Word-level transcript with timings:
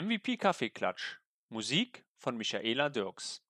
MVP 0.00 0.36
Kaffeeklatsch. 0.36 1.18
Musik 1.48 2.04
von 2.18 2.36
Michaela 2.36 2.88
Dirks. 2.88 3.42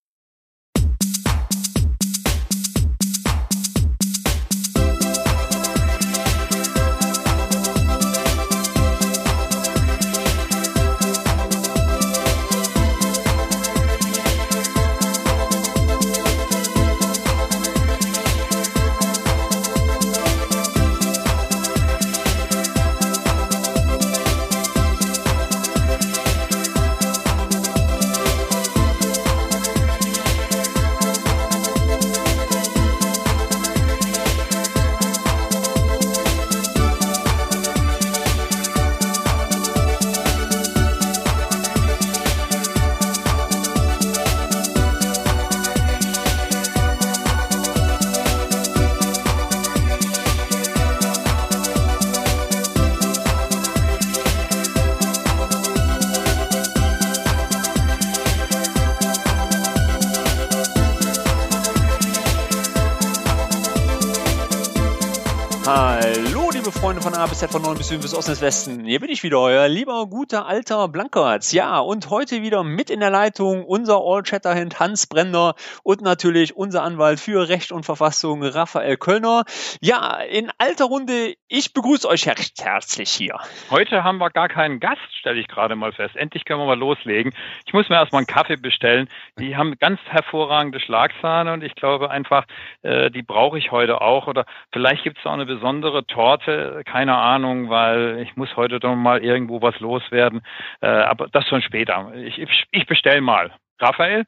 Freunde 67.38 67.38
von 67.38 67.38
A 67.38 67.38
bis 67.38 67.38
Z, 67.38 67.50
von 67.50 67.62
Norden 67.62 67.78
bis 67.78 67.88
Süden 67.88 68.02
bis 68.02 68.14
Osten 68.14 68.32
bis 68.32 68.42
Westen. 68.42 68.84
Hier 68.84 68.98
bin 68.98 69.10
ich 69.10 69.22
wieder, 69.22 69.38
euer 69.38 69.68
lieber, 69.68 70.06
guter, 70.06 70.46
alter 70.46 70.88
Blankertz. 70.88 71.52
Ja, 71.52 71.78
und 71.78 72.10
heute 72.10 72.42
wieder 72.42 72.64
mit 72.64 72.90
in 72.90 72.98
der 72.98 73.10
Leitung 73.10 73.64
unser 73.64 74.00
All-Chatterhand 74.02 74.80
Hans 74.80 75.06
Brenner 75.06 75.54
und 75.84 76.00
natürlich 76.00 76.56
unser 76.56 76.82
Anwalt 76.82 77.20
für 77.20 77.48
Recht 77.48 77.70
und 77.70 77.84
Verfassung 77.84 78.42
Raphael 78.42 78.96
Kölner. 78.96 79.44
Ja, 79.80 80.16
in 80.16 80.50
alter 80.58 80.86
Runde, 80.86 81.34
ich 81.46 81.72
begrüße 81.72 82.08
euch 82.08 82.26
recht 82.26 82.60
herzlich 82.60 83.10
hier. 83.10 83.38
Heute 83.70 84.02
haben 84.02 84.18
wir 84.18 84.30
gar 84.30 84.48
keinen 84.48 84.80
Gast, 84.80 84.98
stelle 85.20 85.38
ich 85.38 85.46
gerade 85.46 85.76
mal 85.76 85.92
fest. 85.92 86.16
Endlich 86.16 86.44
können 86.44 86.60
wir 86.60 86.66
mal 86.66 86.78
loslegen. 86.78 87.32
Ich 87.66 87.72
muss 87.72 87.88
mir 87.88 87.96
erstmal 87.96 88.20
einen 88.20 88.26
Kaffee 88.26 88.56
bestellen. 88.56 89.08
Die 89.38 89.56
haben 89.56 89.78
ganz 89.78 90.00
hervorragende 90.08 90.80
Schlagsahne 90.80 91.52
und 91.52 91.62
ich 91.62 91.76
glaube 91.76 92.10
einfach, 92.10 92.46
äh, 92.82 93.10
die 93.12 93.22
brauche 93.22 93.58
ich 93.58 93.70
heute 93.70 94.00
auch. 94.00 94.26
Oder 94.26 94.44
vielleicht 94.72 95.04
gibt 95.04 95.18
es 95.18 95.26
auch 95.26 95.32
eine 95.32 95.46
besondere 95.46 96.04
Torte, 96.04 96.82
keine 96.84 97.14
Ahnung, 97.14 97.27
weil 97.68 98.20
ich 98.20 98.36
muss 98.36 98.56
heute 98.56 98.80
doch 98.80 98.94
mal 98.94 99.22
irgendwo 99.22 99.62
was 99.62 99.78
loswerden. 99.80 100.42
Äh, 100.80 100.86
aber 100.86 101.28
das 101.28 101.46
schon 101.46 101.62
später. 101.62 102.12
Ich, 102.14 102.38
ich, 102.38 102.64
ich 102.70 102.86
bestelle 102.86 103.20
mal. 103.20 103.52
Raphael? 103.78 104.24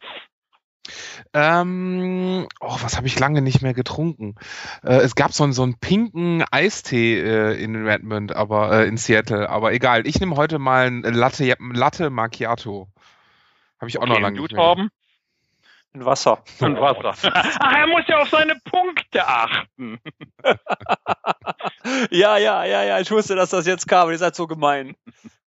Ähm, 1.35 2.47
oh, 2.61 2.77
was 2.81 2.97
habe 2.97 3.07
ich 3.07 3.19
lange 3.19 3.43
nicht 3.43 3.63
mehr 3.63 3.75
getrunken? 3.75 4.35
Äh, 4.83 4.97
es 4.97 5.15
gab 5.15 5.33
so 5.33 5.45
einen, 5.45 5.53
so 5.53 5.63
einen 5.63 5.79
pinken 5.79 6.43
Eistee 6.51 7.21
äh, 7.21 7.63
in 7.63 7.87
Redmond, 7.87 8.35
aber 8.35 8.73
äh, 8.73 8.89
in 8.89 8.97
Seattle. 8.97 9.49
Aber 9.49 9.73
egal, 9.73 10.07
ich 10.07 10.19
nehme 10.21 10.37
heute 10.37 10.59
mal 10.59 10.87
ein 10.87 11.03
Latte, 11.03 11.57
Latte 11.59 12.11
Macchiato. 12.11 12.89
Habe 13.79 13.89
ich 13.89 13.99
auch 13.99 14.03
okay, 14.03 14.13
noch 14.13 14.21
lange 14.21 14.37
du, 14.37 14.43
nicht 14.43 14.53
mehr. 14.53 14.63
Torben? 14.63 14.91
Ein 15.93 16.05
Wasser. 16.05 16.43
Und 16.61 16.81
Wasser. 16.81 17.15
Ach, 17.35 17.73
er 17.77 17.87
muss 17.89 18.03
ja 18.07 18.19
auf 18.19 18.29
seine 18.29 18.55
Punkte 18.65 19.27
achten. 19.27 19.99
ja, 22.11 22.37
ja, 22.39 22.65
ja, 22.65 22.83
ja, 22.85 23.01
ich 23.01 23.11
wusste, 23.11 23.35
dass 23.35 23.51
das 23.51 23.67
jetzt 23.67 23.89
kam. 23.89 24.11
Ihr 24.11 24.19
seid 24.19 24.35
so 24.37 24.47
gemein. 24.47 24.95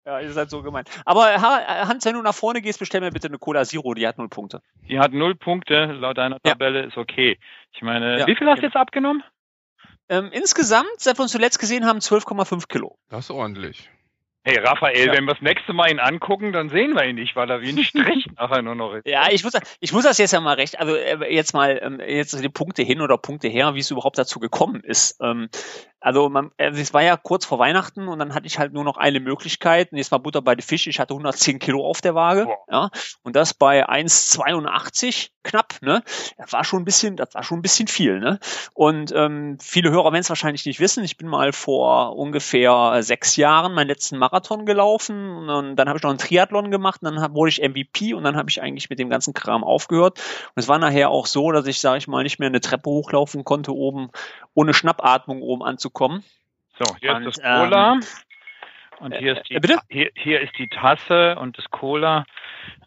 Ja, 0.05 0.19
ihr 0.19 0.31
seid 0.33 0.49
so 0.49 0.61
gemein. 0.61 0.83
Aber 1.05 1.25
Ha- 1.41 1.87
Hans, 1.87 2.03
wenn 2.05 2.15
du 2.15 2.21
nach 2.21 2.35
vorne 2.35 2.61
gehst, 2.61 2.79
bestell 2.79 2.99
mir 3.01 3.11
bitte 3.11 3.27
eine 3.29 3.37
Cola 3.39 3.63
Zero, 3.63 3.93
die 3.93 4.05
hat 4.05 4.17
null 4.17 4.27
Punkte. 4.27 4.61
Die 4.89 4.99
hat 4.99 5.13
null 5.13 5.35
Punkte, 5.35 5.85
laut 5.93 6.17
deiner 6.17 6.39
Ja. 6.45 6.51
Tabelle 6.51 6.83
ist 6.83 6.97
okay. 6.97 7.39
Ich 7.71 7.81
meine, 7.81 8.19
Ja. 8.19 8.27
wie 8.27 8.35
viel 8.35 8.49
hast 8.49 8.59
du 8.59 8.65
jetzt 8.65 8.75
abgenommen? 8.75 9.23
Ähm, 10.09 10.29
insgesamt, 10.33 10.89
seit 10.97 11.17
wir 11.17 11.23
uns 11.23 11.31
zuletzt 11.31 11.59
gesehen 11.59 11.85
haben, 11.85 11.99
12,5 11.99 12.67
Kilo. 12.67 12.97
Das 13.09 13.25
ist 13.25 13.31
ordentlich. 13.31 13.89
Hey 14.45 14.57
Raphael, 14.59 15.07
Ja. 15.07 15.13
wenn 15.13 15.23
wir 15.23 15.33
das 15.33 15.41
nächste 15.41 15.71
Mal 15.71 15.89
ihn 15.89 15.99
angucken, 15.99 16.51
dann 16.51 16.69
sehen 16.69 16.95
wir 16.95 17.05
ihn 17.05 17.15
nicht, 17.15 17.35
weil 17.35 17.49
er 17.49 17.61
wie 17.61 17.69
ein 17.69 17.81
Strich 17.83 18.27
nachher 18.37 18.61
nur 18.61 18.75
noch 18.75 18.93
ist. 18.93 19.07
Ja, 19.07 19.27
ich 19.31 19.43
muss, 19.43 19.53
ich 19.79 19.93
muss 19.93 20.03
das 20.03 20.17
jetzt 20.17 20.33
ja 20.33 20.41
mal 20.41 20.55
recht, 20.55 20.79
also 20.79 20.95
äh, 20.95 21.33
jetzt 21.33 21.53
mal 21.53 21.79
ähm, 21.81 22.01
jetzt 22.05 22.41
die 22.43 22.49
Punkte 22.49 22.81
hin 22.81 22.99
oder 22.99 23.17
Punkte 23.17 23.47
her, 23.47 23.73
wie 23.75 23.79
es 23.79 23.89
überhaupt 23.89 24.17
dazu 24.17 24.39
gekommen 24.39 24.81
ist. 24.83 25.17
Ähm, 25.21 25.47
also, 26.01 26.27
man, 26.27 26.51
also 26.57 26.81
es 26.81 26.93
war 26.93 27.01
ja 27.01 27.15
kurz 27.15 27.45
vor 27.45 27.59
Weihnachten 27.59 28.09
und 28.09 28.19
dann 28.19 28.35
hatte 28.35 28.45
ich 28.45 28.59
halt 28.59 28.73
nur 28.73 28.83
noch 28.83 28.97
eine 28.97 29.21
Möglichkeit. 29.21 29.93
Und 29.93 29.97
jetzt 29.99 30.11
war 30.11 30.19
Butter 30.19 30.41
bei 30.41 30.53
den 30.53 30.61
Fisch. 30.61 30.85
Ich 30.87 30.99
hatte 30.99 31.13
110 31.13 31.59
Kilo 31.59 31.85
auf 31.85 32.01
der 32.01 32.13
Waage, 32.13 32.45
ja, 32.69 32.89
und 33.21 33.37
das 33.37 33.53
bei 33.53 33.87
1,82 33.87 35.29
knapp. 35.43 35.75
Ne, 35.81 36.03
das 36.37 36.51
war 36.51 36.65
schon 36.65 36.81
ein 36.81 36.85
bisschen, 36.85 37.15
das 37.15 37.33
war 37.35 37.43
schon 37.43 37.59
ein 37.59 37.61
bisschen 37.61 37.87
viel. 37.87 38.19
Ne, 38.19 38.39
und 38.73 39.13
ähm, 39.15 39.57
viele 39.61 39.91
Hörer 39.91 40.11
werden 40.11 40.19
es 40.23 40.27
wahrscheinlich 40.29 40.65
nicht 40.65 40.81
wissen. 40.81 41.05
Ich 41.05 41.15
bin 41.15 41.29
mal 41.29 41.53
vor 41.53 42.17
ungefähr 42.17 42.97
sechs 43.01 43.37
Jahren 43.37 43.73
meinen 43.73 43.87
letzten 43.87 44.17
Marathon 44.17 44.32
gelaufen 44.65 45.49
und 45.49 45.75
dann 45.75 45.87
habe 45.87 45.97
ich 45.97 46.03
noch 46.03 46.09
einen 46.09 46.19
Triathlon 46.19 46.71
gemacht 46.71 47.01
und 47.01 47.13
dann 47.13 47.21
hab, 47.21 47.33
wurde 47.35 47.49
ich 47.49 47.61
MVP 47.61 48.13
und 48.13 48.23
dann 48.23 48.35
habe 48.35 48.49
ich 48.49 48.61
eigentlich 48.61 48.89
mit 48.89 48.99
dem 48.99 49.09
ganzen 49.09 49.33
Kram 49.33 49.63
aufgehört. 49.63 50.19
Und 50.55 50.59
es 50.61 50.67
war 50.67 50.79
nachher 50.79 51.09
auch 51.09 51.25
so, 51.25 51.51
dass 51.51 51.67
ich, 51.67 51.79
sage 51.79 51.97
ich 51.99 52.07
mal, 52.07 52.23
nicht 52.23 52.39
mehr 52.39 52.47
eine 52.49 52.61
Treppe 52.61 52.89
hochlaufen 52.89 53.43
konnte, 53.43 53.73
oben 53.73 54.09
ohne 54.53 54.73
Schnappatmung 54.73 55.41
oben 55.41 55.63
anzukommen. 55.63 56.23
So, 56.77 56.95
hier 56.99 57.15
Und, 57.15 57.27
ist 57.27 57.37
das 57.37 57.43
Cola. 57.43 57.99
und 58.99 59.15
hier 59.15 59.35
äh, 59.35 59.39
ist 59.39 59.49
die 59.49 59.55
äh, 59.55 59.59
bitte? 59.59 59.79
Hier, 59.89 60.09
hier 60.15 60.41
ist 60.41 60.57
die 60.57 60.67
Tasse 60.69 61.35
und 61.39 61.57
das 61.57 61.65
Cola. 61.71 62.25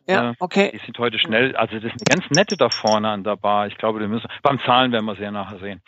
Ja, 0.08 0.30
Äh, 0.30 0.34
okay. 0.38 0.70
Die 0.72 0.78
sind 0.84 0.98
heute 0.98 1.18
schnell, 1.18 1.56
also 1.56 1.74
das 1.74 1.84
ist 1.84 1.92
eine 1.92 2.20
ganz 2.20 2.30
nette 2.30 2.56
da 2.56 2.70
vorne 2.70 3.08
an 3.10 3.24
der 3.24 3.36
Bar. 3.36 3.66
Ich 3.66 3.76
glaube, 3.76 4.00
die 4.00 4.06
müssen 4.06 4.28
beim 4.42 4.60
Zahlen 4.60 4.92
werden 4.92 5.04
wir 5.04 5.12
es 5.12 5.18
ja 5.18 5.30
nachher 5.30 5.58
sehen. 5.58 5.82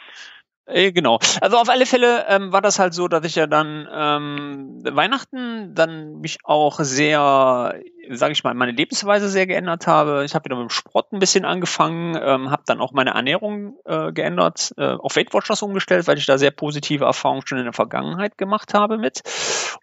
Äh, 0.69 0.93
Genau. 0.93 1.19
Also 1.41 1.57
auf 1.57 1.69
alle 1.69 1.87
Fälle 1.87 2.27
ähm, 2.29 2.53
war 2.53 2.61
das 2.61 2.79
halt 2.79 2.95
so, 2.95 3.09
dass 3.09 3.25
ich 3.25 3.35
ja 3.35 3.47
dann 3.47 3.89
ähm, 3.91 4.81
Weihnachten 4.85 5.75
dann 5.75 6.21
mich 6.21 6.39
auch 6.45 6.79
sehr, 6.81 7.75
sage 8.11 8.33
ich 8.33 8.45
mal, 8.45 8.55
meine 8.55 8.73
Lebensweise 8.73 9.29
sehr 9.29 9.47
geändert 9.47 9.87
habe. 9.87 10.25
Ich 10.25 10.35
habe 10.35 10.45
wieder 10.45 10.57
mit 10.57 10.69
dem 10.69 10.71
Sport 10.71 11.13
ein 11.13 11.19
bisschen 11.19 11.45
angefangen, 11.45 12.19
ähm, 12.21 12.51
habe 12.51 12.63
dann 12.67 12.81
auch 12.81 12.93
meine 12.93 13.11
Ernährung 13.11 13.77
äh, 13.85 14.13
geändert, 14.13 14.75
äh, 14.77 14.95
auf 14.95 15.17
Weight 15.17 15.33
Watchers 15.35 15.63
umgestellt, 15.63 16.07
weil 16.07 16.19
ich 16.19 16.27
da 16.27 16.39
sehr 16.39 16.51
positive 16.51 17.05
Erfahrungen 17.05 17.43
schon 17.47 17.59
in 17.59 17.65
der 17.65 17.73
Vergangenheit 17.73 18.39
gemacht 18.39 18.75
habe 18.75 18.99
mit. 18.99 19.23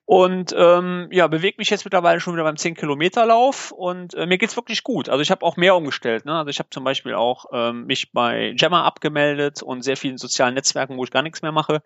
Und 0.05 0.53
ähm, 0.57 1.07
ja, 1.11 1.27
bewege 1.27 1.55
mich 1.57 1.69
jetzt 1.69 1.85
mittlerweile 1.85 2.19
schon 2.19 2.33
wieder 2.33 2.43
beim 2.43 2.57
10 2.57 2.75
Kilometer 2.75 3.25
Lauf 3.25 3.71
und 3.71 4.13
äh, 4.13 4.25
mir 4.25 4.37
geht's 4.37 4.55
wirklich 4.55 4.83
gut. 4.83 5.09
Also 5.09 5.21
ich 5.21 5.31
habe 5.31 5.45
auch 5.45 5.57
mehr 5.57 5.75
umgestellt. 5.75 6.25
Ne? 6.25 6.33
Also 6.33 6.49
ich 6.49 6.59
habe 6.59 6.69
zum 6.69 6.83
Beispiel 6.83 7.15
auch 7.15 7.45
ähm, 7.51 7.85
mich 7.85 8.11
bei 8.11 8.53
Gemma 8.55 8.83
abgemeldet 8.83 9.63
und 9.63 9.81
sehr 9.81 9.97
vielen 9.97 10.17
sozialen 10.17 10.53
Netzwerken, 10.53 10.97
wo 10.97 11.03
ich 11.03 11.11
gar 11.11 11.23
nichts 11.23 11.41
mehr 11.41 11.51
mache. 11.51 11.81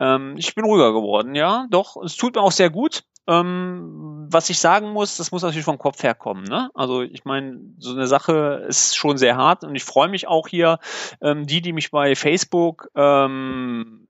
Ähm, 0.00 0.34
ich 0.36 0.54
bin 0.54 0.64
ruhiger 0.64 0.92
geworden, 0.92 1.34
ja, 1.34 1.66
doch. 1.70 1.96
Es 2.02 2.16
tut 2.16 2.34
mir 2.34 2.42
auch 2.42 2.52
sehr 2.52 2.70
gut. 2.70 3.04
Ähm, 3.28 4.26
was 4.30 4.50
ich 4.50 4.58
sagen 4.58 4.90
muss, 4.90 5.16
das 5.16 5.30
muss 5.30 5.42
natürlich 5.42 5.64
vom 5.64 5.78
Kopf 5.78 6.02
herkommen. 6.02 6.44
Ne? 6.44 6.70
Also 6.74 7.02
ich 7.02 7.24
meine, 7.24 7.60
so 7.78 7.92
eine 7.92 8.06
Sache 8.06 8.64
ist 8.66 8.96
schon 8.96 9.16
sehr 9.16 9.36
hart 9.36 9.62
und 9.62 9.74
ich 9.76 9.84
freue 9.84 10.08
mich 10.08 10.26
auch 10.26 10.48
hier, 10.48 10.78
ähm, 11.20 11.46
die, 11.46 11.60
die 11.60 11.72
mich 11.72 11.90
bei 11.90 12.16
Facebook 12.16 12.88
ähm, 12.96 14.08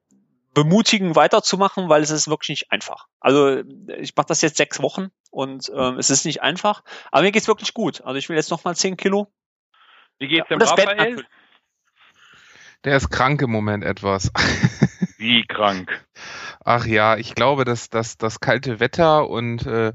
bemutigen, 0.54 1.14
weiterzumachen, 1.14 1.88
weil 1.88 2.02
es 2.02 2.10
ist 2.10 2.28
wirklich 2.28 2.48
nicht 2.48 2.72
einfach. 2.72 3.06
Also 3.20 3.62
ich 3.98 4.16
mache 4.16 4.26
das 4.28 4.40
jetzt 4.42 4.56
sechs 4.56 4.80
Wochen 4.80 5.08
und 5.30 5.70
ähm, 5.74 5.98
es 5.98 6.10
ist 6.10 6.24
nicht 6.24 6.42
einfach, 6.42 6.82
aber 7.10 7.22
mir 7.22 7.32
geht's 7.32 7.48
wirklich 7.48 7.74
gut. 7.74 8.02
Also 8.02 8.16
ich 8.16 8.28
will 8.28 8.36
jetzt 8.36 8.50
noch 8.50 8.64
mal 8.64 8.74
zehn 8.74 8.96
Kilo. 8.96 9.32
Wie 10.18 10.28
geht's 10.28 10.48
Ja, 10.48 10.56
dem 10.56 10.66
Raphael? 10.66 11.26
Der 12.84 12.96
ist 12.96 13.10
krank 13.10 13.40
im 13.42 13.50
Moment 13.50 13.84
etwas. 13.84 14.32
Wie 15.22 15.44
krank. 15.46 16.04
Ach 16.64 16.84
ja, 16.84 17.16
ich 17.16 17.34
glaube, 17.34 17.64
dass, 17.64 17.88
dass 17.90 18.18
das 18.18 18.38
kalte 18.40 18.78
Wetter 18.80 19.28
und 19.28 19.66
äh, 19.66 19.88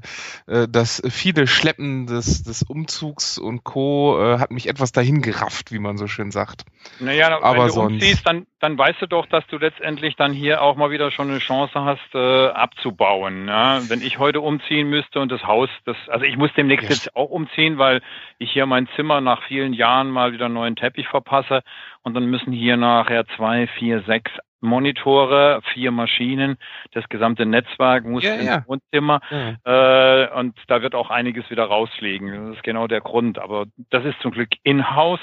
äh, 0.46 0.66
das 0.68 1.02
viele 1.08 1.46
Schleppen 1.46 2.06
des, 2.06 2.42
des 2.42 2.62
Umzugs 2.62 3.38
und 3.38 3.62
Co. 3.64 4.18
Äh, 4.20 4.38
hat 4.38 4.50
mich 4.50 4.68
etwas 4.68 4.92
dahin 4.92 5.22
gerafft, 5.22 5.70
wie 5.72 5.78
man 5.78 5.96
so 5.96 6.06
schön 6.06 6.30
sagt. 6.30 6.64
Naja, 6.98 7.38
Aber 7.40 7.58
wenn 7.58 7.66
du 7.66 7.72
sonst- 7.72 7.92
umziehst, 7.94 8.26
dann, 8.26 8.46
dann 8.60 8.76
weißt 8.76 9.00
du 9.00 9.06
doch, 9.06 9.26
dass 9.26 9.46
du 9.48 9.58
letztendlich 9.58 10.16
dann 10.16 10.32
hier 10.32 10.60
auch 10.62 10.76
mal 10.76 10.90
wieder 10.90 11.10
schon 11.10 11.30
eine 11.30 11.38
Chance 11.38 11.72
hast, 11.84 12.14
äh, 12.14 12.48
abzubauen. 12.48 13.48
Ja? 13.48 13.80
Wenn 13.88 14.02
ich 14.02 14.18
heute 14.18 14.40
umziehen 14.40 14.88
müsste 14.90 15.20
und 15.20 15.30
das 15.32 15.44
Haus, 15.44 15.68
das, 15.84 15.96
also 16.08 16.24
ich 16.24 16.36
muss 16.36 16.50
demnächst 16.56 16.84
Ja. 16.84 16.90
jetzt 16.90 17.16
auch 17.16 17.30
umziehen, 17.30 17.78
weil 17.78 18.02
ich 18.38 18.50
hier 18.52 18.66
mein 18.66 18.88
Zimmer 18.96 19.20
nach 19.20 19.42
vielen 19.44 19.72
Jahren 19.72 20.10
mal 20.10 20.32
wieder 20.32 20.46
einen 20.46 20.54
neuen 20.54 20.76
Teppich 20.76 21.06
verpasse 21.08 21.62
und 22.02 22.14
dann 22.14 22.26
müssen 22.26 22.52
hier 22.52 22.76
nachher 22.76 23.26
zwei, 23.36 23.66
vier, 23.78 24.02
sechs, 24.06 24.30
Monitore, 24.60 25.60
vier 25.72 25.90
Maschinen, 25.90 26.56
das 26.92 27.08
gesamte 27.08 27.46
Netzwerk 27.46 28.04
muss 28.04 28.24
Ja, 28.24 28.34
ins 28.34 28.44
ja. 28.46 28.64
Wohnzimmer 28.66 29.20
Ja. 29.30 30.24
äh, 30.24 30.38
und 30.38 30.58
da 30.66 30.82
wird 30.82 30.94
auch 30.94 31.10
einiges 31.10 31.48
wieder 31.50 31.64
rausfliegen. 31.64 32.48
Das 32.48 32.56
ist 32.56 32.62
genau 32.64 32.86
der 32.86 33.00
Grund. 33.00 33.38
Aber 33.38 33.66
das 33.90 34.04
ist 34.04 34.20
zum 34.20 34.32
Glück 34.32 34.50
in-house. 34.62 35.20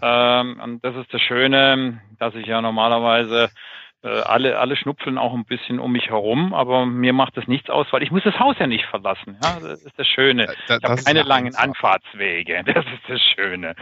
Ähm, 0.00 0.60
und 0.62 0.84
das 0.84 0.96
ist 0.96 1.12
das 1.14 1.20
Schöne, 1.22 2.00
dass 2.18 2.34
ich 2.34 2.46
ja 2.46 2.60
normalerweise 2.60 3.50
alle, 4.08 4.58
alle 4.58 4.76
schnupfeln 4.76 5.16
auch 5.18 5.32
ein 5.34 5.44
bisschen 5.44 5.78
um 5.78 5.92
mich 5.92 6.08
herum, 6.10 6.54
aber 6.54 6.86
mir 6.86 7.12
macht 7.12 7.36
das 7.36 7.46
nichts 7.46 7.70
aus, 7.70 7.86
weil 7.92 8.02
ich 8.02 8.10
muss 8.10 8.22
das 8.24 8.38
Haus 8.38 8.56
ja 8.58 8.66
nicht 8.66 8.84
verlassen. 8.86 9.36
Ja, 9.42 9.60
das 9.60 9.82
ist 9.82 9.98
das 9.98 10.06
Schöne. 10.08 10.46
Da- 10.68 10.78
Ich 10.78 10.84
habe 10.84 11.02
keine 11.02 11.22
langen. 11.22 11.54
Anfahrtswege. 11.54 12.64
Das 12.74 12.84
ist 12.86 13.02
das 13.08 13.20
Schöne. 13.20 13.74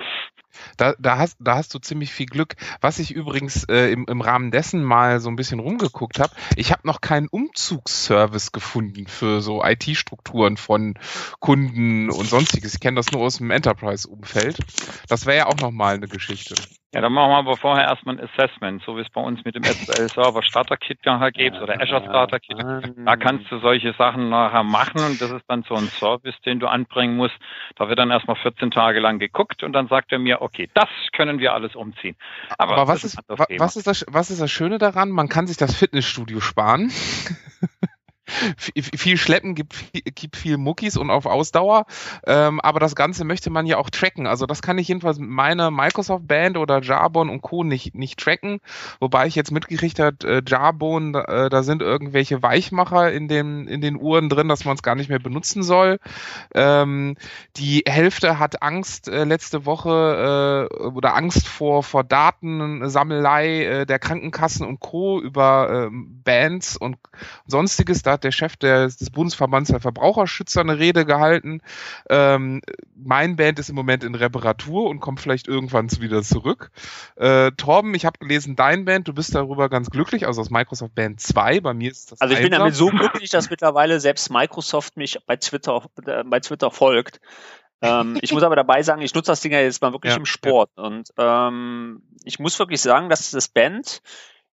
Da, 0.77 0.95
da, 0.99 1.17
hast, 1.17 1.37
da 1.41 1.55
hast 1.55 1.73
du 1.75 1.79
ziemlich 1.79 2.13
viel 2.13 2.27
Glück. 2.27 2.57
Was 2.81 2.99
ich 2.99 3.13
übrigens 3.13 3.65
äh, 3.69 3.93
im, 3.93 4.05
im 4.09 4.21
Rahmen 4.21 4.51
dessen 4.51 4.83
mal 4.83 5.21
so 5.21 5.31
ein 5.31 5.37
bisschen 5.37 5.61
rumgeguckt 5.61 6.19
habe, 6.19 6.33
ich 6.57 6.73
habe 6.73 6.87
noch 6.87 7.01
keinen 7.01 7.29
Umzugsservice 7.29 8.51
gefunden 8.53 9.07
für 9.07 9.41
so 9.41 9.65
IT-Strukturen 9.65 10.57
von 10.57 10.95
Kunden 11.39 12.11
und 12.11 12.27
sonstiges. 12.27 12.75
Ich 12.75 12.81
kenne 12.81 12.97
das 12.97 13.13
nur 13.13 13.23
aus 13.23 13.39
dem 13.39 13.51
Enterprise-Umfeld. 13.53 14.59
Das 15.09 15.25
wäre 15.25 15.37
ja 15.39 15.47
auch 15.47 15.57
nochmal 15.61 15.95
eine 15.95 16.09
Geschichte. 16.09 16.57
Ja, 16.93 17.01
dann 17.01 17.13
machen 17.13 17.31
wir 17.31 17.37
aber 17.37 17.57
vorher 17.57 17.87
erstmal 17.87 18.19
ein 18.19 18.29
Assessment, 18.29 18.83
so 18.85 18.97
wie 18.97 19.03
es 19.03 19.11
bei 19.11 19.21
uns 19.21 19.45
mit 19.45 19.55
dem 19.55 19.63
SQL 19.63 20.09
Server 20.09 20.43
Starter 20.43 20.77
Kit 20.77 20.99
nachher 21.05 21.31
gibt 21.31 21.57
oder 21.61 21.81
Azure 21.81 22.03
Starter 22.03 22.41
Kit. 22.41 22.57
Da 22.59 23.17
kannst 23.17 23.49
du 23.53 23.61
solche 23.61 23.93
Sachen 23.93 24.29
nachher 24.29 24.65
machen 24.65 25.01
und 25.05 25.21
das 25.21 25.31
ist 25.31 25.45
dann 25.47 25.63
so 25.69 25.77
ein 25.77 25.87
Service, 25.87 26.35
den 26.45 26.59
du 26.59 26.67
anbringen 26.67 27.17
musst. 27.17 27.37
Da 27.77 27.89
wird 27.89 28.01
dann 28.01 28.11
erstmal 28.11 28.35
14 28.35 28.73
Tage 28.73 28.99
lang 28.99 29.21
geguckt 29.21 29.63
und 29.63 29.73
dann 29.73 29.87
sagt 29.87 30.11
er 30.11 30.19
mir, 30.19 30.43
okay, 30.43 30.69
das 30.75 30.89
können 31.13 31.39
wir 31.39 31.55
alles 31.55 31.77
umziehen. 31.77 32.17
Aber, 32.59 32.73
Aber 32.73 32.89
was, 32.89 33.05
ist 33.05 33.21
Thema. 33.25 33.61
was, 33.61 33.77
ist 33.77 33.87
das, 33.87 34.05
was 34.09 34.31
ist 34.31 34.41
das 34.41 34.51
Schöne 34.51 34.79
daran? 34.79 35.11
Man 35.11 35.29
kann 35.29 35.47
sich 35.47 35.57
das 35.57 35.77
Fitnessstudio 35.77 36.41
sparen. 36.41 36.91
Viel- 38.97 39.17
Schleppen 39.17 39.55
gibt, 39.55 39.75
gibt 40.15 40.37
viel 40.37 40.57
Muckis 40.57 40.97
und 40.97 41.11
auf 41.11 41.27
Ausdauer, 41.27 41.87
ähm, 42.27 42.61
aber 42.61 42.81
das 42.81 42.95
Ganze 42.95 43.25
möchte 43.25 43.51
man 43.51 43.67
ja 43.67 43.77
auch 43.77 43.91
tracken. 43.91 44.27
Also 44.27 44.47
das 44.47 44.63
kann 44.63 44.79
ich 44.79 44.89
jedenfalls 44.89 45.19
mit 45.19 45.29
meiner 45.29 45.71
Microsoft 45.71 46.27
Band 46.27 46.57
oder 46.57 46.81
Jarbon 46.81 47.29
und 47.29 47.43
Co. 47.43 47.65
nicht, 47.65 47.95
nicht 47.95 48.19
tracken, 48.19 48.61
wobei 48.99 49.27
ich 49.27 49.35
jetzt 49.35 49.51
mitgekriegt 49.51 49.99
habe, 49.99 50.17
äh, 50.27 50.43
Jarbon, 50.47 51.15
äh, 51.15 51.51
da 51.51 51.63
sind 51.63 51.83
irgendwelche 51.83 52.43
Weichmacher 52.43 53.13
in 53.13 53.29
den, 53.29 53.67
in 53.69 53.81
den 53.81 53.97
Uhren 53.97 54.29
drin, 54.29 54.49
dass 54.49 54.65
man 54.65 54.77
es 54.77 54.83
gar 54.83 54.95
nicht 54.95 55.09
mehr 55.11 55.19
benutzen 55.19 55.63
soll. 55.63 55.99
Ähm, 56.55 57.17
die 57.57 57.85
Hälfte 57.87 58.39
hat 58.39 58.63
Angst 58.63 59.09
äh, 59.09 59.25
letzte 59.25 59.67
Woche 59.67 60.69
äh, 60.71 60.75
oder 60.77 61.15
Angst 61.15 61.47
vor, 61.47 61.83
vor 61.83 62.05
Datensammelei 62.05 63.65
äh, 63.65 63.87
der 63.87 63.99
Krankenkassen 63.99 64.67
und 64.67 64.81
Co. 64.81 65.21
über 65.21 65.89
ähm, 65.89 66.21
Bands 66.25 66.77
und 66.77 66.97
sonstiges. 67.47 68.03
Da 68.03 68.13
hat 68.13 68.25
der 68.25 68.30
Chef 68.33 68.57
des, 68.57 68.97
des 68.97 69.11
Bundesverbands 69.11 69.71
der 69.71 69.81
Verbraucherschützer 69.81 70.61
eine 70.61 70.79
Rede 70.79 71.05
gehalten. 71.05 71.63
Ähm, 72.09 72.63
mein 72.95 73.37
Band 73.37 73.59
ist 73.59 73.69
im 73.69 73.77
Moment 73.77 74.05
in 74.05 74.15
Reparatur 74.15 74.89
und 74.89 75.01
kommt 75.01 75.21
vielleicht 75.21 75.49
irgendwann 75.49 75.91
wieder 76.01 76.23
zurück. 76.23 76.71
Äh, 77.17 77.53
Torben, 77.53 77.95
ich 77.95 78.05
habe 78.05 78.19
gelesen, 78.19 78.57
dein 78.57 78.85
Band, 78.85 79.09
du 79.09 79.15
bist 79.15 79.35
darüber 79.35 79.69
ganz 79.69 79.91
glücklich, 79.91 80.27
also 80.27 80.41
aus 80.41 80.51
Microsoft 80.51 80.95
Band 80.95 81.21
2, 81.21 81.61
bei 81.61 81.75
mir 81.75 81.91
ist 81.91 82.13
das 82.13 82.21
Also 82.21 82.35
ich 82.35 82.41
bin 82.41 82.53
Einser. 82.53 82.59
damit 82.59 82.75
so 82.75 82.89
glücklich, 82.89 83.31
dass 83.31 83.51
mittlerweile 83.51 84.01
selbst 84.01 84.31
Microsoft 84.31 84.97
mich 84.97 85.19
bei 85.27 85.37
Twitter, 85.37 85.85
äh, 86.07 86.23
bei 86.25 86.41
Twitter 86.41 86.71
folgt. 86.71 87.21
Ähm, 87.83 88.19
ich 88.21 88.33
muss 88.33 88.43
aber 88.43 88.57
dabei 88.57 88.83
sagen, 88.83 89.03
ich 89.03 89.15
nutze 89.15 89.33
das 89.33 89.41
Ding 89.41 89.53
ja 89.53 89.61
jetzt 89.61 89.81
mal 89.81 89.93
wirklich 89.93 90.13
Ja, 90.13 90.19
im 90.19 90.27
Sport. 90.27 90.71
Und 90.77 91.09
ähm, 91.17 92.03
ich 92.25 92.39
muss 92.39 92.59
wirklich 92.59 92.81
sagen, 92.83 93.09
dass 93.09 93.31
das 93.31 93.49
Band 93.49 94.03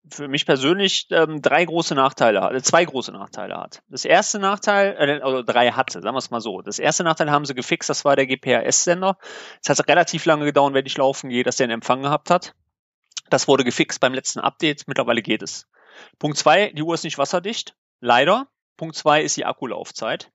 für 0.10 0.28
mich 0.28 0.46
persönlich 0.46 1.08
ähm, 1.12 1.42
drei 1.42 1.66
große 1.66 1.96
Nachteile 1.96 2.42
hat, 2.42 2.54
äh, 2.54 2.62
zwei 2.62 2.86
große 2.86 3.12
Nachteile 3.12 3.58
hat. 3.58 3.82
Das 3.90 4.06
erste 4.06 4.40
Nachteil, 4.40 4.96
äh, 4.98 5.24
oder 5.24 5.44
drei 5.44 5.72
hatte, 5.72 6.02
sagen 6.02 6.16
wir 6.16 6.20
es 6.20 6.32
mal 6.32 6.42
so. 6.42 6.62
Das 6.62 6.80
erste 6.80 7.04
Nachteil 7.04 7.32
haben 7.32 7.46
sie 7.46 7.56
gefixt, 7.56 7.90
das 7.90 8.06
war 8.06 8.16
der 8.16 8.28
GPRS-Sender. 8.28 9.18
Es 9.62 9.70
hat 9.70 9.88
relativ 9.88 10.26
lange 10.26 10.46
gedauert, 10.46 10.74
wenn 10.74 10.86
ich 10.86 10.98
laufen 10.98 11.30
gehe, 11.30 11.44
dass 11.44 11.58
der 11.58 11.66
einen 11.66 11.74
Empfang 11.74 12.02
gehabt 12.02 12.30
hat. 12.30 12.54
Das 13.30 13.48
wurde 13.48 13.64
gefixt 13.64 14.00
beim 14.00 14.14
letzten 14.14 14.40
Update, 14.40 14.88
mittlerweile 14.88 15.22
geht 15.22 15.42
es. 15.42 15.68
Punkt 16.20 16.38
zwei, 16.38 16.72
die 16.72 16.84
Uhr 16.84 16.94
ist 16.94 17.04
nicht 17.04 17.18
wasserdicht. 17.18 17.76
Leider. 18.00 18.48
Punkt 18.78 18.96
zwei 18.96 19.24
ist 19.24 19.36
die 19.38 19.46
Akkulaufzeit. 19.46 20.32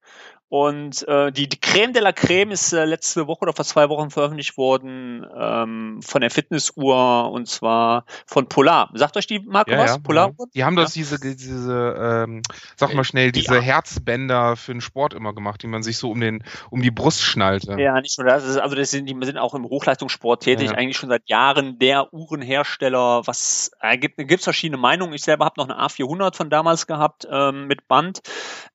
Und 0.53 1.09
äh, 1.09 1.33
die, 1.33 1.49
die 1.49 1.59
Creme 1.59 1.95
de 1.95 2.03
la 2.03 2.13
Creme 2.13 2.51
ist 2.51 2.75
äh, 2.75 2.85
letzte 2.85 3.27
Woche 3.27 3.41
oder 3.41 3.55
vor 3.55 3.65
zwei 3.65 3.89
Wochen 3.89 4.11
veröffentlicht 4.11 4.59
worden 4.59 5.27
ähm, 5.35 6.01
von 6.03 6.21
der 6.21 6.31
Fitnessuhr 6.31 7.31
und 7.33 7.49
zwar 7.49 8.05
von 8.27 8.51
Polar. 8.51 8.91
Sagt 8.93 9.17
euch 9.17 9.27
die 9.27 9.39
Marke 9.39 9.73
Ja, 9.73 9.79
was? 9.79 9.91
ja, 9.93 9.99
Polar? 10.01 10.33
ja. 10.39 10.45
Die 10.55 10.65
haben 10.65 10.77
das 10.77 10.93
diese, 10.93 11.19
diese 11.19 11.97
ähm, 12.29 12.43
sag 12.77 12.93
mal 12.93 13.03
schnell, 13.03 13.33
Die 13.33 13.41
diese 13.41 13.55
Ar- 13.55 13.63
Herzbänder 13.63 14.57
für 14.57 14.73
den 14.73 14.83
Sport 14.83 15.15
immer 15.15 15.33
gemacht, 15.35 15.63
die 15.63 15.69
man 15.69 15.83
sich 15.83 15.97
so 15.97 16.11
um 16.11 16.21
den, 16.21 16.45
um 16.69 16.83
die 16.83 16.91
Brust 16.91 17.23
schnallte. 17.23 17.81
Ja, 17.81 17.99
nicht 18.03 18.19
nur 18.19 18.29
das. 18.29 18.45
also 18.59 18.75
das 18.77 18.91
sind, 18.91 19.07
die 19.09 19.17
sind 19.25 19.39
auch 19.39 19.55
im 19.55 19.65
Hochleistungssport 19.65 20.43
tätig, 20.43 20.73
eigentlich 20.73 20.99
schon 20.99 21.09
seit 21.09 21.31
Jahren 21.31 21.79
der 21.79 22.13
Uhrenhersteller. 22.13 23.23
Was 23.27 23.71
äh, 23.81 23.97
gibt 23.97 24.19
gibt's 24.19 24.45
verschiedene 24.45 24.77
Meinungen. 24.77 25.15
Ich 25.15 25.23
selber 25.23 25.47
habe 25.47 25.55
noch 25.57 25.71
eine 25.71 25.81
A400 25.81 26.37
von 26.37 26.51
damals 26.51 26.87
gehabt 26.87 27.27
ähm, 27.31 27.67
mit 27.69 27.89
Band. 27.89 28.21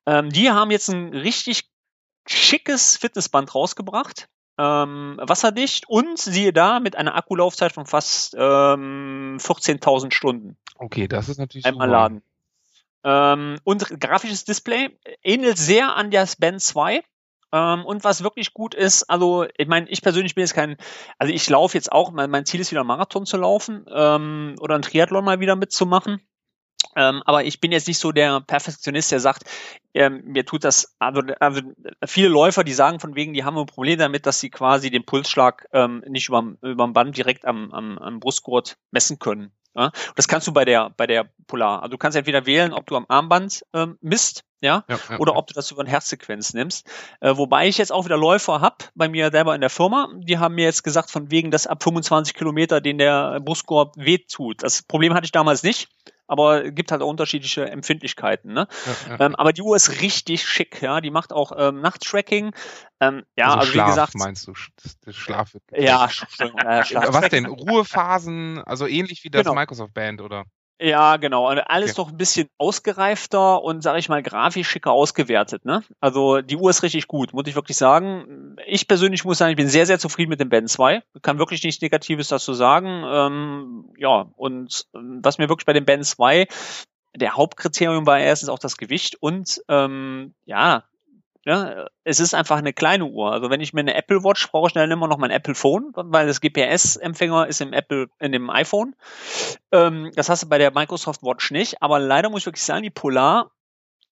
Ähm, 0.06 0.30
die 0.30 0.50
haben 0.50 0.72
jetzt 0.72 0.88
ein 0.88 1.10
richtig 1.14 1.67
schickes 2.28 2.96
Fitnessband 2.96 3.54
rausgebracht. 3.54 4.28
Ähm, 4.60 5.20
wasserdicht 5.22 5.88
und 5.88 6.18
siehe 6.18 6.52
da 6.52 6.80
mit 6.80 6.96
einer 6.96 7.14
Akkulaufzeit 7.14 7.70
von 7.70 7.86
fast 7.86 8.34
ähm, 8.36 9.36
14.000 9.38 10.12
Stunden 10.12 10.56
Okay, 10.78 11.08
das 11.08 11.28
ist 11.28 11.38
natürlich 11.38 11.66
einmal 11.66 11.88
super. 11.88 11.98
laden. 11.98 12.22
Ähm, 13.04 13.58
und 13.64 14.00
grafisches 14.00 14.44
Display 14.44 14.96
ähnelt 15.22 15.58
sehr 15.58 15.96
an 15.96 16.10
das 16.10 16.36
Band 16.36 16.62
2. 16.62 17.02
Ähm, 17.52 17.84
und 17.84 18.04
was 18.04 18.22
wirklich 18.22 18.54
gut 18.54 18.74
ist, 18.74 19.04
also 19.04 19.46
ich 19.56 19.66
meine, 19.66 19.88
ich 19.88 20.02
persönlich 20.02 20.34
bin 20.34 20.42
jetzt 20.42 20.54
kein, 20.54 20.76
also 21.18 21.32
ich 21.32 21.48
laufe 21.48 21.76
jetzt 21.76 21.90
auch, 21.90 22.12
mein, 22.12 22.30
mein 22.30 22.44
Ziel 22.44 22.60
ist 22.60 22.70
wieder 22.70 22.84
Marathon 22.84 23.26
zu 23.26 23.38
laufen 23.38 23.86
ähm, 23.92 24.56
oder 24.60 24.74
einen 24.74 24.82
Triathlon 24.82 25.24
mal 25.24 25.40
wieder 25.40 25.56
mitzumachen. 25.56 26.20
Ähm, 26.96 27.22
aber 27.24 27.44
ich 27.44 27.60
bin 27.60 27.72
jetzt 27.72 27.88
nicht 27.88 27.98
so 27.98 28.12
der 28.12 28.40
Perfektionist, 28.40 29.12
der 29.12 29.20
sagt, 29.20 29.44
ähm, 29.94 30.22
mir 30.24 30.44
tut 30.44 30.64
das, 30.64 30.96
also, 30.98 31.22
also 31.40 31.62
viele 32.06 32.28
Läufer, 32.28 32.64
die 32.64 32.72
sagen 32.72 33.00
von 33.00 33.14
wegen, 33.14 33.32
die 33.34 33.44
haben 33.44 33.58
ein 33.58 33.66
Problem 33.66 33.98
damit, 33.98 34.26
dass 34.26 34.40
sie 34.40 34.50
quasi 34.50 34.90
den 34.90 35.04
Pulsschlag 35.04 35.66
ähm, 35.72 36.02
nicht 36.08 36.28
über 36.28 36.42
dem 36.62 36.92
Band 36.92 37.16
direkt 37.16 37.44
am, 37.44 37.72
am, 37.72 37.98
am 37.98 38.20
Brustgurt 38.20 38.76
messen 38.90 39.18
können. 39.18 39.52
Ja? 39.74 39.92
Das 40.16 40.28
kannst 40.28 40.46
du 40.46 40.52
bei 40.52 40.64
der, 40.64 40.90
bei 40.96 41.06
der 41.06 41.30
Polar. 41.46 41.82
Also 41.82 41.92
du 41.92 41.98
kannst 41.98 42.16
entweder 42.16 42.46
wählen, 42.46 42.72
ob 42.72 42.86
du 42.86 42.96
am 42.96 43.06
Armband 43.08 43.64
ähm, 43.72 43.96
misst, 44.00 44.44
ja, 44.60 44.84
Ja, 44.88 44.98
ja, 45.08 45.18
oder 45.18 45.36
ob 45.36 45.46
du 45.46 45.54
das 45.54 45.70
über 45.70 45.82
eine 45.82 45.90
Herzsequenz 45.90 46.52
nimmst. 46.52 46.84
Äh, 47.20 47.36
wobei 47.36 47.68
ich 47.68 47.78
jetzt 47.78 47.92
auch 47.92 48.04
wieder 48.04 48.16
Läufer 48.16 48.60
hab 48.60 48.90
bei 48.96 49.08
mir 49.08 49.30
selber 49.30 49.54
in 49.54 49.60
der 49.60 49.70
Firma. 49.70 50.08
Die 50.16 50.38
haben 50.38 50.56
mir 50.56 50.64
jetzt 50.64 50.82
gesagt, 50.82 51.10
von 51.10 51.30
wegen, 51.30 51.52
dass 51.52 51.68
ab 51.68 51.82
25 51.82 52.34
Kilometer 52.34 52.80
den 52.80 52.98
der 52.98 53.38
Brustkorb 53.40 53.96
wehtut. 53.96 54.62
Das 54.64 54.82
Problem 54.82 55.14
hatte 55.14 55.26
ich 55.26 55.32
damals 55.32 55.62
nicht, 55.62 55.88
aber 56.28 56.70
gibt 56.70 56.92
halt 56.92 57.02
auch 57.02 57.08
unterschiedliche 57.08 57.68
Empfindlichkeiten. 57.68 58.52
Ne? 58.52 58.68
Ja, 58.86 59.16
ja. 59.16 59.26
Ähm, 59.26 59.34
aber 59.34 59.52
die 59.52 59.62
Uhr 59.62 59.74
ist 59.74 60.00
richtig 60.00 60.46
schick, 60.46 60.80
ja. 60.82 61.00
Die 61.00 61.10
macht 61.10 61.32
auch 61.32 61.52
ähm, 61.56 61.80
Nachttracking. 61.80 62.54
Ähm, 63.00 63.24
ja, 63.36 63.46
also, 63.46 63.58
also, 63.58 63.72
Schlaf, 63.72 63.86
wie 63.86 63.90
gesagt. 63.90 64.14
meinst 64.14 64.46
du? 64.46 64.52
Das, 64.82 65.16
Schlaf 65.16 65.54
wird 65.54 65.64
Ja, 65.72 66.04
Entschuldigung, 66.04 66.60
äh, 66.60 66.84
Schlaf. 66.84 67.12
Was 67.12 67.28
denn? 67.30 67.46
Ruhephasen, 67.46 68.62
also 68.64 68.86
ähnlich 68.86 69.24
wie 69.24 69.30
das 69.30 69.42
Genau. 69.42 69.54
Microsoft 69.54 69.94
Band, 69.94 70.20
oder? 70.20 70.44
Ja, 70.80 71.16
genau. 71.16 71.46
Alles 71.46 71.92
Okay. 71.92 72.00
noch 72.00 72.08
ein 72.10 72.16
bisschen 72.16 72.48
ausgereifter 72.56 73.62
und, 73.62 73.82
sage 73.82 73.98
ich 73.98 74.08
mal, 74.08 74.22
grafisch 74.22 74.68
schicker 74.68 74.92
ausgewertet. 74.92 75.64
Ne? 75.64 75.82
Also 76.00 76.40
die 76.40 76.56
Uhr 76.56 76.70
ist 76.70 76.82
richtig 76.84 77.08
gut, 77.08 77.32
muss 77.32 77.48
ich 77.48 77.56
wirklich 77.56 77.76
sagen. 77.76 78.56
Ich 78.66 78.86
persönlich 78.86 79.24
muss 79.24 79.38
sagen, 79.38 79.50
ich 79.50 79.56
bin 79.56 79.68
sehr, 79.68 79.86
sehr 79.86 79.98
zufrieden 79.98 80.30
mit 80.30 80.40
dem 80.40 80.50
Band 80.50 80.70
2. 80.70 81.02
Kann 81.22 81.38
wirklich 81.38 81.64
nichts 81.64 81.82
Negatives 81.82 82.28
dazu 82.28 82.54
sagen. 82.54 83.02
Ähm, 83.06 83.92
ja, 83.98 84.26
und 84.36 84.86
ähm, 84.94 85.18
was 85.22 85.38
mir 85.38 85.48
wirklich 85.48 85.66
bei 85.66 85.72
dem 85.72 85.84
Band 85.84 86.06
2 86.06 86.46
der 87.16 87.36
Hauptkriterium 87.36 88.06
war 88.06 88.20
erstens 88.20 88.48
auch 88.48 88.60
das 88.60 88.76
Gewicht 88.76 89.16
und 89.20 89.60
ähm, 89.68 90.34
ja, 90.44 90.84
ja, 91.48 91.86
es 92.04 92.20
ist 92.20 92.34
einfach 92.34 92.58
eine 92.58 92.74
kleine 92.74 93.06
Uhr. 93.06 93.32
Also 93.32 93.48
wenn 93.48 93.62
ich 93.62 93.72
mir 93.72 93.80
eine 93.80 93.94
Apple 93.94 94.22
Watch 94.22 94.50
brauche, 94.50 94.66
ich 94.66 94.74
dann 94.74 94.90
immer 94.90 95.08
noch 95.08 95.16
mein 95.16 95.30
Apple 95.30 95.54
Phone, 95.54 95.92
weil 95.94 96.26
das 96.26 96.42
GPS-Empfänger 96.42 97.46
ist 97.46 97.62
im 97.62 97.72
Apple, 97.72 98.10
in 98.18 98.32
dem 98.32 98.50
iPhone. 98.50 98.94
Ähm, 99.72 100.12
das 100.14 100.28
hast 100.28 100.42
du 100.42 100.48
bei 100.50 100.58
der 100.58 100.72
Microsoft 100.72 101.22
Watch 101.22 101.50
nicht. 101.50 101.80
Aber 101.80 102.00
leider 102.00 102.28
muss 102.28 102.42
ich 102.42 102.46
wirklich 102.46 102.64
sagen, 102.64 102.82
die 102.82 102.90
Polar 102.90 103.50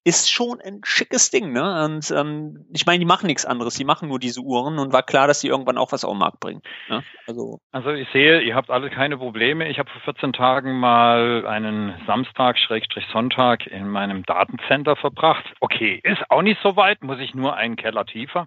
ist 0.07 0.31
schon 0.31 0.61
ein 0.61 0.83
schickes 0.85 1.31
Ding, 1.31 1.53
ne? 1.53 1.85
Und 1.85 2.13
ähm, 2.13 2.65
ich 2.73 2.87
meine, 2.87 3.01
die 3.01 3.05
machen 3.05 3.27
nichts 3.27 3.45
anderes, 3.45 3.75
die 3.75 3.85
machen 3.85 4.09
nur 4.09 4.21
diese 4.21 4.41
Uhren 4.41 4.79
und 4.79 4.93
war 4.93 5.03
klar, 5.03 5.27
dass 5.27 5.41
die 5.41 5.49
irgendwann 5.49 5.79
auch 5.79 5.91
was 5.91 6.05
auf 6.05 6.13
den 6.13 6.21
Markt 6.21 6.39
bringen. 6.39 6.63
Ne? 6.89 7.03
Also 7.27 7.59
Also 7.73 7.91
ich 7.91 8.09
sehe, 8.13 8.41
ihr 8.41 8.55
habt 8.55 8.71
alle 8.71 8.89
keine 8.89 9.19
Probleme. 9.19 9.69
Ich 9.69 9.81
habe 9.81 9.91
vor 9.91 10.01
14 10.03 10.33
Tagen 10.33 10.79
mal 10.79 11.45
einen 11.45 11.93
Samstag, 12.07 12.57
Schrägstrich 12.57 13.05
Sonntag 13.13 13.67
in 13.67 13.89
meinem 13.89 14.23
Datencenter 14.23 14.95
verbracht. 14.95 15.45
Okay, 15.59 15.99
ist 16.05 16.23
auch 16.31 16.43
nicht 16.43 16.61
so 16.63 16.77
weit, 16.77 17.03
muss 17.03 17.19
ich 17.19 17.35
nur 17.35 17.57
einen 17.57 17.75
Keller 17.75 18.07
tiefer. 18.07 18.47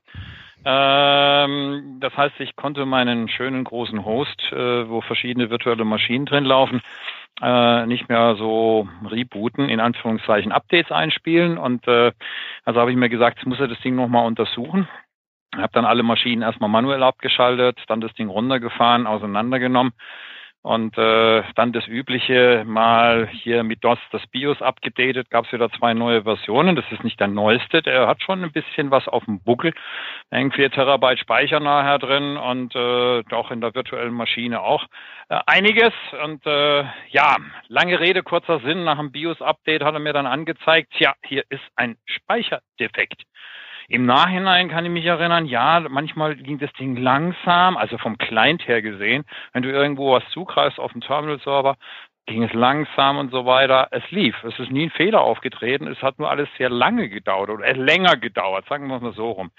Ähm, 0.64 1.98
das 2.00 2.16
heißt, 2.16 2.40
ich 2.40 2.56
konnte 2.56 2.86
meinen 2.86 3.30
schönen 3.30 3.64
großen 3.64 4.04
Host, 4.04 4.42
äh, 4.52 4.90
wo 4.90 5.02
verschiedene 5.02 5.50
virtuelle 5.50 5.86
Maschinen 5.86 6.26
drin 6.26 6.44
laufen, 6.44 6.82
äh, 7.42 7.86
nicht 7.86 8.10
mehr 8.10 8.36
so 8.36 8.88
rebooten, 9.10 9.70
in 9.70 9.80
Anführungszeichen 9.80 10.52
Updates 10.52 10.92
einspielen. 10.92 11.58
Und 11.58 11.88
äh, 11.88 12.12
also 12.66 12.80
habe 12.80 12.92
ich 12.92 12.98
mir 12.98 13.10
gesagt, 13.10 13.38
jetzt 13.38 13.48
muss 13.48 13.60
er 13.60 13.68
das 13.68 13.80
Ding 13.82 13.96
nochmal 13.96 14.26
untersuchen. 14.26 14.88
Habe 15.56 15.74
dann 15.74 15.86
alle 15.86 16.04
Maschinen 16.04 16.44
erstmal 16.44 16.70
manuell 16.70 17.02
abgeschaltet, 17.02 17.80
dann 17.88 18.02
das 18.02 18.14
Ding 18.14 18.30
runtergefahren, 18.30 19.08
auseinandergenommen 19.08 19.94
und 20.62 20.98
äh, 20.98 21.44
dann 21.56 21.72
das 21.72 21.88
übliche 21.88 22.64
mal 22.66 23.28
hier 23.28 23.64
mit 23.64 23.84
DOS 23.84 24.00
das 24.12 24.26
BIOS 24.28 24.62
abgedatet, 24.62 25.30
gab 25.30 25.46
es 25.46 25.54
wieder 25.54 25.72
zwei 25.72 25.94
neue 25.94 26.24
Versionen. 26.24 26.76
Das 26.76 26.86
ist 26.92 27.04
nicht 27.04 27.20
der 27.20 27.30
neueste, 27.30 27.82
der 27.82 28.08
hat 28.08 28.22
schon 28.22 28.44
ein 28.44 28.52
bisschen 28.52 28.92
was 28.92 29.08
auf 29.08 29.24
dem 29.24 29.42
Buckel. 29.42 29.74
Hängt 30.32 30.56
4 30.56 30.72
Terabyte 30.72 31.20
Speicher 31.20 31.62
nachher 31.62 32.00
drin 32.00 32.36
und 32.36 32.76
äh, 32.76 33.24
auch 33.32 33.52
in 33.52 33.62
der 33.62 33.74
virtuellen 33.74 34.14
Maschine 34.14 34.62
auch 34.62 34.86
äh, 35.30 35.40
einiges. 35.46 35.94
Und 36.24 36.46
äh, 36.46 36.84
ja, 37.10 37.38
lange 37.70 38.00
Rede, 38.00 38.22
kurzer 38.22 38.60
Sinn, 38.60 38.84
nach 38.84 38.98
dem 38.98 39.12
BIOS-Update 39.12 39.84
hat 39.84 39.94
er 39.94 40.00
mir 40.00 40.14
dann 40.14 40.28
angezeigt, 40.28 40.94
ja, 41.00 41.14
hier 41.24 41.44
ist 41.50 41.64
ein 41.76 41.98
Speicherdefekt. 42.06 43.24
Im 43.90 44.06
Nachhinein 44.06 44.70
kann 44.70 44.86
ich 44.86 44.92
mich 44.92 45.06
erinnern, 45.06 45.48
ja, 45.48 45.84
manchmal 45.90 46.36
ging 46.36 46.60
das 46.60 46.72
Ding 46.74 46.96
langsam, 46.96 47.76
also 47.76 47.98
vom 47.98 48.20
Client 48.20 48.68
her 48.68 48.84
gesehen. 48.84 49.26
Wenn 49.52 49.64
du 49.64 49.70
irgendwo 49.70 50.14
was 50.14 50.24
zugreifst 50.30 50.80
auf 50.80 50.92
dem 50.92 51.02
Terminal-Server, 51.02 51.76
ging 52.28 52.44
es 52.44 52.54
langsam 52.54 53.18
und 53.18 53.32
so 53.32 53.48
weiter. 53.48 53.88
Es 53.90 54.04
lief. 54.12 54.36
Es 54.44 54.60
ist 54.60 54.70
nie 54.70 54.86
ein 54.86 54.92
Fehler 54.92 55.22
aufgetreten. 55.22 55.88
Es 55.88 56.04
hat 56.04 56.20
nur 56.20 56.30
alles 56.30 56.48
sehr 56.60 56.70
lange 56.70 57.10
gedauert 57.10 57.50
oder 57.50 57.74
länger 57.74 58.16
gedauert, 58.16 58.68
sagen 58.70 58.88
wir 58.88 59.00
mal 59.00 59.14
so 59.14 59.32
rum. 59.32 59.50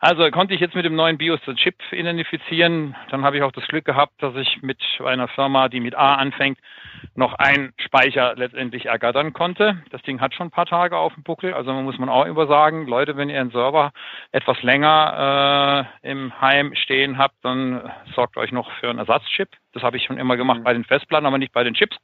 Also 0.00 0.30
konnte 0.30 0.54
ich 0.54 0.60
jetzt 0.60 0.76
mit 0.76 0.84
dem 0.84 0.94
neuen 0.94 1.18
BIOS 1.18 1.40
den 1.40 1.56
Chip 1.56 1.74
identifizieren. 1.90 2.94
Dann 3.10 3.24
habe 3.24 3.36
ich 3.36 3.42
auch 3.42 3.50
das 3.50 3.66
Glück 3.66 3.84
gehabt, 3.84 4.22
dass 4.22 4.36
ich 4.36 4.62
mit 4.62 4.78
einer 5.04 5.26
Firma, 5.26 5.68
die 5.68 5.80
mit 5.80 5.96
A 5.96 6.14
anfängt, 6.14 6.58
noch 7.16 7.34
einen 7.34 7.72
Speicher 7.78 8.34
letztendlich 8.36 8.86
ergattern 8.86 9.32
konnte. 9.32 9.82
Das 9.90 10.00
Ding 10.02 10.20
hat 10.20 10.34
schon 10.34 10.48
ein 10.48 10.52
paar 10.52 10.66
Tage 10.66 10.96
auf 10.96 11.14
dem 11.14 11.24
Buckel. 11.24 11.52
Also 11.52 11.72
man 11.72 11.84
muss 11.84 11.98
man 11.98 12.08
auch 12.08 12.26
immer 12.26 12.46
sagen, 12.46 12.86
Leute, 12.86 13.16
wenn 13.16 13.28
ihr 13.28 13.40
einen 13.40 13.50
Server 13.50 13.90
etwas 14.30 14.62
länger 14.62 15.88
äh, 16.02 16.10
im 16.10 16.40
Heim 16.40 16.76
stehen 16.76 17.18
habt, 17.18 17.34
dann 17.42 17.90
sorgt 18.14 18.36
euch 18.36 18.52
noch 18.52 18.70
für 18.78 18.90
einen 18.90 19.00
Ersatzchip. 19.00 19.48
Das 19.72 19.82
habe 19.82 19.96
ich 19.96 20.04
schon 20.04 20.18
immer 20.18 20.36
gemacht 20.36 20.60
mhm. 20.60 20.64
bei 20.64 20.72
den 20.72 20.84
Festplatten, 20.84 21.26
aber 21.26 21.38
nicht 21.38 21.52
bei 21.52 21.62
den 21.62 21.74
Chips. 21.74 21.96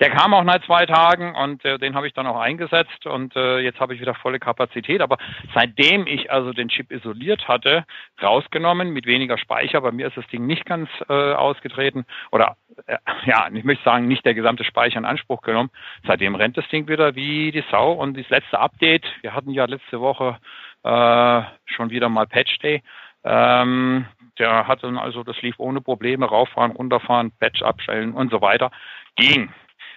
Der 0.00 0.10
kam 0.10 0.32
auch 0.32 0.44
nach 0.44 0.64
zwei 0.64 0.86
Tagen 0.86 1.34
und 1.34 1.64
äh, 1.64 1.78
den 1.78 1.94
habe 1.94 2.06
ich 2.06 2.14
dann 2.14 2.26
auch 2.26 2.40
eingesetzt 2.40 3.06
und 3.06 3.36
äh, 3.36 3.58
jetzt 3.60 3.80
habe 3.80 3.94
ich 3.94 4.00
wieder 4.00 4.14
volle 4.14 4.38
Kapazität. 4.38 5.00
Aber 5.00 5.18
seitdem 5.54 6.06
ich 6.06 6.30
also 6.30 6.52
den 6.52 6.68
Chip 6.68 6.90
isoliert 6.90 7.31
hatte, 7.48 7.84
rausgenommen 8.22 8.92
mit 8.92 9.06
weniger 9.06 9.38
Speicher, 9.38 9.80
bei 9.80 9.92
mir 9.92 10.06
ist 10.08 10.16
das 10.16 10.26
Ding 10.28 10.46
nicht 10.46 10.64
ganz 10.64 10.88
äh, 11.08 11.12
ausgetreten 11.12 12.04
oder 12.30 12.56
äh, 12.86 12.98
ja, 13.24 13.48
ich 13.52 13.64
möchte 13.64 13.84
sagen, 13.84 14.08
nicht 14.08 14.24
der 14.24 14.34
gesamte 14.34 14.64
Speicher 14.64 14.98
in 14.98 15.04
Anspruch 15.04 15.42
genommen. 15.42 15.70
Seitdem 16.06 16.34
rennt 16.34 16.56
das 16.56 16.68
Ding 16.68 16.88
wieder 16.88 17.14
wie 17.14 17.52
die 17.52 17.64
Sau 17.70 17.92
und 17.92 18.18
das 18.18 18.28
letzte 18.28 18.58
Update, 18.58 19.04
wir 19.22 19.34
hatten 19.34 19.50
ja 19.50 19.64
letzte 19.64 20.00
Woche 20.00 20.38
äh, 20.82 21.42
schon 21.66 21.90
wieder 21.90 22.08
mal 22.08 22.26
Patch 22.26 22.58
Day. 22.58 22.82
Ähm, 23.24 24.06
der 24.38 24.66
hat 24.66 24.82
dann 24.82 24.98
also, 24.98 25.22
das 25.22 25.40
lief 25.42 25.54
ohne 25.58 25.80
Probleme, 25.80 26.26
rauffahren, 26.26 26.72
runterfahren, 26.72 27.32
Patch 27.38 27.62
abstellen 27.62 28.12
und 28.12 28.30
so 28.30 28.40
weiter. 28.40 28.70
Ging. 29.16 29.52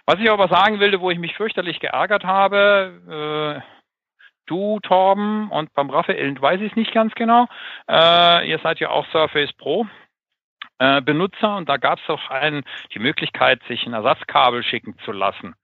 Was 0.06 0.20
ich 0.20 0.30
aber 0.30 0.48
sagen 0.48 0.80
wilde, 0.80 1.02
wo 1.02 1.10
ich 1.10 1.18
mich 1.18 1.36
fürchterlich 1.36 1.80
geärgert 1.80 2.24
habe, 2.24 3.64
äh, 3.64 3.75
du, 4.46 4.80
Torben, 4.82 5.50
und 5.50 5.74
beim 5.74 5.90
Raphael 5.90 6.40
weiß 6.40 6.62
ich 6.62 6.72
es 6.72 6.76
nicht 6.76 6.94
ganz 6.94 7.14
genau. 7.16 7.48
Äh, 7.90 8.50
ihr 8.50 8.60
seid 8.60 8.80
ja 8.80 8.90
auch 8.90 9.06
Surface 9.12 9.54
Pro. 9.54 9.88
Äh, 10.78 11.02
Benutzer 11.02 11.56
und 11.56 11.70
da 11.70 11.78
gab 11.78 12.00
es 12.00 12.10
auch 12.10 12.30
einen, 12.30 12.64
die 12.94 13.00
Möglichkeit, 13.00 13.62
sich 13.68 13.86
ein 13.86 13.94
Ersatzkabel 13.94 14.62
schicken 14.62 14.98
zu 15.06 15.14
lassen. 15.14 15.56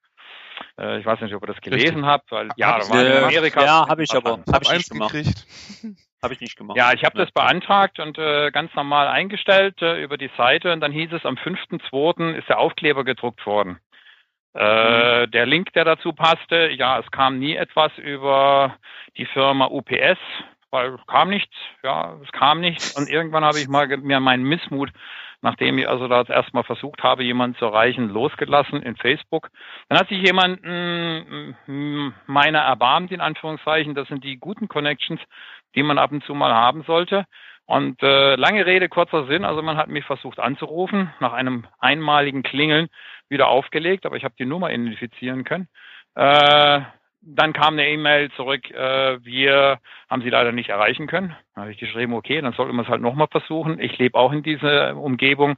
Äh, 0.79 0.99
ich 0.99 1.05
weiß 1.05 1.19
nicht, 1.21 1.33
ob 1.33 1.43
ihr 1.43 1.47
das 1.47 1.61
gelesen 1.61 1.85
Richtig. 1.85 2.05
habt, 2.05 2.31
weil 2.31 2.49
ja, 2.55 2.79
da 2.79 2.89
war 2.89 3.05
in 3.05 3.23
Amerika. 3.23 3.63
Ja, 3.63 3.87
habe 3.87 4.03
ich 4.03 4.13
aber. 4.13 4.43
Habe 4.51 4.75
ich 4.75 4.89
gemacht. 4.89 5.11
gekriegt. 5.11 5.45
Habe 6.23 6.35
ich 6.35 6.39
nicht 6.39 6.55
gemacht. 6.55 6.77
Ja, 6.77 6.93
ich 6.93 7.03
habe 7.03 7.17
das 7.17 7.31
beantragt 7.31 7.99
und 7.99 8.19
äh, 8.19 8.51
ganz 8.51 8.71
normal 8.75 9.07
eingestellt 9.07 9.81
äh, 9.81 10.03
über 10.03 10.17
die 10.17 10.29
Seite 10.37 10.71
und 10.71 10.79
dann 10.79 10.91
hieß 10.91 11.11
es, 11.13 11.25
am 11.25 11.33
5.2. 11.33 12.35
ist 12.35 12.47
der 12.47 12.59
Aufkleber 12.59 13.03
gedruckt 13.03 13.43
worden. 13.47 13.79
Äh. 14.53 15.27
Der 15.27 15.45
Link, 15.45 15.73
der 15.73 15.85
dazu 15.85 16.13
passte, 16.13 16.69
ja, 16.71 16.99
es 16.99 17.09
kam 17.11 17.39
nie 17.39 17.55
etwas 17.55 17.91
über 17.97 18.75
die 19.17 19.25
Firma 19.25 19.67
UPS, 19.67 20.19
weil 20.71 20.97
kam 21.07 21.29
nichts, 21.29 21.55
ja, 21.83 22.15
es 22.23 22.31
kam 22.31 22.59
nichts 22.59 22.97
und 22.97 23.09
irgendwann 23.09 23.45
habe 23.45 23.59
ich 23.59 23.67
mal 23.67 23.87
mir 23.87 24.19
meinen 24.19 24.43
Missmut 24.43 24.91
nachdem 25.41 25.77
ich 25.77 25.89
also 25.89 26.07
da 26.07 26.23
erstmal 26.23 26.63
versucht 26.63 27.03
habe, 27.03 27.23
jemanden 27.23 27.57
zu 27.57 27.65
erreichen, 27.65 28.09
losgelassen 28.09 28.81
in 28.83 28.95
Facebook. 28.95 29.49
Dann 29.89 29.99
hat 29.99 30.07
sich 30.07 30.21
jemand 30.21 30.61
mh, 30.63 32.13
meiner 32.27 32.59
erbarmt, 32.59 33.11
in 33.11 33.21
Anführungszeichen. 33.21 33.95
Das 33.95 34.07
sind 34.07 34.23
die 34.23 34.37
guten 34.37 34.67
Connections, 34.67 35.19
die 35.75 35.83
man 35.83 35.97
ab 35.97 36.11
und 36.11 36.23
zu 36.23 36.33
mal 36.33 36.53
haben 36.53 36.83
sollte. 36.83 37.25
Und 37.65 38.01
äh, 38.03 38.35
lange 38.35 38.65
Rede, 38.65 38.89
kurzer 38.89 39.25
Sinn. 39.25 39.45
Also 39.45 39.61
man 39.61 39.77
hat 39.77 39.87
mich 39.87 40.05
versucht 40.05 40.39
anzurufen, 40.39 41.13
nach 41.19 41.33
einem 41.33 41.65
einmaligen 41.79 42.43
Klingeln 42.43 42.89
wieder 43.31 43.47
aufgelegt, 43.47 44.05
aber 44.05 44.17
ich 44.17 44.23
habe 44.23 44.35
die 44.37 44.45
Nummer 44.45 44.69
identifizieren 44.71 45.43
können. 45.43 45.67
Äh, 46.15 46.81
dann 47.23 47.53
kam 47.53 47.73
eine 47.73 47.87
E-Mail 47.87 48.31
zurück, 48.31 48.71
äh, 48.71 49.23
wir 49.23 49.79
haben 50.09 50.23
sie 50.23 50.29
leider 50.29 50.51
nicht 50.51 50.69
erreichen 50.69 51.05
können. 51.05 51.35
Da 51.53 51.61
habe 51.61 51.71
ich 51.71 51.77
geschrieben, 51.77 52.13
okay, 52.13 52.41
dann 52.41 52.53
sollte 52.53 52.73
man 52.73 52.83
es 52.83 52.89
halt 52.89 53.01
nochmal 53.01 53.27
versuchen. 53.27 53.79
Ich 53.79 53.97
lebe 53.99 54.17
auch 54.17 54.31
in 54.31 54.41
dieser 54.41 54.97
Umgebung. 54.97 55.55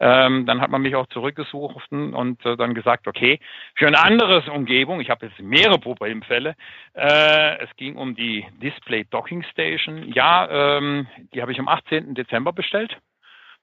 Ähm, 0.00 0.46
dann 0.46 0.62
hat 0.62 0.70
man 0.70 0.80
mich 0.80 0.96
auch 0.96 1.06
zurückgesucht 1.08 1.92
und 1.92 2.44
äh, 2.46 2.56
dann 2.56 2.72
gesagt, 2.72 3.06
okay, 3.06 3.40
für 3.74 3.86
eine 3.86 4.02
andere 4.02 4.50
Umgebung, 4.50 5.00
ich 5.00 5.10
habe 5.10 5.26
jetzt 5.26 5.38
mehrere 5.38 5.78
Problemfälle, 5.78 6.54
äh, 6.94 7.58
es 7.58 7.68
ging 7.76 7.96
um 7.96 8.16
die 8.16 8.46
Display 8.62 9.04
Docking 9.04 9.42
Station. 9.44 10.10
Ja, 10.12 10.78
ähm, 10.78 11.06
die 11.34 11.42
habe 11.42 11.52
ich 11.52 11.58
am 11.58 11.68
18. 11.68 12.14
Dezember 12.14 12.54
bestellt 12.54 12.96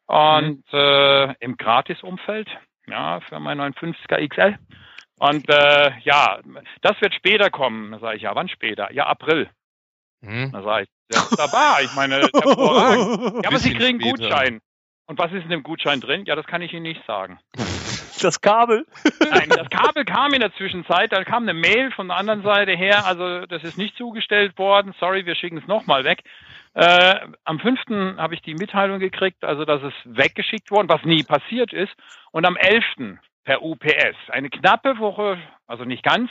und 0.05 0.63
mhm. 0.71 0.79
äh, 0.79 1.33
im 1.39 1.57
Gratis-Umfeld, 1.57 2.47
ja, 2.91 3.19
für 3.21 3.39
mein 3.39 3.59
950er 3.59 4.27
XL. 4.27 4.57
Und 5.19 5.49
äh, 5.49 5.91
ja, 6.01 6.39
das 6.81 6.99
wird 7.01 7.13
später 7.13 7.49
kommen. 7.49 7.91
Da 7.91 7.99
sage 7.99 8.17
ich, 8.17 8.23
ja, 8.23 8.35
wann 8.35 8.47
später? 8.47 8.91
Ja, 8.93 9.07
April. 9.07 9.49
Hm. 10.23 10.51
Da 10.51 10.63
sage 10.63 10.83
ich, 10.83 10.89
ja, 11.15 11.29
wunderbar. 11.29 11.81
Ich 11.81 11.93
meine, 11.95 12.21
ja, 12.33 13.47
aber 13.47 13.59
Sie 13.59 13.73
kriegen 13.73 14.01
einen 14.01 14.11
Gutschein. 14.11 14.59
Und 15.07 15.17
was 15.17 15.31
ist 15.31 15.43
in 15.43 15.49
dem 15.49 15.63
Gutschein 15.63 16.01
drin? 16.01 16.25
Ja, 16.25 16.35
das 16.35 16.45
kann 16.45 16.61
ich 16.61 16.71
Ihnen 16.71 16.83
nicht 16.83 17.03
sagen. 17.05 17.39
Das 18.21 18.41
Kabel? 18.41 18.85
Nein, 19.31 19.49
das 19.49 19.69
Kabel 19.69 20.05
kam 20.05 20.33
in 20.33 20.41
der 20.41 20.53
Zwischenzeit. 20.53 21.11
Da 21.11 21.23
kam 21.23 21.43
eine 21.43 21.53
Mail 21.53 21.91
von 21.91 22.07
der 22.07 22.17
anderen 22.17 22.43
Seite 22.43 22.71
her. 22.73 23.05
Also, 23.05 23.45
das 23.45 23.63
ist 23.63 23.77
nicht 23.77 23.95
zugestellt 23.97 24.57
worden. 24.57 24.93
Sorry, 24.99 25.25
wir 25.25 25.35
schicken 25.35 25.57
es 25.57 25.67
nochmal 25.67 26.03
weg. 26.03 26.23
Äh, 26.73 27.15
am 27.45 27.59
5. 27.59 28.17
habe 28.17 28.35
ich 28.35 28.41
die 28.41 28.53
Mitteilung 28.53 28.99
gekriegt, 28.99 29.43
also 29.43 29.65
dass 29.65 29.81
es 29.81 29.93
weggeschickt 30.05 30.71
worden, 30.71 30.89
was 30.89 31.03
nie 31.03 31.23
passiert 31.23 31.73
ist. 31.73 31.93
Und 32.31 32.45
am 32.45 32.57
11 32.57 32.83
per 33.43 33.63
UPS. 33.63 34.15
Eine 34.29 34.49
knappe 34.49 34.99
Woche, 34.99 35.37
also 35.67 35.83
nicht 35.83 36.03
ganz, 36.03 36.29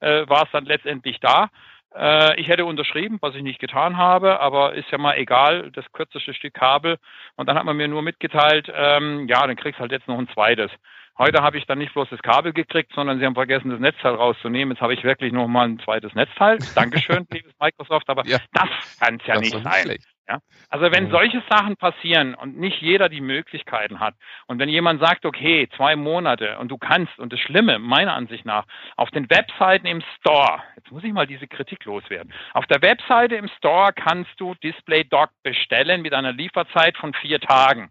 äh, 0.00 0.28
war 0.28 0.44
es 0.44 0.50
dann 0.52 0.66
letztendlich 0.66 1.18
da. 1.20 1.48
Äh, 1.94 2.40
ich 2.40 2.48
hätte 2.48 2.64
unterschrieben, 2.64 3.18
was 3.20 3.34
ich 3.34 3.42
nicht 3.42 3.60
getan 3.60 3.96
habe, 3.96 4.40
aber 4.40 4.74
ist 4.74 4.90
ja 4.90 4.98
mal 4.98 5.16
egal, 5.16 5.70
das 5.72 5.84
kürzeste 5.92 6.34
Stück 6.34 6.54
Kabel. 6.54 6.98
Und 7.36 7.48
dann 7.48 7.56
hat 7.56 7.64
man 7.64 7.76
mir 7.76 7.88
nur 7.88 8.02
mitgeteilt, 8.02 8.70
ähm, 8.74 9.26
ja, 9.28 9.46
dann 9.46 9.56
kriegst 9.56 9.80
halt 9.80 9.92
jetzt 9.92 10.08
noch 10.08 10.18
ein 10.18 10.28
zweites. 10.28 10.70
Heute 11.16 11.42
habe 11.42 11.58
ich 11.58 11.66
dann 11.66 11.78
nicht 11.78 11.92
bloß 11.92 12.08
das 12.10 12.20
Kabel 12.22 12.52
gekriegt, 12.52 12.92
sondern 12.92 13.20
sie 13.20 13.24
haben 13.24 13.34
vergessen, 13.34 13.70
das 13.70 13.78
Netzteil 13.78 14.14
rauszunehmen. 14.14 14.74
Jetzt 14.74 14.80
habe 14.80 14.94
ich 14.94 15.04
wirklich 15.04 15.32
noch 15.32 15.46
mal 15.46 15.68
ein 15.68 15.78
zweites 15.78 16.12
Netzteil. 16.14 16.58
Dankeschön, 16.74 17.26
liebes 17.32 17.52
Microsoft, 17.60 18.08
aber 18.08 18.26
ja. 18.26 18.38
das 18.52 18.98
kann 18.98 19.20
es 19.20 19.26
ja 19.26 19.38
nicht 19.38 19.62
sein. 19.62 19.96
Ja? 20.28 20.38
Also 20.70 20.90
wenn 20.90 21.10
solche 21.10 21.42
Sachen 21.50 21.76
passieren 21.76 22.34
und 22.34 22.56
nicht 22.56 22.80
jeder 22.80 23.08
die 23.08 23.20
Möglichkeiten 23.20 24.00
hat 24.00 24.14
und 24.46 24.58
wenn 24.58 24.68
jemand 24.68 25.00
sagt, 25.00 25.26
okay, 25.26 25.68
zwei 25.76 25.96
Monate 25.96 26.58
und 26.58 26.68
du 26.68 26.78
kannst 26.78 27.18
und 27.18 27.32
das 27.32 27.40
Schlimme 27.40 27.78
meiner 27.78 28.14
Ansicht 28.14 28.46
nach 28.46 28.64
auf 28.96 29.10
den 29.10 29.28
Webseiten 29.28 29.86
im 29.86 30.02
Store, 30.18 30.62
jetzt 30.76 30.90
muss 30.90 31.04
ich 31.04 31.12
mal 31.12 31.26
diese 31.26 31.46
Kritik 31.46 31.84
loswerden, 31.84 32.32
auf 32.54 32.66
der 32.66 32.80
Webseite 32.80 33.36
im 33.36 33.48
Store 33.58 33.92
kannst 33.92 34.32
du 34.38 34.54
Display 34.54 35.04
Dock 35.04 35.30
bestellen 35.42 36.00
mit 36.02 36.14
einer 36.14 36.32
Lieferzeit 36.32 36.96
von 36.96 37.12
vier 37.14 37.40
Tagen. 37.40 37.90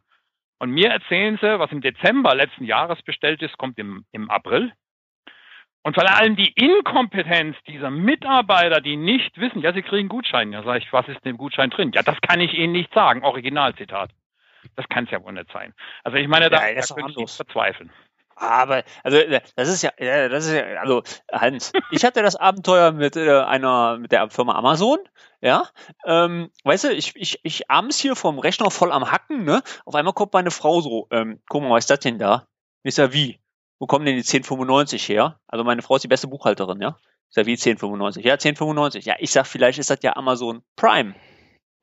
Und 0.64 0.72
mir 0.72 0.92
erzählen 0.92 1.38
sie, 1.42 1.60
was 1.60 1.74
im 1.74 1.82
Dezember 1.82 2.34
letzten 2.34 2.64
Jahres 2.64 3.02
bestellt 3.02 3.42
ist, 3.42 3.58
kommt 3.58 3.78
im, 3.78 4.06
im 4.14 4.30
April. 4.30 4.72
Und 5.82 5.94
vor 5.94 6.10
allem 6.10 6.38
die 6.38 6.54
Inkompetenz 6.54 7.58
dieser 7.68 7.90
Mitarbeiter, 7.90 8.80
die 8.80 8.96
nicht 8.96 9.38
wissen, 9.38 9.60
ja, 9.60 9.74
sie 9.74 9.82
kriegen 9.82 10.08
Gutschein. 10.08 10.54
Ja, 10.54 10.64
sage 10.64 10.78
ich, 10.78 10.94
was 10.94 11.06
ist 11.10 11.18
in 11.18 11.32
dem 11.32 11.38
Gutschein 11.38 11.70
drin? 11.70 11.92
Ja, 11.94 12.02
das 12.02 12.16
kann 12.22 12.40
ich 12.40 12.54
Ihnen 12.54 12.72
nicht 12.72 12.94
sagen. 12.94 13.26
Originalzitat. 13.26 14.12
Das 14.78 14.88
kann 14.88 15.04
es 15.04 15.12
ja 15.12 15.22
wohl 15.22 15.34
nicht 15.34 15.52
sein. 15.52 15.74
Also 16.06 16.18
ich 16.18 16.30
meine, 16.30 16.50
da, 16.50 16.66
ja, 16.66 16.80
da 16.80 16.96
könnte 16.96 17.22
ich 17.22 17.32
verzweifeln. 17.32 17.92
Aber, 18.44 18.84
also, 19.04 19.18
das 19.56 19.70
ist 19.70 19.84
ja, 19.84 19.92
das 19.98 20.46
ist 20.46 20.54
ja, 20.54 20.64
also, 20.82 21.04
Hans, 21.32 21.72
ich 21.92 22.04
hatte 22.04 22.22
das 22.22 22.36
Abenteuer 22.36 22.92
mit 22.92 23.16
äh, 23.16 23.40
einer, 23.40 23.98
mit 23.98 24.12
der 24.12 24.30
Firma 24.30 24.56
Amazon, 24.56 25.00
ja, 25.42 25.68
ähm, 26.06 26.50
weißt 26.64 26.86
du, 26.86 26.94
ich, 26.94 27.16
ich, 27.16 27.40
ich 27.44 27.70
abends 27.70 28.00
hier 28.00 28.16
vom 28.16 28.40
Rechner 28.40 28.72
voll 28.72 28.92
am 28.92 29.12
Hacken, 29.12 29.44
ne, 29.44 29.62
auf 29.86 29.96
einmal 29.96 30.14
kommt 30.14 30.34
meine 30.34 30.52
Frau 30.52 30.82
so, 30.82 31.08
ähm, 31.12 31.42
guck 31.50 31.64
mal, 31.64 31.72
was 31.72 31.84
ist 31.84 31.90
das 31.90 32.00
denn 32.00 32.20
da? 32.20 32.48
Ist 32.84 32.98
ja 32.98 33.14
wie? 33.14 33.40
wo 33.84 33.88
kommen 33.88 34.06
denn 34.06 34.16
die 34.16 34.22
1095 34.22 35.10
her? 35.10 35.42
Also 35.46 35.66
meine 35.66 35.82
Frau 35.82 35.98
ist 35.98 36.04
die 36.04 36.08
beste 36.08 36.28
Buchhalterin, 36.28 36.80
ja? 36.80 36.96
Ich 37.28 37.36
sag, 37.36 37.46
wie 37.48 37.52
1095? 37.52 38.24
Ja, 38.24 38.34
1095. 38.34 39.04
Ja, 39.04 39.16
ich 39.20 39.30
sag, 39.30 39.46
vielleicht 39.46 39.78
ist 39.78 39.90
das 39.90 40.00
ja 40.04 40.16
Amazon 40.16 40.64
Prime. 40.78 41.16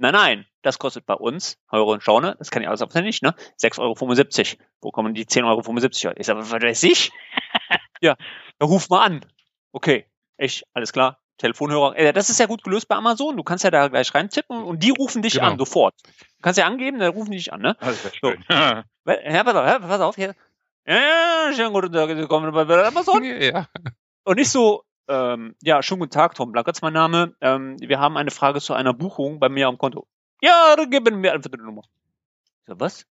Nein, 0.03 0.15
nein, 0.15 0.47
das 0.63 0.79
kostet 0.79 1.05
bei 1.05 1.13
uns, 1.13 1.59
Euro 1.71 1.93
und 1.93 2.03
Schaune, 2.03 2.35
das 2.39 2.51
kann 2.51 2.63
ich 2.63 2.69
alles 2.69 2.81
nicht, 2.95 3.23
ne? 3.23 3.35
6,75 3.61 4.57
Euro. 4.57 4.65
Wo 4.81 4.91
kommen 4.93 5.13
die 5.13 5.27
10,75 5.27 6.07
Euro? 6.07 6.15
Ich 6.19 6.27
sag, 6.27 6.39
was 6.39 6.51
weiß 6.51 6.83
ich? 6.85 7.13
ja, 8.01 8.17
dann 8.59 8.69
ruf 8.71 8.89
mal 8.89 9.05
an. 9.05 9.27
Okay, 9.73 10.07
ich, 10.39 10.65
alles 10.73 10.95
klar, 10.95 11.19
Telefonhörer. 11.37 11.97
Äh, 11.97 12.15
das 12.15 12.31
ist 12.31 12.41
ja 12.41 12.47
gut 12.47 12.65
gelöst 12.65 12.89
bei 12.89 12.97
Amazon. 12.97 13.37
Du 13.37 13.43
kannst 13.43 13.63
ja 13.63 13.71
da 13.71 13.89
gleich 13.89 14.15
reintippen 14.15 14.63
und 14.63 14.83
die 14.83 14.89
rufen 14.89 15.21
dich 15.21 15.35
genau. 15.35 15.49
an, 15.49 15.59
sofort. 15.59 15.95
Du 16.03 16.43
kannst 16.43 16.59
ja 16.59 16.67
angeben, 16.67 16.99
dann 16.99 17.13
rufen 17.13 17.31
die 17.31 17.37
dich 17.37 17.53
an, 17.53 17.61
ne? 17.61 17.77
Das 17.79 18.03
ist 18.03 18.17
schön. 18.17 18.43
So. 19.05 19.13
ja, 19.13 19.45
pass 19.45 19.55
auf, 19.55 19.67
ja, 19.67 19.79
pass 19.81 20.01
auf. 20.01 20.17
Hier. 20.17 20.35
Ja, 20.87 21.53
schönen 21.55 21.75
guten 21.75 21.93
Tag, 21.93 22.09
willkommen 22.09 22.53
bei 22.53 22.87
Amazon. 22.87 23.23
Ja. 23.23 23.67
Und 24.25 24.37
nicht 24.37 24.51
so, 24.51 24.85
ähm, 25.11 25.57
ja, 25.63 25.83
schönen 25.83 26.01
guten 26.01 26.13
Tag, 26.13 26.35
Tom 26.35 26.53
Blackert 26.53 26.81
mein 26.83 26.93
Name. 26.93 27.35
Ähm, 27.41 27.77
wir 27.81 27.99
haben 27.99 28.17
eine 28.17 28.31
Frage 28.31 28.61
zu 28.61 28.75
einer 28.75 28.95
Buchung 28.95 29.41
bei 29.41 29.49
mir 29.49 29.67
am 29.67 29.77
Konto. 29.77 30.07
Ja, 30.41 30.75
dann 30.77 30.89
geben 30.89 31.23
wir 31.23 31.33
einfach 31.33 31.51
eine 31.53 31.65
Nummer. 31.65 31.83
Ich 31.83 32.69
so, 32.69 32.79
was? 32.79 33.07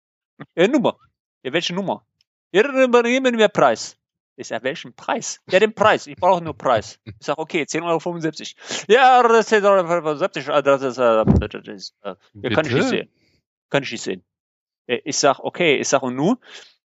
Ja, 0.57 0.67
Nummer. 0.67 0.99
Ja, 1.43 1.53
welche 1.53 1.75
Nummer? 1.75 2.05
Ja, 2.53 2.63
dann 2.65 3.05
geben 3.05 3.39
wir 3.39 3.49
Preis. 3.49 3.97
Ich 4.37 4.49
sag, 4.49 4.65
welchen 4.65 4.95
Preis? 4.95 5.41
Ja, 5.49 5.61
den 5.61 5.75
Preis. 5.75 6.09
Ich 6.09 6.17
brauche 6.17 6.43
nur 6.43 6.59
Preis. 6.59 6.99
Ich 7.05 7.15
sag, 7.21 7.39
okay, 7.39 7.63
10,75 7.63 8.57
Euro. 8.57 8.85
Ja, 8.89 9.23
das 9.23 9.53
ist 9.53 9.65
10,75 9.65 10.51
Euro. 10.51 10.63
Das 10.63 10.83
ist, 10.83 10.99
äh, 10.99 11.23
das 11.49 11.69
ist 11.69 11.95
äh, 12.03 12.15
ja, 12.35 12.51
kann 12.51 12.67
ich 12.67 12.73
nicht 12.73 12.89
sehen. 12.89 13.09
Kann 13.71 13.83
ich 13.85 13.93
nicht 13.93 14.03
sehen. 14.03 14.25
Ich 14.87 15.17
sag, 15.17 15.39
okay, 15.39 15.77
ich 15.77 15.89
sag, 15.89 16.03
und 16.03 16.17
nun? 16.17 16.37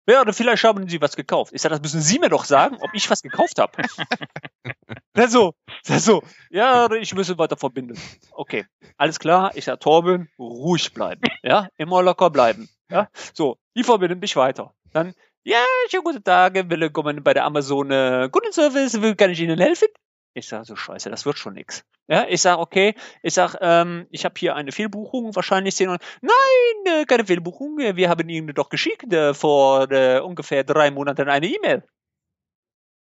Ja, 0.10 0.22
oder 0.22 0.32
vielleicht 0.32 0.64
haben 0.64 0.88
Sie 0.88 1.02
was 1.02 1.18
gekauft. 1.18 1.52
Ich 1.54 1.62
sag, 1.62 1.70
das 1.70 1.82
müssen 1.82 2.00
Sie 2.00 2.18
mir 2.18 2.30
doch 2.30 2.46
sagen, 2.46 2.78
ob 2.80 2.92
ich 2.94 3.10
was 3.10 3.22
gekauft 3.22 3.60
habe. 3.60 3.74
Na 5.14 5.28
so, 5.28 5.54
so, 5.84 6.24
ja, 6.50 6.90
ich 6.92 7.14
müsse 7.14 7.38
weiter 7.38 7.58
verbinden. 7.58 8.00
Okay, 8.32 8.66
alles 8.96 9.20
klar. 9.20 9.52
Ich 9.56 9.66
sag, 9.66 9.82
Torben, 9.82 10.30
ruhig 10.40 10.94
bleiben. 10.94 11.22
Ja, 11.44 11.68
immer 11.76 12.02
locker 12.04 12.30
bleiben. 12.30 12.70
Ja, 12.90 13.10
so, 13.34 13.58
die 13.76 13.84
verbinden 13.84 14.20
mich 14.20 14.36
weiter. 14.38 14.74
Dann, 14.94 15.14
ja, 15.44 15.64
schönen 15.90 16.06
guten 16.06 16.24
Tag, 16.24 16.54
willkommen 16.54 17.22
bei 17.22 17.34
der 17.34 17.44
Amazon 17.44 17.92
äh, 17.92 18.30
Kundenservice, 18.32 19.02
wie 19.02 19.16
kann 19.16 19.32
ich 19.32 19.42
Ihnen 19.42 19.60
helfen? 19.60 19.90
Ich 20.38 20.48
sage 20.48 20.66
so, 20.66 20.76
scheiße, 20.76 21.10
das 21.10 21.26
wird 21.26 21.40
schon 21.40 21.56
nix. 21.56 21.84
Ja, 22.08 22.28
ich 22.30 22.44
sage, 22.44 22.62
okay, 22.62 22.94
ich 23.24 23.34
sage, 23.34 23.58
ähm, 23.60 24.06
ich 24.12 24.24
habe 24.24 24.36
hier 24.38 24.56
eine 24.56 24.72
Fehlbuchung, 24.72 25.36
wahrscheinlich 25.36 25.74
sehen 25.74 25.90
und 25.90 26.00
nein, 26.22 27.02
äh, 27.02 27.06
keine 27.06 27.26
Fehlbuchung, 27.26 27.80
wir 27.80 28.08
haben 28.08 28.30
Ihnen 28.30 28.54
doch 28.54 28.70
geschickt 28.70 29.12
äh, 29.12 29.34
vor 29.34 29.92
äh, 29.92 30.20
ungefähr 30.20 30.64
drei 30.64 30.92
Monaten 30.92 31.28
eine 31.28 31.48
E-Mail. 31.48 31.84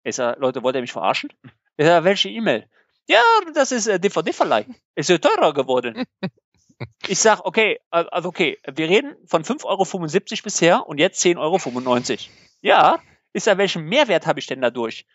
Ich 0.05 0.15
sage, 0.15 0.39
Leute, 0.39 0.63
wollt 0.63 0.77
ihr 0.77 0.81
mich 0.81 0.93
verarschen? 0.93 1.33
Ich 1.77 1.87
sage, 1.87 2.05
welche 2.05 2.29
E-Mail? 2.29 2.69
Ja, 3.09 3.21
das 3.53 3.73
ist 3.73 3.89
äh, 3.89 3.99
DVD-Verleih. 3.99 4.67
Ist 4.95 5.11
ja 5.11 5.19
teurer 5.19 5.53
geworden. 5.53 6.05
Ich 7.07 7.21
sag, 7.21 7.45
okay, 7.45 7.79
also 7.91 8.29
okay, 8.29 8.59
wir 8.67 8.89
reden 8.89 9.15
von 9.27 9.45
5,75 9.45 9.65
Euro 9.65 10.43
bisher 10.43 10.87
und 10.89 10.99
jetzt 10.99 11.25
10,95 11.25 11.39
Euro. 11.39 12.19
Ja, 12.63 12.99
ist 13.33 13.47
ja, 13.47 13.57
welchen 13.57 13.85
Mehrwert 13.85 14.27
habe 14.27 14.41
ich 14.41 14.47
denn 14.47 14.61
dadurch? 14.61 15.07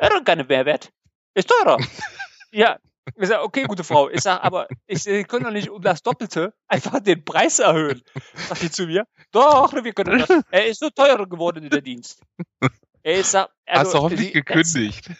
Ja, 0.00 0.20
keinen 0.20 0.46
Mehrwert. 0.46 0.92
Ist 1.34 1.48
teurer. 1.48 1.78
ja. 2.52 2.78
Ich 3.16 3.28
sag, 3.28 3.42
okay, 3.42 3.64
gute 3.64 3.82
Frau. 3.82 4.08
Ich 4.10 4.20
sag, 4.20 4.44
aber 4.44 4.68
ich, 4.86 5.06
ich 5.06 5.26
kann 5.26 5.42
doch 5.42 5.50
nicht 5.50 5.68
um 5.70 5.82
das 5.82 6.02
Doppelte 6.02 6.54
einfach 6.68 7.00
den 7.00 7.24
Preis 7.24 7.58
erhöhen. 7.58 8.00
Sagt 8.48 8.60
sie 8.60 8.70
zu 8.70 8.86
mir. 8.86 9.06
Doch, 9.32 9.72
wir 9.72 9.92
können 9.92 10.20
das. 10.20 10.30
Er 10.50 10.66
ist 10.66 10.78
so 10.80 10.88
teurer 10.88 11.26
geworden 11.26 11.64
in 11.64 11.70
der 11.70 11.80
Dienst. 11.80 12.22
Ich 13.02 13.26
sag, 13.26 13.50
also, 13.66 13.84
Hast 13.84 13.94
du 13.94 13.98
hoffentlich 14.02 14.32
gekündigt. 14.32 15.08
Das, 15.08 15.16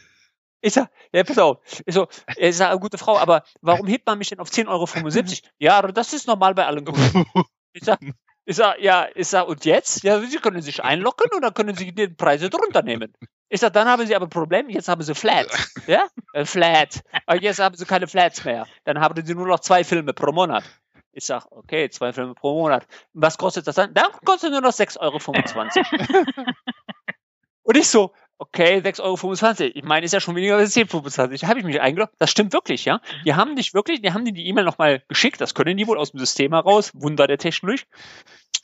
ich 0.60 0.72
sag, 0.72 0.90
ja, 1.12 1.24
pass 1.24 1.38
auf. 1.38 1.58
Ich, 1.84 1.94
so, 1.94 2.06
ich 2.36 2.56
sag, 2.56 2.80
gute 2.80 2.96
Frau, 2.98 3.18
aber 3.18 3.42
warum 3.60 3.88
hebt 3.88 4.06
man 4.06 4.16
mich 4.16 4.28
denn 4.28 4.38
auf 4.38 4.48
10,75 4.48 4.68
Euro? 4.68 5.48
Ja, 5.58 5.82
das 5.82 6.12
ist 6.12 6.28
normal 6.28 6.54
bei 6.54 6.66
allen 6.66 6.84
Kunden. 6.84 7.24
Ich 7.74 7.84
sag, 7.84 8.00
ich 8.44 8.56
sag, 8.56 8.80
ja, 8.80 9.08
ich 9.14 9.28
sag, 9.28 9.46
und 9.46 9.64
jetzt? 9.64 10.02
Ja, 10.02 10.20
Sie 10.20 10.38
können 10.38 10.62
sich 10.62 10.82
einloggen 10.82 11.30
und 11.34 11.42
dann 11.42 11.54
können 11.54 11.76
Sie 11.76 11.92
die 11.92 12.08
Preise 12.08 12.50
drunter 12.50 12.82
nehmen. 12.82 13.12
Ich 13.48 13.60
sag, 13.60 13.72
dann 13.72 13.86
haben 13.86 14.06
Sie 14.06 14.16
aber 14.16 14.26
ein 14.26 14.30
Problem, 14.30 14.68
jetzt 14.68 14.88
haben 14.88 15.02
Sie 15.02 15.14
Flat. 15.14 15.46
Ja? 15.86 16.06
Äh, 16.32 16.44
Flat. 16.44 17.02
Aber 17.26 17.40
jetzt 17.40 17.60
haben 17.60 17.76
Sie 17.76 17.84
keine 17.84 18.06
Flats 18.08 18.44
mehr. 18.44 18.66
Dann 18.84 19.00
haben 19.00 19.24
Sie 19.24 19.34
nur 19.34 19.46
noch 19.46 19.60
zwei 19.60 19.84
Filme 19.84 20.12
pro 20.12 20.32
Monat. 20.32 20.64
Ich 21.12 21.26
sag, 21.26 21.44
okay, 21.50 21.90
zwei 21.90 22.12
Filme 22.12 22.34
pro 22.34 22.54
Monat. 22.54 22.86
Was 23.12 23.36
kostet 23.36 23.66
das 23.66 23.74
dann? 23.76 23.92
Dann 23.92 24.10
kostet 24.24 24.50
nur 24.50 24.62
noch 24.62 24.72
6,25 24.72 25.00
Euro. 25.00 26.24
und 27.62 27.76
ich 27.76 27.86
so, 27.86 28.12
okay, 28.38 28.78
6,25 28.78 29.00
Euro. 29.02 29.72
Ich 29.74 29.84
meine, 29.84 30.04
ist 30.06 30.12
ja 30.12 30.20
schon 30.20 30.36
weniger 30.36 30.56
als 30.56 30.76
10,25 30.76 31.46
Habe 31.46 31.58
ich 31.58 31.64
mich 31.64 31.80
eingeloggt. 31.80 32.14
Das 32.18 32.30
stimmt 32.30 32.52
wirklich, 32.52 32.84
ja. 32.84 33.00
Die 33.24 33.34
haben 33.34 33.56
dich 33.56 33.74
wirklich, 33.74 34.02
die 34.02 34.12
haben 34.12 34.24
dir 34.24 34.32
die 34.32 34.46
E-Mail 34.46 34.64
nochmal 34.64 35.02
geschickt. 35.08 35.40
Das 35.40 35.54
können 35.54 35.76
die 35.76 35.86
wohl 35.86 35.98
aus 35.98 36.12
dem 36.12 36.20
System 36.20 36.52
heraus. 36.52 36.92
Wunder 36.94 37.26
der 37.26 37.38
Technik. 37.38 37.86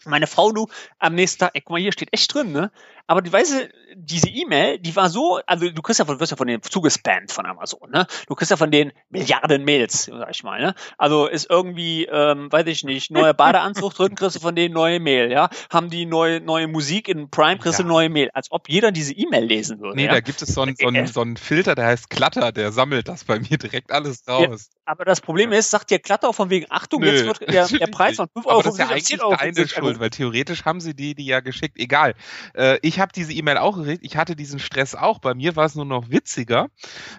Meine 0.08 0.26
Frau, 0.26 0.52
du, 0.52 0.66
am 0.98 1.14
nächsten 1.14 1.40
Tag, 1.40 1.50
ey, 1.54 1.60
guck 1.60 1.72
mal, 1.72 1.80
hier 1.80 1.92
steht 1.92 2.12
echt 2.12 2.32
drin, 2.34 2.52
ne? 2.52 2.70
Aber 3.06 3.22
du 3.22 3.32
weißt, 3.32 3.68
diese 3.96 4.28
E-Mail, 4.28 4.78
die 4.78 4.94
war 4.94 5.08
so, 5.08 5.40
also 5.46 5.70
du 5.70 5.82
kriegst 5.82 5.98
ja 5.98 6.04
von, 6.04 6.20
wirst 6.20 6.30
ja 6.30 6.36
von 6.36 6.46
denen 6.46 6.62
zugespammt 6.62 7.32
von 7.32 7.46
Amazon, 7.46 7.90
ne? 7.90 8.06
Du 8.26 8.34
kriegst 8.34 8.50
ja 8.50 8.56
von 8.56 8.70
den 8.70 8.92
Milliarden 9.08 9.64
Mails, 9.64 10.04
sag 10.04 10.30
ich 10.30 10.42
mal, 10.42 10.60
ne? 10.60 10.74
Also 10.98 11.26
ist 11.26 11.48
irgendwie, 11.48 12.04
ähm, 12.04 12.52
weiß 12.52 12.66
ich 12.66 12.84
nicht, 12.84 13.10
neuer 13.10 13.32
Badeanzug 13.32 13.94
drin, 13.94 14.14
kriegst 14.14 14.36
du 14.36 14.40
von 14.40 14.54
denen 14.54 14.74
neue 14.74 15.00
Mail, 15.00 15.30
ja? 15.32 15.48
Haben 15.70 15.88
die 15.88 16.04
neue, 16.04 16.40
neue 16.40 16.68
Musik 16.68 17.08
in 17.08 17.30
Prime, 17.30 17.58
kriegst 17.58 17.78
du 17.78 17.84
ja. 17.84 17.88
neue 17.88 18.10
Mail. 18.10 18.30
Als 18.34 18.50
ob 18.50 18.68
jeder 18.68 18.92
diese 18.92 19.14
E-Mail 19.14 19.44
lesen 19.44 19.80
würde. 19.80 19.96
Nee, 19.96 20.06
ja? 20.06 20.12
da 20.12 20.20
gibt 20.20 20.42
es 20.42 20.52
so 20.52 20.62
einen 20.62 20.76
so 20.76 20.88
so 21.06 21.24
Filter, 21.40 21.74
der 21.74 21.86
heißt 21.86 22.10
Klatter, 22.10 22.52
der 22.52 22.72
sammelt 22.72 23.08
das 23.08 23.24
bei 23.24 23.40
mir 23.40 23.56
direkt 23.56 23.90
alles 23.90 24.28
raus. 24.28 24.70
Aber 24.88 25.04
das 25.04 25.20
Problem 25.20 25.52
ist, 25.52 25.70
sagt 25.70 25.90
dir 25.90 25.98
Klatter 25.98 26.32
von 26.32 26.48
wegen, 26.48 26.64
Achtung, 26.70 27.02
Nö, 27.02 27.12
jetzt 27.12 27.26
wird 27.26 27.52
der, 27.52 27.68
der 27.68 27.86
Preis 27.92 28.16
von 28.16 28.26
5 28.32 28.46
Euro 28.46 28.60
aber 28.60 28.62
das 28.62 28.72
ist 28.72 28.78
ja 28.78 28.88
eigentlich 28.88 29.54
deine 29.54 29.68
Schuld, 29.68 30.00
weil 30.00 30.08
theoretisch 30.08 30.64
haben 30.64 30.80
sie 30.80 30.94
die, 30.94 31.14
die 31.14 31.26
ja 31.26 31.40
geschickt. 31.40 31.76
Egal. 31.78 32.14
Äh, 32.54 32.78
ich 32.80 32.98
habe 32.98 33.12
diese 33.14 33.34
E-Mail 33.34 33.58
auch 33.58 33.76
gekriegt. 33.76 34.02
Ich 34.02 34.16
hatte 34.16 34.34
diesen 34.34 34.58
Stress 34.58 34.94
auch. 34.94 35.18
Bei 35.18 35.34
mir 35.34 35.56
war 35.56 35.66
es 35.66 35.74
nur 35.74 35.84
noch 35.84 36.08
witziger, 36.08 36.70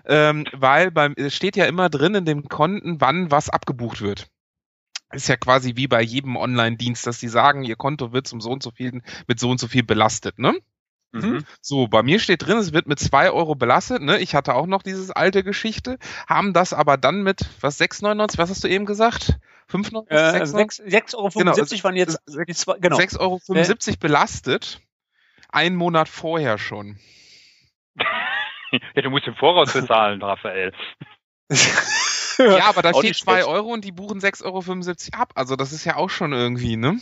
ähm, 0.07 0.45
weil 0.51 0.89
beim, 0.89 1.13
es 1.15 1.35
steht 1.35 1.55
ja 1.55 1.65
immer 1.65 1.89
drin 1.89 2.15
in 2.15 2.25
dem 2.25 2.49
Konten, 2.49 2.99
wann 3.01 3.29
was 3.29 3.49
abgebucht 3.49 4.01
wird 4.01 4.27
ist 5.11 5.27
ja 5.27 5.37
quasi 5.37 5.75
wie 5.75 5.87
bei 5.87 6.03
jedem 6.03 6.35
Online-Dienst, 6.35 7.07
dass 7.07 7.17
die 7.17 7.29
sagen, 7.29 7.63
ihr 7.63 7.75
Konto 7.75 8.13
wird 8.13 8.27
zum 8.27 8.41
so 8.41 8.51
und 8.51 8.61
so 8.61 8.69
viel, 8.69 9.01
mit 9.27 9.39
so 9.39 9.49
und 9.49 9.59
so 9.59 9.67
viel 9.67 9.81
belastet, 9.81 10.37
ne? 10.37 10.53
Mhm. 11.11 11.43
So, 11.61 11.87
bei 11.87 12.03
mir 12.03 12.19
steht 12.19 12.45
drin, 12.45 12.57
es 12.57 12.71
wird 12.71 12.87
mit 12.87 12.99
zwei 12.99 13.31
Euro 13.31 13.55
belastet. 13.55 14.01
Ne? 14.01 14.19
Ich 14.19 14.35
hatte 14.35 14.53
auch 14.53 14.67
noch 14.67 14.83
dieses 14.83 15.09
alte 15.11 15.43
Geschichte, 15.43 15.97
haben 16.27 16.53
das 16.53 16.73
aber 16.73 16.97
dann 16.97 17.23
mit, 17.23 17.41
was, 17.61 17.79
6,99, 17.79 18.37
was 18.37 18.49
hast 18.49 18.63
du 18.63 18.67
eben 18.67 18.85
gesagt? 18.85 19.39
5,99? 19.71 20.09
Äh, 20.09 20.97
6,75 20.99 21.15
Euro 21.15 21.29
genau, 21.29 21.51
waren 21.83 21.95
jetzt 21.95 22.19
die 22.47 22.53
zwei, 22.53 22.77
genau. 22.79 22.97
6,75 22.97 23.19
Euro 23.19 23.39
äh. 23.39 23.97
belastet. 23.99 24.81
Ein 25.51 25.75
Monat 25.75 26.09
vorher 26.09 26.59
schon. 26.59 26.99
ja, 28.71 29.01
du 29.01 29.09
musst 29.09 29.25
im 29.25 29.35
Voraus 29.35 29.73
bezahlen, 29.73 30.21
Raphael. 30.21 30.73
ja, 32.37 32.65
aber 32.65 32.83
da 32.83 32.93
steht 32.93 33.15
2 33.15 33.45
Euro 33.45 33.73
und 33.73 33.83
die 33.83 33.91
buchen 33.91 34.19
6,75 34.19 34.45
Euro 35.13 35.21
ab. 35.21 35.31
Also 35.33 35.55
das 35.55 35.71
ist 35.71 35.85
ja 35.85 35.95
auch 35.95 36.11
schon 36.11 36.33
irgendwie, 36.33 36.77
ne? 36.77 36.99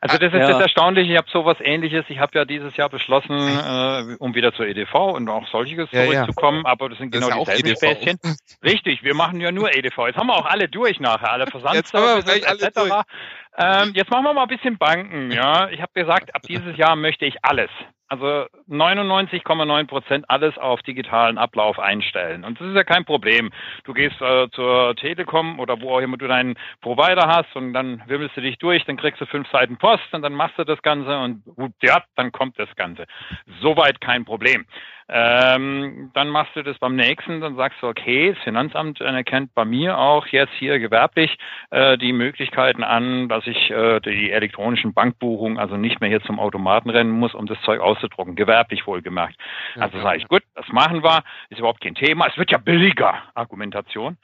Also 0.00 0.18
das 0.18 0.32
ist 0.32 0.38
ja. 0.38 0.48
das 0.48 0.60
Erstaunliche, 0.60 1.12
ich 1.12 1.18
habe 1.18 1.28
sowas 1.30 1.56
ähnliches, 1.60 2.04
ich 2.08 2.18
habe 2.18 2.38
ja 2.38 2.44
dieses 2.44 2.76
Jahr 2.76 2.88
beschlossen, 2.88 3.30
äh, 3.38 4.16
um 4.18 4.34
wieder 4.34 4.52
zur 4.52 4.66
EDV 4.66 4.94
und 4.94 5.28
auch 5.28 5.46
solches 5.48 5.90
ja, 5.90 6.04
zurückzukommen, 6.04 6.62
ja. 6.64 6.70
aber 6.70 6.90
das 6.90 6.98
sind 6.98 7.10
genau 7.10 7.28
das 7.44 7.56
dieselben 7.56 7.68
e 7.68 7.76
Späßchen. 7.76 8.18
Richtig, 8.62 9.02
wir 9.02 9.14
machen 9.14 9.40
ja 9.40 9.50
nur 9.52 9.74
EDV. 9.74 10.06
Jetzt 10.06 10.16
haben 10.16 10.26
wir 10.26 10.36
auch 10.36 10.46
alle 10.46 10.68
durch 10.68 11.00
nachher, 11.00 11.32
alle 11.32 11.46
Versandservices 11.50 12.42
etc. 12.44 13.04
Ähm, 13.58 13.92
jetzt 13.94 14.10
machen 14.10 14.24
wir 14.24 14.34
mal 14.34 14.42
ein 14.42 14.48
bisschen 14.48 14.76
Banken. 14.76 15.30
Ja, 15.30 15.70
Ich 15.70 15.80
habe 15.80 15.92
gesagt, 15.94 16.34
ab 16.34 16.42
dieses 16.42 16.76
Jahr 16.76 16.94
möchte 16.94 17.24
ich 17.24 17.36
alles 17.42 17.70
also 18.08 18.46
99,9 18.68 19.86
Prozent 19.86 20.24
alles 20.28 20.56
auf 20.58 20.82
digitalen 20.82 21.38
Ablauf 21.38 21.78
einstellen. 21.78 22.44
Und 22.44 22.60
das 22.60 22.68
ist 22.68 22.74
ja 22.74 22.84
kein 22.84 23.04
Problem. 23.04 23.50
Du 23.84 23.92
gehst 23.92 24.20
äh, 24.20 24.48
zur 24.50 24.94
Telekom 24.96 25.58
oder 25.58 25.80
wo 25.80 25.96
auch 25.96 26.00
immer 26.00 26.16
du 26.16 26.28
deinen 26.28 26.54
Provider 26.80 27.26
hast 27.26 27.54
und 27.56 27.72
dann 27.72 28.02
wimmelst 28.06 28.36
du 28.36 28.40
dich 28.40 28.58
durch, 28.58 28.84
dann 28.84 28.96
kriegst 28.96 29.20
du 29.20 29.26
fünf 29.26 29.48
Seiten 29.50 29.76
Post 29.76 30.12
und 30.12 30.22
dann 30.22 30.34
machst 30.34 30.58
du 30.58 30.64
das 30.64 30.80
Ganze 30.82 31.18
und 31.18 31.42
ja, 31.82 32.02
dann 32.16 32.32
kommt 32.32 32.58
das 32.58 32.74
Ganze. 32.76 33.06
Soweit 33.60 34.00
kein 34.00 34.24
Problem. 34.24 34.66
Ähm, 35.08 36.10
dann 36.14 36.28
machst 36.28 36.56
du 36.56 36.64
das 36.64 36.78
beim 36.78 36.96
nächsten, 36.96 37.40
dann 37.40 37.54
sagst 37.54 37.80
du, 37.80 37.86
okay, 37.86 38.32
das 38.32 38.42
Finanzamt 38.42 39.00
erkennt 39.00 39.54
bei 39.54 39.64
mir 39.64 39.98
auch 39.98 40.26
jetzt 40.26 40.52
hier 40.58 40.80
gewerblich 40.80 41.38
äh, 41.70 41.96
die 41.96 42.12
Möglichkeiten 42.12 42.82
an, 42.82 43.28
dass 43.28 43.46
ich 43.46 43.70
äh, 43.70 44.00
die 44.00 44.32
elektronischen 44.32 44.94
Bankbuchungen 44.94 45.58
also 45.58 45.76
nicht 45.76 46.00
mehr 46.00 46.10
hier 46.10 46.22
zum 46.22 46.40
Automaten 46.40 46.90
rennen 46.90 47.12
muss, 47.12 47.34
um 47.34 47.46
das 47.46 47.60
Zeug 47.62 47.80
auszudrucken, 47.96 48.36
gewerblich 48.36 48.86
wohlgemerkt. 48.86 49.36
Also 49.78 50.00
sage 50.00 50.18
ich, 50.18 50.28
gut, 50.28 50.42
das 50.54 50.66
machen 50.68 51.02
wir, 51.02 51.22
ist 51.50 51.58
überhaupt 51.58 51.80
kein 51.80 51.94
Thema, 51.94 52.26
es 52.26 52.36
wird 52.36 52.50
ja 52.50 52.58
billiger, 52.58 53.22
Argumentation. 53.34 54.16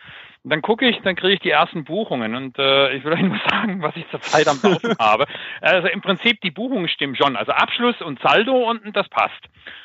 Und 0.44 0.50
dann 0.50 0.62
gucke 0.62 0.88
ich, 0.88 1.00
dann 1.02 1.14
kriege 1.14 1.34
ich 1.34 1.40
die 1.40 1.50
ersten 1.50 1.84
Buchungen. 1.84 2.34
Und 2.34 2.58
äh, 2.58 2.94
ich 2.94 3.04
will 3.04 3.12
euch 3.12 3.22
nur 3.22 3.38
sagen, 3.48 3.80
was 3.82 3.96
ich 3.96 4.08
zurzeit 4.10 4.48
am 4.48 4.58
Laufen 4.62 4.96
habe. 4.98 5.26
Also 5.60 5.88
im 5.88 6.00
Prinzip, 6.00 6.40
die 6.40 6.50
Buchungen 6.50 6.88
stimmen 6.88 7.14
schon. 7.14 7.36
Also 7.36 7.52
Abschluss 7.52 8.00
und 8.02 8.20
Saldo 8.20 8.68
unten, 8.68 8.92
das 8.92 9.08
passt. 9.08 9.40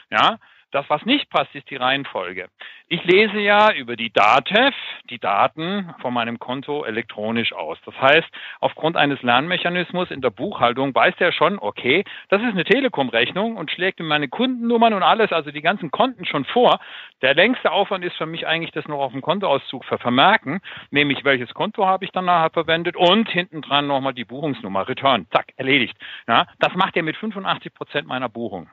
Ja, 0.10 0.38
das, 0.72 0.90
was 0.90 1.06
nicht 1.06 1.30
passt, 1.30 1.54
ist 1.56 1.70
die 1.70 1.76
Reihenfolge. 1.78 2.50
Ich 2.90 3.04
lese 3.04 3.40
ja 3.40 3.72
über 3.74 3.96
die 3.96 4.12
DATEV 4.12 4.74
die 5.10 5.20
Daten 5.20 5.94
von 6.02 6.14
meinem 6.14 6.40
Konto 6.40 6.84
elektronisch 6.84 7.54
aus. 7.54 7.78
Das 7.86 7.96
heißt, 8.00 8.28
aufgrund 8.60 8.98
eines 8.98 9.22
Lernmechanismus 9.22 10.12
in 10.12 10.22
der 10.22 10.30
Buchhaltung 10.30 10.94
weiß 10.94 11.16
der 11.18 11.32
schon, 11.32 11.60
okay, 11.60 12.04
das 12.30 12.42
ist 12.42 12.50
eine 12.50 12.64
Telekom-Rechnung 12.64 13.58
und 13.58 13.72
schlägt 13.72 14.00
mir 14.00 14.06
meine 14.06 14.28
Kundennummern 14.28 14.94
und 14.94 15.04
alles, 15.04 15.32
also 15.32 15.52
die 15.52 15.62
ganzen 15.62 15.92
Konten 15.92 16.26
schon 16.26 16.46
vor. 16.46 16.80
Der 17.22 17.34
längste 17.34 17.72
Aufwand 17.72 18.06
ist 18.06 18.16
für 18.16 18.26
mich 18.26 18.46
eigentlich, 18.48 18.72
das 18.72 18.88
noch 18.88 19.00
auf 19.00 19.12
dem 19.12 19.22
Kontoauszug 19.22 19.86
zu 19.86 19.98
vermerken, 19.98 20.60
nämlich 20.92 21.24
welches 21.24 21.54
Konto 21.54 21.86
habe 21.86 22.06
ich 22.06 22.12
dann 22.12 22.26
nachher 22.26 22.52
verwendet 22.52 22.96
und 22.96 23.30
hinten 23.30 23.62
dran 23.62 23.88
nochmal 23.88 24.14
die 24.14 24.26
Buchungsnummer, 24.26 24.88
Return, 24.88 25.28
zack, 25.32 25.48
erledigt. 25.58 25.98
Ja, 26.28 26.46
das 26.60 26.74
macht 26.76 26.96
er 26.96 27.04
mit 27.04 27.18
85 27.18 27.74
Prozent 27.74 28.08
meiner 28.08 28.30
Buchung. 28.30 28.70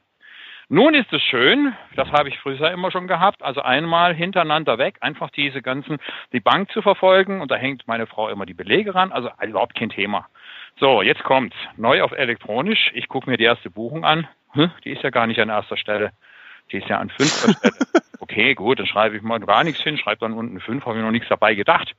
Nun 0.69 0.95
ist 0.95 1.13
es 1.13 1.23
schön, 1.23 1.75
das 1.95 2.11
habe 2.11 2.31
ich 2.31 2.39
früher 2.39 2.71
immer 2.71 2.91
schon 2.91 3.07
gehabt, 3.07 3.43
also 3.43 3.61
einmal 3.61 4.15
hintereinander 4.15 4.79
weg, 4.79 4.97
einfach 5.01 5.31
diese 5.31 5.61
ganzen, 5.61 5.99
die 6.33 6.41
Bank 6.41 6.71
zu 6.73 6.81
verfolgen 6.81 7.43
und 7.43 7.51
da 7.51 7.57
hängt 7.57 7.87
meine 7.87 8.07
Frau 8.07 8.31
immer 8.31 8.47
die 8.47 8.55
Belege 8.55 8.95
ran, 8.95 9.13
also 9.13 9.31
überhaupt 9.47 9.75
kein 9.75 9.91
Thema. 9.91 10.27
So, 10.81 11.03
jetzt 11.03 11.23
kommt's. 11.23 11.57
Neu 11.77 12.03
auf 12.03 12.13
elektronisch. 12.13 12.91
Ich 12.95 13.09
gucke 13.09 13.31
mir 13.31 13.37
die 13.37 13.45
erste 13.45 13.71
Buchung 13.71 14.05
an. 14.05 14.27
Hm, 14.53 14.71
die 14.85 14.91
ist 14.91 15.03
ja 15.03 15.11
gar 15.11 15.27
nicht 15.27 15.41
an 15.41 15.51
erster 15.51 15.77
Stelle. 15.77 16.13
Die 16.73 16.79
ist 16.79 16.89
ja 16.89 16.99
an 16.99 17.11
fünfter 17.11 17.53
Stelle. 17.53 17.75
Okay, 18.21 18.55
gut, 18.55 18.79
dann 18.79 18.87
schreibe 18.87 19.17
ich 19.17 19.23
mal 19.23 19.39
gar 19.39 19.65
nichts 19.65 19.83
hin, 19.83 19.99
schreibe 19.99 20.21
dann 20.21 20.33
unten 20.33 20.59
fünf, 20.59 20.87
habe 20.87 20.97
ich 20.97 21.05
noch 21.05 21.11
nichts 21.11 21.29
dabei 21.29 21.55
gedacht. 21.55 21.95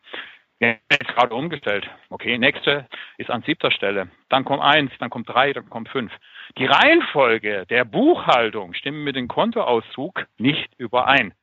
Jetzt 0.60 1.08
gerade 1.08 1.36
umgestellt. 1.36 1.90
Okay, 2.10 2.38
nächste 2.38 2.88
ist 3.18 3.30
an 3.30 3.44
siebter 3.44 3.72
Stelle. 3.72 4.10
Dann 4.30 4.46
kommt 4.46 4.64
eins, 4.64 4.92
dann 5.00 5.10
kommt 5.10 5.28
drei, 5.28 5.52
dann 5.52 5.70
kommt 5.70 5.90
fünf. 5.90 6.12
Die 6.58 6.66
Reihenfolge 6.66 7.66
der 7.70 7.84
Buchhaltung 7.84 8.74
stimmt 8.74 9.00
mit 9.00 9.16
dem 9.18 9.28
Kontoauszug 9.28 10.26
nicht 10.38 10.70
überein. 10.78 11.34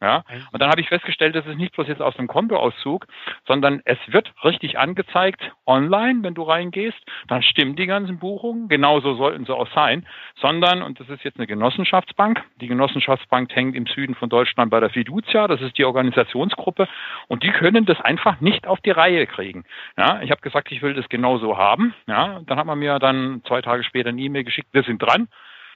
Ja, 0.00 0.24
und 0.52 0.62
dann 0.62 0.70
habe 0.70 0.80
ich 0.80 0.88
festgestellt, 0.88 1.34
das 1.34 1.46
ist 1.46 1.58
nicht 1.58 1.74
bloß 1.74 1.86
jetzt 1.86 2.00
aus 2.00 2.16
dem 2.16 2.26
Kontoauszug, 2.26 3.06
sondern 3.46 3.82
es 3.84 3.98
wird 4.06 4.32
richtig 4.44 4.78
angezeigt 4.78 5.52
online, 5.66 6.20
wenn 6.22 6.34
du 6.34 6.42
reingehst, 6.42 6.98
dann 7.28 7.42
stimmen 7.42 7.76
die 7.76 7.86
ganzen 7.86 8.18
Buchungen, 8.18 8.68
genauso 8.68 9.14
sollten 9.14 9.44
sie 9.44 9.54
auch 9.54 9.68
sein, 9.74 10.06
sondern, 10.40 10.82
und 10.82 10.98
das 11.00 11.08
ist 11.08 11.22
jetzt 11.22 11.38
eine 11.38 11.46
Genossenschaftsbank, 11.46 12.42
die 12.60 12.66
Genossenschaftsbank 12.66 13.54
hängt 13.54 13.76
im 13.76 13.86
Süden 13.86 14.14
von 14.14 14.30
Deutschland 14.30 14.70
bei 14.70 14.80
der 14.80 14.90
Fiducia, 14.90 15.48
das 15.48 15.60
ist 15.60 15.76
die 15.76 15.84
Organisationsgruppe, 15.84 16.88
und 17.28 17.42
die 17.42 17.50
können 17.50 17.84
das 17.84 18.00
einfach 18.00 18.40
nicht 18.40 18.66
auf 18.66 18.80
die 18.80 18.90
Reihe 18.90 19.26
kriegen. 19.26 19.64
Ja, 19.98 20.22
ich 20.22 20.30
habe 20.30 20.40
gesagt, 20.40 20.72
ich 20.72 20.82
will 20.82 20.94
das 20.94 21.08
genauso 21.08 21.58
haben. 21.58 21.94
Ja, 22.06 22.40
dann 22.46 22.58
hat 22.58 22.66
man 22.66 22.78
mir 22.78 22.98
dann 22.98 23.42
zwei 23.46 23.60
Tage 23.60 23.84
später 23.84 24.08
eine 24.08 24.20
E-Mail 24.20 24.44
geschickt, 24.44 24.68
wir 24.72 24.82
sind 24.82 25.00
dran. 25.00 25.28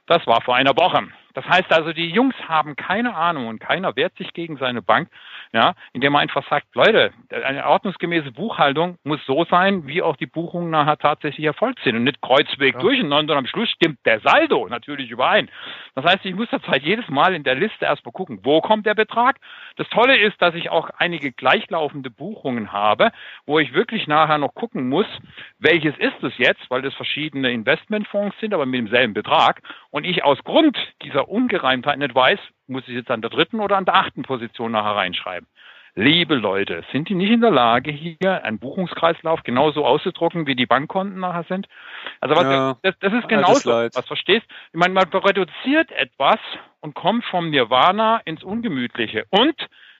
Das 0.07 0.25
war 0.27 0.41
vor 0.41 0.55
einer 0.55 0.75
Woche. 0.75 1.07
Das 1.35 1.45
heißt 1.45 1.71
also, 1.71 1.91
die 1.91 2.09
Jungs 2.09 2.35
haben 2.47 2.75
keine 2.77 3.13
Ahnung 3.13 3.47
und 3.47 3.59
keiner 3.59 3.95
wehrt 3.95 4.15
sich 4.17 4.33
gegen 4.33 4.57
seine 4.57 4.81
Bank, 4.81 5.09
ja, 5.53 5.75
indem 5.91 6.13
man 6.13 6.21
einfach 6.21 6.47
sagt, 6.49 6.73
Leute, 6.73 7.11
eine 7.29 7.67
ordnungsgemäße 7.67 8.31
Buchhaltung 8.31 8.97
muss 9.03 9.19
so 9.25 9.45
sein, 9.45 9.85
wie 9.85 10.01
auch 10.01 10.15
die 10.15 10.25
Buchungen 10.25 10.69
nachher 10.69 10.97
tatsächlich 10.97 11.45
erfolgt 11.45 11.79
sind 11.83 11.97
und 11.97 12.05
nicht 12.05 12.21
kreuzweg 12.21 12.75
ja. 12.75 12.79
durcheinander 12.79 13.33
und 13.33 13.39
am 13.39 13.47
Schluss 13.47 13.69
stimmt 13.69 13.99
der 14.05 14.21
Saldo 14.21 14.67
natürlich 14.69 15.11
überein. 15.11 15.49
Das 15.93 16.05
heißt, 16.05 16.25
ich 16.25 16.35
muss 16.35 16.49
zurzeit 16.49 16.83
jedes 16.83 17.07
Mal 17.09 17.35
in 17.35 17.43
der 17.43 17.55
Liste 17.55 17.83
erstmal 17.85 18.13
gucken, 18.13 18.39
wo 18.43 18.61
kommt 18.61 18.85
der 18.85 18.95
Betrag. 18.95 19.37
Das 19.75 19.89
Tolle 19.89 20.17
ist, 20.17 20.41
dass 20.41 20.55
ich 20.55 20.69
auch 20.69 20.89
einige 20.97 21.33
gleichlaufende 21.33 22.09
Buchungen 22.09 22.71
habe, 22.71 23.11
wo 23.45 23.59
ich 23.59 23.73
wirklich 23.73 24.07
nachher 24.07 24.37
noch 24.37 24.53
gucken 24.53 24.87
muss, 24.87 25.07
welches 25.59 25.97
ist 25.97 26.23
es 26.23 26.37
jetzt, 26.37 26.69
weil 26.69 26.81
das 26.81 26.93
verschiedene 26.93 27.51
Investmentfonds 27.51 28.39
sind, 28.39 28.53
aber 28.53 28.65
mit 28.65 28.79
demselben 28.79 29.13
Betrag 29.13 29.61
und 29.91 30.05
ich 30.05 30.23
aus 30.23 30.41
Grund 30.43 30.77
dieser 31.01 31.24
Ungereimtheit 31.27 31.99
nicht 31.99 32.15
weiß, 32.15 32.39
muss 32.67 32.87
ich 32.87 32.95
jetzt 32.95 33.11
an 33.11 33.21
der 33.21 33.29
dritten 33.29 33.59
oder 33.59 33.77
an 33.77 33.85
der 33.85 33.95
achten 33.95 34.23
Position 34.23 34.71
nachher 34.71 34.95
reinschreiben. 34.95 35.47
Liebe 35.97 36.35
Leute, 36.35 36.83
sind 36.91 37.07
die 37.07 37.15
nicht 37.15 37.31
in 37.31 37.39
der 37.39 37.51
Lage, 37.51 37.89
hier 37.89 38.43
einen 38.43 38.59
Buchungskreislauf 38.59 39.43
genauso 39.43 39.85
auszudrucken, 39.85 40.45
wie 40.45 40.55
die 40.55 40.65
Bankkonten 40.65 41.21
nachher 41.21 41.45
sind? 41.45 41.67
Also 42.19 42.35
was, 42.35 42.43
ja, 42.43 42.77
das, 42.81 42.99
das, 42.99 43.13
ist 43.13 43.29
genauso, 43.29 43.69
was 43.69 44.05
verstehst? 44.05 44.45
Ich 44.73 44.79
meine, 44.79 44.93
man 44.93 45.05
reduziert 45.05 45.93
etwas 45.93 46.39
und 46.81 46.95
kommt 46.95 47.23
vom 47.25 47.49
Nirvana 47.49 48.21
ins 48.25 48.43
Ungemütliche. 48.43 49.25
Und 49.29 49.55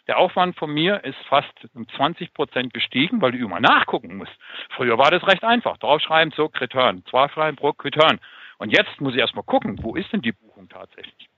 der 0.07 0.19
Aufwand 0.19 0.57
von 0.57 0.71
mir 0.71 1.03
ist 1.05 1.17
fast 1.29 1.53
um 1.73 1.87
20 1.87 2.33
Prozent 2.33 2.73
gestiegen, 2.73 3.21
weil 3.21 3.31
du 3.31 3.37
immer 3.37 3.61
nachgucken 3.61 4.17
musst. 4.17 4.33
Früher 4.75 4.97
war 4.97 5.11
das 5.11 5.25
recht 5.25 5.43
einfach. 5.45 5.77
Draufschreiben, 5.77 6.33
so, 6.35 6.51
Return. 6.59 7.03
Zwei 7.09 7.29
schreiben 7.29 7.55
pro 7.55 7.69
Return. 7.69 8.19
Und 8.57 8.71
jetzt 8.71 8.99
muss 8.99 9.13
ich 9.13 9.19
erstmal 9.19 9.43
gucken, 9.43 9.77
wo 9.81 9.95
ist 9.95 10.11
denn 10.11 10.21
die 10.21 10.31
Buchung 10.31 10.69
tatsächlich? 10.69 11.29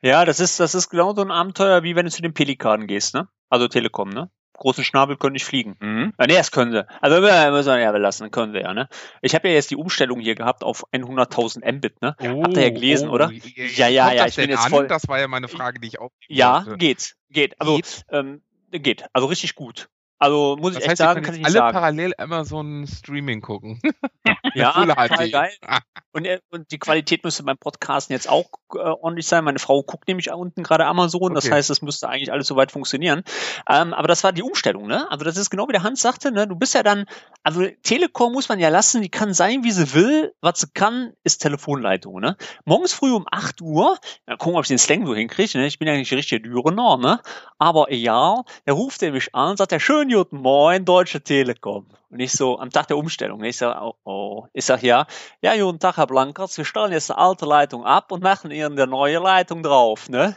Ja, 0.00 0.24
das 0.24 0.40
ist, 0.40 0.60
das 0.60 0.74
ist 0.74 0.90
genau 0.90 1.14
so 1.14 1.22
ein 1.22 1.30
Abenteuer, 1.30 1.82
wie 1.82 1.96
wenn 1.96 2.04
du 2.04 2.10
zu 2.10 2.22
den 2.22 2.34
Pelikanen 2.34 2.86
gehst, 2.86 3.14
ne? 3.14 3.28
Also 3.48 3.68
Telekom, 3.68 4.10
ne? 4.10 4.30
Großen 4.54 4.84
Schnabel 4.84 5.16
können 5.16 5.32
nicht 5.32 5.44
fliegen. 5.44 5.76
Mhm. 5.80 6.12
Ja, 6.20 6.26
nee, 6.26 6.34
das 6.34 6.52
können 6.52 6.70
sie. 6.70 6.86
Also 7.00 7.20
müssen 7.20 7.66
wir 7.66 7.80
ja 7.80 7.90
belassen, 7.90 8.30
können 8.30 8.52
sie 8.52 8.60
ja, 8.60 8.74
ne? 8.74 8.88
Ich 9.20 9.34
habe 9.34 9.48
ja 9.48 9.54
jetzt 9.54 9.70
die 9.70 9.76
Umstellung 9.76 10.20
hier 10.20 10.36
gehabt 10.36 10.62
auf 10.62 10.84
100.000 10.92 11.70
Mbit, 11.72 12.00
ne? 12.00 12.14
Oh, 12.20 12.44
Habt 12.44 12.56
ihr 12.56 12.62
ja 12.62 12.70
gelesen, 12.70 13.08
oh, 13.08 13.14
oder? 13.14 13.30
Ja, 13.30 13.88
ja, 13.88 14.12
ja, 14.12 14.26
ich 14.26 14.36
bin 14.36 14.50
jetzt 14.50 14.64
an? 14.64 14.70
voll. 14.70 14.86
Das 14.86 15.08
war 15.08 15.18
ja 15.18 15.26
meine 15.26 15.48
Frage, 15.48 15.80
die 15.80 15.88
ich 15.88 15.98
auch. 15.98 16.10
Ja, 16.28 16.64
geht, 16.76 17.16
geht. 17.30 17.60
Also, 17.60 17.76
geht? 17.76 18.04
Ähm, 18.10 18.42
geht. 18.70 19.04
Also 19.12 19.26
richtig 19.26 19.54
gut. 19.56 19.88
Also 20.18 20.56
muss 20.60 20.74
das 20.74 20.84
ich 20.84 20.88
heißt, 20.88 21.00
echt 21.00 21.08
sagen, 21.08 21.22
kann 21.22 21.34
ich 21.34 21.40
nicht 21.40 21.46
alle 21.46 21.58
sagen. 21.58 21.72
parallel 21.74 22.14
Amazon 22.16 22.86
Streaming 22.86 23.40
gucken. 23.40 23.80
ja, 24.54 24.72
total 24.72 25.30
geil. 25.30 25.52
Und, 26.14 26.26
äh, 26.26 26.40
und, 26.50 26.70
die 26.70 26.78
Qualität 26.78 27.24
müsste 27.24 27.42
beim 27.42 27.56
Podcasten 27.56 28.12
jetzt 28.12 28.28
auch 28.28 28.44
äh, 28.74 28.78
ordentlich 28.80 29.26
sein. 29.26 29.44
Meine 29.44 29.58
Frau 29.58 29.82
guckt 29.82 30.08
nämlich 30.08 30.30
unten 30.30 30.62
gerade 30.62 30.84
Amazon, 30.84 31.32
das 31.32 31.46
okay. 31.46 31.54
heißt, 31.54 31.70
das 31.70 31.80
müsste 31.80 32.06
eigentlich 32.06 32.30
alles 32.30 32.46
soweit 32.46 32.70
funktionieren. 32.70 33.22
Ähm, 33.66 33.94
aber 33.94 34.08
das 34.08 34.22
war 34.22 34.32
die 34.32 34.42
Umstellung, 34.42 34.86
ne? 34.86 35.10
Also 35.10 35.24
das 35.24 35.38
ist 35.38 35.48
genau 35.48 35.68
wie 35.68 35.72
der 35.72 35.82
Hans 35.82 36.02
sagte, 36.02 36.30
ne? 36.30 36.46
Du 36.46 36.54
bist 36.54 36.74
ja 36.74 36.82
dann, 36.82 37.06
also 37.42 37.66
Telekom 37.82 38.34
muss 38.34 38.50
man 38.50 38.58
ja 38.58 38.68
lassen, 38.68 39.00
die 39.00 39.08
kann 39.08 39.32
sein, 39.32 39.64
wie 39.64 39.70
sie 39.70 39.94
will. 39.94 40.34
Was 40.42 40.60
sie 40.60 40.66
kann, 40.74 41.14
ist 41.24 41.38
Telefonleitung, 41.38 42.20
ne? 42.20 42.36
Morgens 42.66 42.92
früh 42.92 43.12
um 43.14 43.24
8 43.30 43.62
Uhr, 43.62 43.96
ja, 44.28 44.36
gucken, 44.36 44.56
ob 44.56 44.64
ich 44.64 44.68
den 44.68 44.78
Slang 44.78 45.06
so 45.06 45.14
hinkriege, 45.14 45.56
ne? 45.56 45.66
Ich 45.66 45.78
bin 45.78 45.88
ja 45.88 45.94
nicht 45.94 46.12
richtig 46.12 46.42
Dürener, 46.42 46.98
ne? 46.98 47.20
Aber 47.56 47.90
ja, 47.90 48.42
der 48.66 48.74
ruft 48.74 49.02
er 49.02 49.12
mich 49.12 49.34
an, 49.34 49.56
sagt 49.56 49.72
er, 49.72 49.80
schön 49.80 50.10
guten 50.10 50.36
Moin, 50.36 50.84
Deutsche 50.84 51.22
Telekom. 51.22 51.86
Und 52.12 52.20
ich 52.20 52.32
so, 52.32 52.58
am 52.58 52.68
Tag 52.68 52.88
der 52.88 52.98
Umstellung, 52.98 53.42
ich 53.42 53.56
sag, 53.56 53.80
oh, 53.80 53.94
oh. 54.04 54.46
Ich 54.52 54.66
sag, 54.66 54.82
ja, 54.82 55.06
ja, 55.40 55.56
guten 55.56 55.78
Tag, 55.80 55.96
Herr 55.96 56.06
Blankers, 56.06 56.58
wir 56.58 56.66
stellen 56.66 56.92
jetzt 56.92 57.10
eine 57.10 57.18
alte 57.18 57.46
Leitung 57.46 57.86
ab 57.86 58.12
und 58.12 58.22
machen 58.22 58.50
Ihnen 58.50 58.72
eine 58.72 58.86
neue 58.86 59.18
Leitung 59.18 59.62
drauf, 59.62 60.10
ne? 60.10 60.36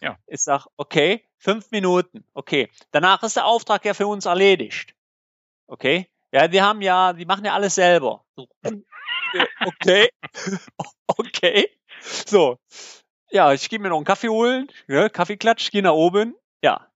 Ja. 0.00 0.18
Ich 0.26 0.40
sag, 0.40 0.66
okay, 0.76 1.24
fünf 1.38 1.70
Minuten, 1.70 2.24
okay. 2.34 2.68
Danach 2.90 3.22
ist 3.22 3.36
der 3.36 3.46
Auftrag 3.46 3.84
ja 3.84 3.94
für 3.94 4.08
uns 4.08 4.26
erledigt. 4.26 4.96
Okay? 5.68 6.08
Ja, 6.32 6.48
die 6.48 6.60
haben 6.60 6.82
ja, 6.82 7.12
die 7.12 7.24
machen 7.24 7.44
ja 7.44 7.54
alles 7.54 7.76
selber. 7.76 8.24
Okay. 9.64 10.10
okay. 11.06 11.66
So. 12.00 12.58
Ja, 13.30 13.54
ich 13.54 13.70
gehe 13.70 13.78
mir 13.78 13.88
noch 13.88 13.96
einen 13.96 14.04
Kaffee 14.04 14.28
holen, 14.28 14.70
ja, 14.88 15.08
Kaffeeklatsch, 15.08 15.70
gehe 15.70 15.82
nach 15.82 15.92
oben. 15.92 16.34
Ja, 16.62 16.92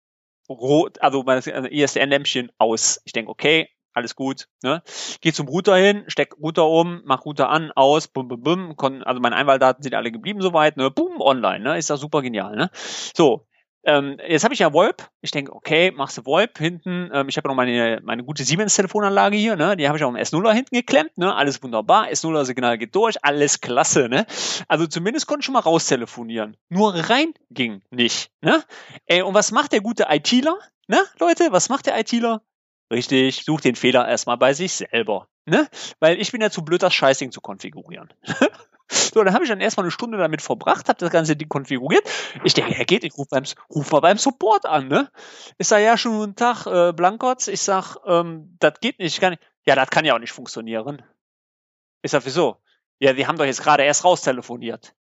rot, 0.48 1.00
also 1.00 1.22
mein 1.22 1.42
ISDN-Lämpchen 1.42 2.52
aus. 2.58 3.00
Ich 3.04 3.12
denke, 3.12 3.30
okay, 3.30 3.70
alles 3.96 4.14
gut. 4.14 4.48
Ne? 4.62 4.82
Geh 5.20 5.32
zum 5.32 5.48
Router 5.48 5.76
hin, 5.76 6.04
steck 6.06 6.36
Router 6.38 6.68
um, 6.68 7.00
mach 7.04 7.24
Router 7.24 7.48
an, 7.48 7.72
aus, 7.74 8.08
bum, 8.08 8.28
bum, 8.28 8.42
bum. 8.42 9.02
Also 9.04 9.20
meine 9.20 9.36
Einwahldaten 9.36 9.82
sind 9.82 9.94
alle 9.94 10.12
geblieben 10.12 10.40
soweit, 10.42 10.76
ne? 10.76 10.90
Boom, 10.90 11.20
online, 11.20 11.60
ne? 11.60 11.78
Ist 11.78 11.90
das 11.90 12.00
super 12.00 12.22
genial, 12.22 12.56
ne? 12.56 12.70
So, 13.16 13.46
ähm, 13.86 14.18
jetzt 14.26 14.44
habe 14.44 14.52
ich 14.52 14.60
ja 14.60 14.72
VoIP. 14.72 15.08
Ich 15.22 15.30
denke, 15.30 15.54
okay, 15.54 15.92
machst 15.92 16.18
du 16.18 16.26
VoIP 16.26 16.58
hinten. 16.58 17.08
Ähm, 17.12 17.28
ich 17.28 17.36
habe 17.36 17.48
ja 17.48 17.50
noch 17.50 17.56
meine, 17.56 18.00
meine 18.02 18.24
gute 18.24 18.44
Siemens-Telefonanlage 18.44 19.36
hier, 19.36 19.56
ne? 19.56 19.76
Die 19.76 19.86
habe 19.86 19.96
ich 19.96 20.04
auch 20.04 20.10
im 20.10 20.16
S0er 20.16 20.52
hinten 20.52 20.74
geklemmt, 20.74 21.16
ne? 21.16 21.34
Alles 21.34 21.62
wunderbar. 21.62 22.08
S0er-Signal 22.08 22.78
geht 22.78 22.94
durch, 22.94 23.24
alles 23.24 23.60
klasse, 23.60 24.08
ne? 24.08 24.26
Also 24.68 24.86
zumindest 24.86 25.26
konnte 25.26 25.40
ich 25.40 25.46
schon 25.46 25.54
mal 25.54 25.60
raustelefonieren. 25.60 26.56
Nur 26.68 26.94
rein 26.94 27.32
ging 27.50 27.80
nicht, 27.90 28.30
ne? 28.42 28.62
Ey, 29.06 29.22
und 29.22 29.34
was 29.34 29.52
macht 29.52 29.72
der 29.72 29.80
gute 29.80 30.06
ITler? 30.10 30.58
Ne, 30.88 31.02
Leute, 31.18 31.50
was 31.50 31.68
macht 31.68 31.86
der 31.86 31.98
ITler? 31.98 32.42
Richtig, 32.90 33.44
sucht 33.44 33.64
den 33.64 33.76
Fehler 33.76 34.06
erstmal 34.06 34.36
bei 34.36 34.54
sich 34.54 34.72
selber. 34.72 35.28
Ne? 35.44 35.68
Weil 35.98 36.20
ich 36.20 36.32
bin 36.32 36.40
ja 36.40 36.50
zu 36.50 36.64
blöd, 36.64 36.82
das 36.82 36.94
Scheißding 36.94 37.32
zu 37.32 37.40
konfigurieren. 37.40 38.12
So, 38.88 39.24
dann 39.24 39.34
habe 39.34 39.42
ich 39.42 39.50
dann 39.50 39.60
erstmal 39.60 39.84
eine 39.84 39.90
Stunde 39.90 40.16
damit 40.16 40.42
verbracht, 40.42 40.88
habe 40.88 40.98
das 40.98 41.10
ganze 41.10 41.34
Ding 41.34 41.48
konfiguriert. 41.48 42.08
Ich 42.44 42.54
denke, 42.54 42.78
ja 42.78 42.84
geht, 42.84 43.02
ich 43.02 43.16
rufe 43.18 43.28
beim, 43.30 43.44
ruf 43.68 43.90
mal 43.90 44.00
beim 44.00 44.18
Support 44.18 44.64
an, 44.64 44.86
ne? 44.86 45.10
Ich 45.58 45.66
sage, 45.66 45.84
ja, 45.84 45.98
schon 45.98 46.16
guten 46.16 46.36
Tag, 46.36 46.66
äh, 46.66 46.92
Blankotz. 46.92 47.48
Ich 47.48 47.62
sag, 47.62 47.96
ähm, 48.06 48.56
das 48.60 48.74
geht 48.80 49.00
nicht, 49.00 49.20
nicht. 49.20 49.42
Ja, 49.64 49.74
das 49.74 49.90
kann 49.90 50.04
ja 50.04 50.14
auch 50.14 50.20
nicht 50.20 50.32
funktionieren. 50.32 51.02
Ich 52.02 52.12
sag, 52.12 52.24
wieso? 52.26 52.58
Ja, 53.00 53.16
wir 53.16 53.26
haben 53.26 53.36
doch 53.36 53.44
jetzt 53.44 53.62
gerade 53.62 53.82
erst 53.82 54.04
raustelefoniert. 54.04 54.94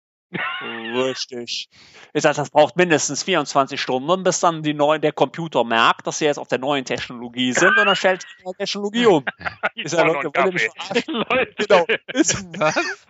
Richtig. 0.61 1.69
Ich 2.13 2.21
sag, 2.23 2.35
das 2.35 2.49
braucht 2.49 2.75
mindestens 2.75 3.23
24 3.23 3.79
Stunden, 3.79 4.23
bis 4.23 4.39
dann 4.39 4.63
die 4.63 4.73
neue, 4.73 4.99
der 4.99 5.11
Computer 5.11 5.63
merkt, 5.63 6.07
dass 6.07 6.19
sie 6.19 6.25
jetzt 6.25 6.37
auf 6.37 6.47
der 6.47 6.59
neuen 6.59 6.85
Technologie 6.85 7.53
sind 7.53 7.77
und 7.77 7.85
dann 7.85 7.95
stellt 7.95 8.23
die 8.23 8.43
neue 8.43 8.55
Technologie 8.55 9.05
um. 9.05 9.25
Ich 9.75 9.89
sag, 9.89 10.05
Leute, 10.07 10.31
wollt 10.33 10.45
ihr 10.47 10.53
mich 10.53 10.69
verarschen? 10.75 11.25
Genau. 11.57 11.85
Ist, 12.13 12.45
was? 12.59 13.05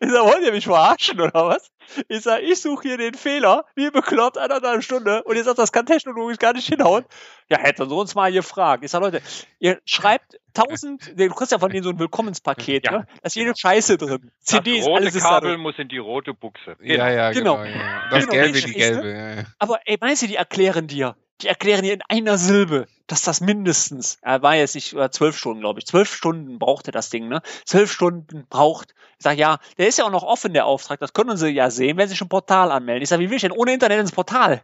Ich 0.00 0.10
sag, 0.10 0.24
wollt 0.24 0.44
ihr 0.44 0.52
mich 0.52 0.64
verarschen 0.64 1.20
oder 1.20 1.46
was? 1.46 1.70
Ich 2.08 2.22
sag, 2.22 2.42
ich 2.42 2.60
suche 2.60 2.88
hier 2.88 2.98
den 2.98 3.14
Fehler, 3.14 3.64
wie 3.74 3.90
bekloppt, 3.90 4.38
anderthalb 4.38 4.84
Stunde. 4.84 5.22
Und 5.24 5.36
ihr 5.36 5.44
sagt, 5.44 5.58
das 5.58 5.72
kann 5.72 5.86
technologisch 5.86 6.38
gar 6.38 6.52
nicht 6.52 6.68
hinhauen. 6.68 7.04
Ja, 7.48 7.58
hätten 7.58 7.88
sie 7.88 7.94
uns 7.94 8.14
mal 8.14 8.30
gefragt. 8.30 8.84
Ich 8.84 8.90
sag, 8.90 9.00
Leute, 9.00 9.22
ihr 9.58 9.80
schreibt 9.84 10.38
tausend, 10.54 11.12
du 11.16 11.28
kriegst 11.30 11.52
ja 11.52 11.58
von 11.58 11.70
denen 11.70 11.82
so 11.82 11.90
ein 11.90 11.98
Willkommenspaket, 11.98 12.86
ja, 12.86 12.92
ne? 12.92 13.06
Da 13.08 13.26
ist 13.26 13.36
jede 13.36 13.54
Scheiße 13.56 13.98
drin. 13.98 14.30
CDs, 14.40 14.78
das 14.78 14.86
rote 14.86 15.00
alles 15.00 15.14
ist 15.14 15.22
Kabel 15.22 15.58
muss 15.58 15.78
in 15.78 15.88
die 15.88 15.98
rote 15.98 16.34
Buchse. 16.34 16.76
Ja, 16.80 17.10
ja, 17.10 17.32
genau. 17.32 17.56
genau 17.56 17.64
ja. 17.64 18.08
Das 18.10 18.20
genau, 18.20 18.32
Gelbe, 18.32 18.60
die 18.60 18.72
Gelbe. 18.72 19.08
Ja, 19.08 19.34
ja. 19.34 19.44
Aber 19.58 19.80
ey, 19.84 19.96
meinst 20.00 20.22
du, 20.22 20.26
die 20.26 20.36
erklären 20.36 20.86
dir, 20.86 21.16
die 21.42 21.48
erklären 21.48 21.82
dir 21.82 21.94
in 21.94 22.02
einer 22.08 22.38
Silbe, 22.38 22.86
dass 23.06 23.22
das 23.22 23.40
mindestens, 23.40 24.18
er 24.22 24.42
war 24.42 24.56
jetzt 24.56 24.74
nicht, 24.74 24.94
zwölf 25.10 25.36
Stunden, 25.36 25.60
glaube 25.60 25.80
ich, 25.80 25.86
zwölf 25.86 26.14
Stunden 26.14 26.58
brauchte 26.58 26.92
das 26.92 27.10
Ding, 27.10 27.28
ne? 27.28 27.42
Zwölf 27.64 27.90
Stunden 27.90 28.46
braucht. 28.48 28.94
Ich 29.18 29.24
sag, 29.24 29.36
ja, 29.38 29.58
der 29.78 29.88
ist 29.88 29.98
ja 29.98 30.04
auch 30.04 30.10
noch 30.10 30.22
offen, 30.22 30.52
der 30.52 30.66
Auftrag, 30.66 31.00
das 31.00 31.12
können 31.12 31.36
sie 31.36 31.48
ja 31.48 31.70
sehen, 31.70 31.96
wenn 31.96 32.08
sie 32.08 32.14
sich 32.14 32.22
ein 32.22 32.28
Portal 32.28 32.70
anmelden. 32.70 33.02
Ich 33.02 33.08
sag, 33.08 33.18
wie 33.18 33.28
will 33.28 33.36
ich 33.36 33.42
denn 33.42 33.52
ohne 33.52 33.72
Internet 33.72 34.00
ins 34.00 34.12
Portal? 34.12 34.62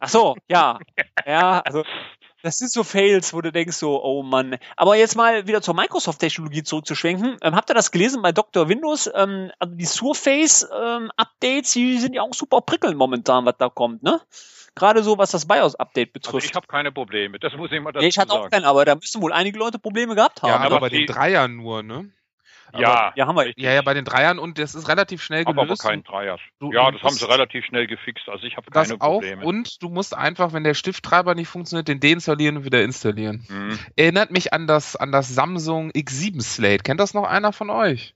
Ach 0.00 0.08
so, 0.08 0.36
ja. 0.48 0.78
Ja, 1.26 1.60
also 1.60 1.84
das 2.42 2.58
sind 2.58 2.72
so 2.72 2.82
Fails, 2.82 3.32
wo 3.34 3.40
du 3.40 3.52
denkst 3.52 3.76
so, 3.76 4.02
oh 4.02 4.24
Mann. 4.24 4.58
Aber 4.76 4.96
jetzt 4.96 5.14
mal 5.14 5.46
wieder 5.46 5.62
zur 5.62 5.74
Microsoft-Technologie 5.74 6.64
zurückzuschwenken. 6.64 7.36
Ähm, 7.40 7.54
habt 7.54 7.70
ihr 7.70 7.74
das 7.74 7.92
gelesen 7.92 8.20
bei 8.20 8.32
Dr. 8.32 8.68
Windows? 8.68 9.08
Ähm, 9.14 9.52
also 9.60 9.74
die 9.76 9.84
Surface-Updates, 9.84 11.76
ähm, 11.76 11.82
die 11.82 11.98
sind 11.98 12.14
ja 12.14 12.22
auch 12.22 12.34
super 12.34 12.60
prickelnd 12.60 12.96
momentan, 12.96 13.44
was 13.44 13.54
da 13.58 13.68
kommt, 13.68 14.02
ne? 14.02 14.20
Gerade 14.74 15.02
so, 15.02 15.18
was 15.18 15.30
das 15.30 15.46
BIOS-Update 15.46 16.12
betrifft. 16.12 16.34
Also 16.34 16.46
ich 16.46 16.54
habe 16.54 16.66
keine 16.66 16.92
Probleme, 16.92 17.38
das 17.38 17.54
muss 17.54 17.70
ich 17.72 17.80
mal 17.80 17.92
dazu 17.92 18.02
nee, 18.02 18.08
ich 18.08 18.18
hatte 18.18 18.32
auch 18.32 18.50
keinen, 18.50 18.64
aber 18.64 18.84
da 18.84 18.94
müssen 18.94 19.20
wohl 19.20 19.32
einige 19.32 19.58
Leute 19.58 19.78
Probleme 19.78 20.14
gehabt 20.14 20.42
haben. 20.42 20.50
Ja, 20.50 20.60
aber 20.60 20.80
bei 20.80 20.88
den 20.88 21.06
Dreiern 21.06 21.56
nur, 21.56 21.82
ne? 21.82 22.10
ja, 22.78 23.12
ja, 23.16 23.26
haben 23.26 23.36
wir. 23.36 23.52
Ja, 23.56 23.72
ja, 23.72 23.82
bei 23.82 23.94
den 23.94 24.04
Dreiern 24.04 24.38
und 24.38 24.58
das 24.58 24.74
ist 24.74 24.88
relativ 24.88 25.22
schnell 25.22 25.44
gelöst. 25.44 25.84
Aber 25.84 25.90
kein 25.90 26.02
Dreier. 26.02 26.38
Du, 26.58 26.72
ja, 26.72 26.90
das 26.90 27.02
haben 27.02 27.14
sie 27.14 27.28
relativ 27.28 27.64
schnell 27.66 27.86
gefixt. 27.86 28.28
Also 28.28 28.46
ich 28.46 28.56
habe 28.56 28.70
keine 28.70 28.96
Probleme. 28.96 29.42
Auch, 29.42 29.46
und 29.46 29.82
du 29.82 29.88
musst 29.88 30.16
einfach, 30.16 30.52
wenn 30.52 30.64
der 30.64 30.74
Stifttreiber 30.74 31.34
nicht 31.34 31.48
funktioniert, 31.48 31.88
den 31.88 32.00
deinstallieren 32.00 32.58
und 32.58 32.64
wieder 32.64 32.82
installieren. 32.82 33.46
Mhm. 33.48 33.78
Erinnert 33.96 34.30
mich 34.30 34.52
an 34.52 34.66
das, 34.66 34.96
an 34.96 35.12
das 35.12 35.28
Samsung 35.28 35.90
X7 35.90 36.40
Slate. 36.40 36.82
Kennt 36.82 37.00
das 37.00 37.14
noch 37.14 37.24
einer 37.24 37.52
von 37.52 37.70
euch? 37.70 38.14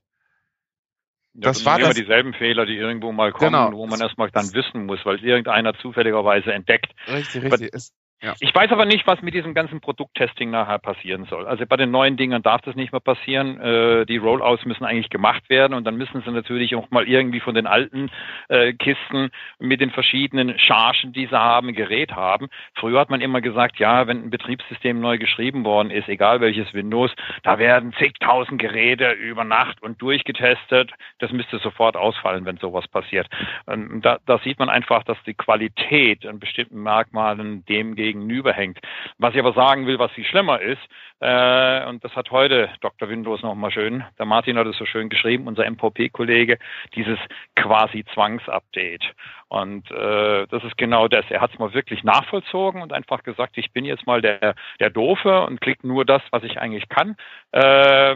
Ja, 1.37 1.49
das, 1.49 1.57
das 1.57 1.65
waren 1.65 1.81
immer 1.81 1.93
dieselben 1.93 2.33
Fehler, 2.33 2.65
die 2.65 2.75
irgendwo 2.75 3.11
mal 3.11 3.31
kommen, 3.31 3.51
genau. 3.51 3.71
wo 3.71 3.85
man 3.85 4.01
erstmal 4.01 4.31
dann 4.31 4.51
wissen 4.53 4.87
muss, 4.87 4.99
weil 5.05 5.23
irgendeiner 5.23 5.75
zufälligerweise 5.75 6.51
entdeckt. 6.51 6.91
Richtig, 7.07 7.43
richtig. 7.43 7.69
Es, 7.73 7.93
ja. 8.21 8.33
Ich 8.39 8.53
weiß 8.53 8.71
aber 8.71 8.85
nicht, 8.85 9.05
was 9.05 9.21
mit 9.21 9.35
diesem 9.35 9.53
ganzen 9.53 9.79
Produkttesting 9.79 10.49
nachher 10.49 10.79
passieren 10.79 11.25
soll. 11.25 11.45
Also 11.45 11.67
bei 11.67 11.77
den 11.77 11.91
neuen 11.91 12.17
Dingern 12.17 12.41
darf 12.41 12.61
das 12.61 12.75
nicht 12.75 12.91
mehr 12.91 12.99
passieren. 12.99 13.59
Äh, 13.59 14.05
die 14.07 14.17
Rollouts 14.17 14.65
müssen 14.65 14.85
eigentlich 14.85 15.11
gemacht 15.11 15.47
werden 15.49 15.75
und 15.75 15.83
dann 15.85 15.97
müssen 15.97 16.23
sie 16.23 16.31
natürlich 16.31 16.75
auch 16.75 16.89
mal 16.89 17.07
irgendwie 17.07 17.39
von 17.39 17.53
den 17.53 17.67
alten 17.67 18.09
äh, 18.49 18.73
Kisten 18.73 19.29
mit 19.59 19.81
den 19.81 19.91
verschiedenen 19.91 20.57
Chargen, 20.57 21.13
die 21.13 21.27
sie 21.27 21.39
haben, 21.39 21.73
Gerät 21.73 22.13
haben. 22.13 22.47
Früher 22.73 22.99
hat 22.99 23.11
man 23.11 23.21
immer 23.21 23.39
gesagt, 23.41 23.77
ja, 23.77 24.07
wenn 24.07 24.23
ein 24.23 24.29
Betriebssystem 24.31 24.99
neu 24.99 25.19
geschrieben 25.19 25.63
worden 25.63 25.91
ist, 25.91 26.09
egal 26.09 26.41
welches 26.41 26.73
Windows, 26.73 27.11
da 27.43 27.59
werden 27.59 27.93
zigtausend 27.99 28.59
Geräte 28.59 29.11
über 29.11 29.43
Nacht 29.43 29.83
und 29.83 30.01
durchgetestet. 30.01 30.91
Das 31.19 31.31
müsste 31.31 31.59
sofort 31.59 31.95
ausfallen, 31.95 32.45
wenn 32.45 32.57
sowas 32.57 32.87
passiert. 32.87 33.27
Und 33.67 34.01
da, 34.01 34.17
da 34.25 34.39
sieht 34.39 34.57
man 34.57 34.69
einfach, 34.69 35.03
dass 35.03 35.21
die 35.27 35.35
Qualität 35.35 36.25
an 36.25 36.39
bestimmten 36.39 36.81
Merkmalen 36.81 37.63
dem 37.65 37.95
gegenüberhängt. 38.13 38.79
Was 39.17 39.33
ich 39.33 39.39
aber 39.39 39.53
sagen 39.53 39.85
will, 39.87 39.99
was 39.99 40.11
viel 40.11 40.25
schlimmer 40.25 40.61
ist, 40.61 40.81
äh, 41.19 41.85
und 41.87 42.03
das 42.03 42.15
hat 42.15 42.29
heute 42.29 42.69
Dr. 42.81 43.09
Windows 43.09 43.41
nochmal 43.41 43.71
schön, 43.71 44.03
der 44.19 44.25
Martin 44.27 44.57
hat 44.57 44.67
es 44.67 44.77
so 44.77 44.85
schön 44.85 45.09
geschrieben, 45.09 45.47
unser 45.47 45.69
MVP-Kollege, 45.69 46.59
dieses 46.93 47.17
quasi 47.55 48.05
Zwangsupdate. 48.13 49.03
Und 49.49 49.89
äh, 49.91 50.45
das 50.47 50.63
ist 50.65 50.77
genau 50.77 51.07
das. 51.07 51.25
Er 51.29 51.39
hat 51.39 51.53
es 51.53 51.59
mal 51.59 51.73
wirklich 51.73 52.03
nachvollzogen 52.03 52.81
und 52.81 52.91
einfach 52.91 53.23
gesagt, 53.23 53.57
ich 53.57 53.71
bin 53.71 53.85
jetzt 53.85 54.05
mal 54.05 54.21
der, 54.21 54.55
der 54.79 54.89
Doofe 54.89 55.45
und 55.45 55.61
klicke 55.61 55.87
nur 55.87 56.03
das, 56.03 56.21
was 56.31 56.43
ich 56.43 56.59
eigentlich 56.59 56.89
kann, 56.89 57.15
äh, 57.53 58.15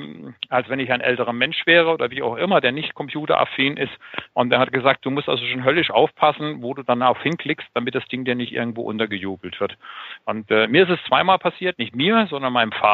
als 0.49 0.67
wenn 0.67 0.79
ich 0.79 0.91
ein 0.91 0.99
älterer 0.99 1.31
Mensch 1.31 1.65
wäre 1.65 1.89
oder 1.91 2.11
wie 2.11 2.21
auch 2.21 2.35
immer, 2.35 2.59
der 2.59 2.73
nicht 2.73 2.93
computeraffin 2.93 3.77
ist. 3.77 3.93
Und 4.33 4.51
er 4.51 4.59
hat 4.59 4.73
gesagt, 4.73 5.05
du 5.05 5.09
musst 5.09 5.29
also 5.29 5.45
schon 5.45 5.63
höllisch 5.63 5.89
aufpassen, 5.89 6.61
wo 6.61 6.73
du 6.73 6.83
danach 6.83 7.21
hinklickst, 7.23 7.67
damit 7.73 7.95
das 7.95 8.05
Ding 8.09 8.25
dir 8.25 8.35
nicht 8.35 8.51
irgendwo 8.51 8.81
untergejubelt 8.81 9.59
wird. 9.61 9.77
Und 10.25 10.51
äh, 10.51 10.67
mir 10.67 10.83
ist 10.83 10.99
es 10.99 11.03
zweimal 11.07 11.39
passiert, 11.39 11.79
nicht 11.79 11.95
mir, 11.95 12.27
sondern 12.29 12.51
meinem 12.51 12.73
Vater. 12.73 12.90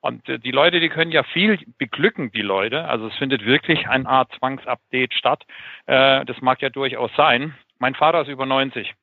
Und 0.00 0.28
äh, 0.28 0.38
die 0.38 0.50
Leute, 0.50 0.80
die 0.80 0.90
können 0.90 1.12
ja 1.12 1.22
viel 1.22 1.58
beglücken, 1.78 2.30
die 2.30 2.42
Leute. 2.42 2.84
Also 2.84 3.06
es 3.06 3.14
findet 3.14 3.46
wirklich 3.46 3.88
eine 3.88 4.06
Art 4.06 4.30
Zwangsupdate 4.38 5.14
statt. 5.14 5.44
Äh, 5.86 6.26
das 6.26 6.40
mag 6.42 6.60
ja 6.60 6.68
durchaus 6.68 7.10
sein. 7.16 7.54
Mein 7.78 7.94
Vater 7.94 8.20
ist 8.20 8.28
über 8.28 8.44
90. 8.44 8.94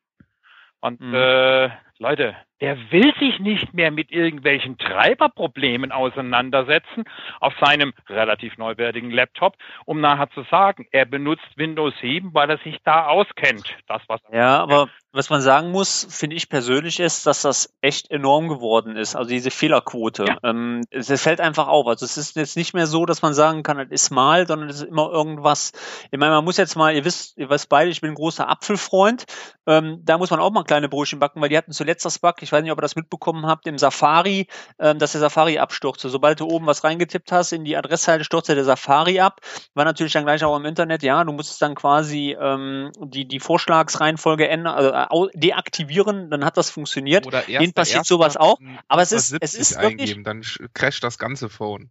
Und 0.79 1.01
mhm. 1.01 1.13
äh, 1.13 1.69
Leute, 1.97 2.35
der 2.61 2.91
will 2.91 3.13
sich 3.19 3.39
nicht 3.39 3.73
mehr 3.73 3.91
mit 3.91 4.11
irgendwelchen 4.11 4.77
Treiberproblemen 4.79 5.91
auseinandersetzen 5.91 7.03
auf 7.39 7.53
seinem 7.59 7.93
relativ 8.09 8.57
neuwertigen 8.57 9.11
Laptop, 9.11 9.55
um 9.85 10.01
nachher 10.01 10.29
zu 10.31 10.43
sagen, 10.49 10.87
er 10.91 11.05
benutzt 11.05 11.57
Windows 11.57 11.93
7, 12.01 12.33
weil 12.33 12.49
er 12.49 12.57
sich 12.59 12.77
da 12.83 13.05
auskennt. 13.05 13.77
Das 13.87 14.01
was 14.07 14.21
Ja, 14.31 14.59
aber 14.59 14.89
was 15.11 15.29
man 15.29 15.41
sagen 15.41 15.71
muss, 15.71 16.05
finde 16.09 16.35
ich 16.35 16.47
persönlich 16.47 16.99
ist, 16.99 17.25
dass 17.25 17.41
das 17.41 17.73
echt 17.81 18.11
enorm 18.11 18.47
geworden 18.47 18.95
ist. 18.95 19.15
Also 19.15 19.29
diese 19.29 19.49
Fehlerquote. 19.49 20.25
Ja. 20.27 20.37
Ähm, 20.43 20.83
es, 20.91 21.09
es, 21.09 21.21
fällt 21.21 21.41
einfach 21.41 21.67
auf. 21.67 21.87
Also 21.87 22.05
es 22.05 22.17
ist 22.17 22.35
jetzt 22.35 22.55
nicht 22.55 22.73
mehr 22.73 22.87
so, 22.87 23.05
dass 23.05 23.23
man 23.23 23.33
sagen 23.33 23.63
kann, 23.63 23.79
es 23.79 23.89
ist 23.89 24.11
mal, 24.11 24.45
sondern 24.45 24.69
es 24.69 24.77
ist 24.77 24.87
immer 24.87 25.09
irgendwas. 25.11 25.71
Ich 26.11 26.19
meine, 26.19 26.31
man 26.31 26.45
muss 26.45 26.57
jetzt 26.57 26.75
mal, 26.75 26.95
ihr 26.95 27.05
wisst, 27.05 27.37
ihr 27.37 27.49
wisst 27.49 27.69
beide, 27.69 27.89
ich 27.89 28.01
bin 28.01 28.11
ein 28.11 28.15
großer 28.15 28.47
Apfelfreund. 28.47 29.25
Ähm, 29.65 30.01
da 30.03 30.17
muss 30.17 30.29
man 30.29 30.39
auch 30.39 30.51
mal 30.51 30.63
kleine 30.63 30.89
Brötchen 30.89 31.19
backen, 31.19 31.41
weil 31.41 31.49
die 31.49 31.57
hatten 31.57 31.71
zuletzt 31.71 32.05
das 32.05 32.19
Bug. 32.19 32.35
Ich 32.41 32.51
ich 32.51 32.53
weiß 32.53 32.63
nicht, 32.63 32.71
ob 32.73 32.79
ihr 32.79 32.81
das 32.81 32.97
mitbekommen 32.97 33.45
habt, 33.45 33.65
im 33.65 33.77
Safari, 33.77 34.47
ähm, 34.77 34.99
dass 34.99 35.13
der 35.13 35.21
Safari 35.21 35.57
abstürzte. 35.57 36.09
Sobald 36.09 36.41
du 36.41 36.47
oben 36.47 36.65
was 36.65 36.83
reingetippt 36.83 37.31
hast 37.31 37.53
in 37.53 37.63
die 37.63 37.77
Adresszeile, 37.77 38.25
stürzte 38.25 38.55
der 38.55 38.65
Safari 38.65 39.21
ab. 39.21 39.39
War 39.73 39.85
natürlich 39.85 40.11
dann 40.11 40.25
gleich 40.25 40.43
auch 40.43 40.57
im 40.57 40.65
Internet, 40.65 41.01
ja, 41.01 41.23
du 41.23 41.31
musstest 41.31 41.61
dann 41.61 41.73
quasi 41.73 42.35
ähm, 42.37 42.91
die, 42.99 43.25
die 43.25 43.39
Vorschlagsreihenfolge 43.39 44.49
ändern, 44.49 44.75
also 44.75 44.91
deaktivieren, 45.33 46.29
dann 46.29 46.45
hat 46.45 46.57
das 46.57 46.69
funktioniert. 46.69 47.25
Oder 47.27 47.47
erst, 47.47 47.61
Denen 47.61 47.73
passiert 47.73 48.05
sowas 48.05 48.37
auch. 48.37 48.59
Aber 48.87 49.01
es 49.01 49.11
ist, 49.11 49.35
es 49.39 49.53
ist 49.53 49.79
wirklich. 49.79 50.21
Dann 50.23 50.43
crasht 50.73 51.03
das 51.03 51.17
ganze 51.17 51.49
Phone. 51.49 51.89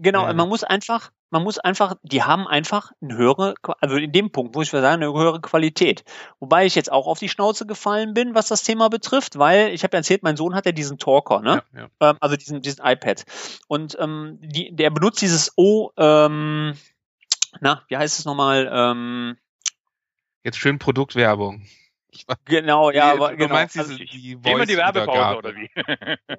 Genau, 0.00 0.26
ja. 0.26 0.32
man 0.32 0.48
muss 0.48 0.62
einfach, 0.62 1.10
man 1.30 1.42
muss 1.42 1.58
einfach, 1.58 1.96
die 2.02 2.22
haben 2.22 2.46
einfach 2.46 2.92
eine 3.02 3.16
höhere, 3.16 3.54
also 3.80 3.96
in 3.96 4.12
dem 4.12 4.30
Punkt, 4.30 4.54
wo 4.54 4.62
ich 4.62 4.70
sagen, 4.70 5.02
eine 5.02 5.12
höhere 5.12 5.40
Qualität. 5.40 6.04
Wobei 6.38 6.66
ich 6.66 6.76
jetzt 6.76 6.92
auch 6.92 7.08
auf 7.08 7.18
die 7.18 7.28
Schnauze 7.28 7.66
gefallen 7.66 8.14
bin, 8.14 8.36
was 8.36 8.46
das 8.46 8.62
Thema 8.62 8.88
betrifft, 8.90 9.38
weil 9.38 9.70
ich 9.70 9.82
habe 9.82 9.96
ja 9.96 9.98
erzählt, 9.98 10.22
mein 10.22 10.36
Sohn 10.36 10.54
hat 10.54 10.66
ja 10.66 10.72
diesen 10.72 10.98
Talker, 10.98 11.40
ne? 11.40 11.64
Ja, 11.74 11.80
ja. 11.80 12.10
Ähm, 12.10 12.16
also 12.20 12.36
diesen, 12.36 12.62
diesen 12.62 12.84
iPad. 12.84 13.24
Und 13.66 13.96
ähm, 13.98 14.38
die, 14.40 14.74
der 14.74 14.90
benutzt 14.90 15.20
dieses 15.20 15.52
O, 15.56 15.90
ähm, 15.96 16.74
na, 17.60 17.82
wie 17.88 17.96
heißt 17.96 18.20
es 18.20 18.24
nochmal? 18.24 18.70
Ähm, 18.72 19.36
Jetzt 20.44 20.58
schön 20.58 20.78
Produktwerbung. 20.78 21.66
Genau, 22.44 22.90
ja, 22.90 23.12
aber 23.12 23.30
du 23.30 23.36
genau. 23.36 23.54
meinst 23.54 23.74
diese, 23.74 23.92
also, 23.92 23.96
die 23.96 24.06
Gehen 24.06 24.42
wir 24.42 24.66
die 24.66 24.76
Werbepause 24.76 25.38
oder 25.38 25.54
wie? 25.54 25.70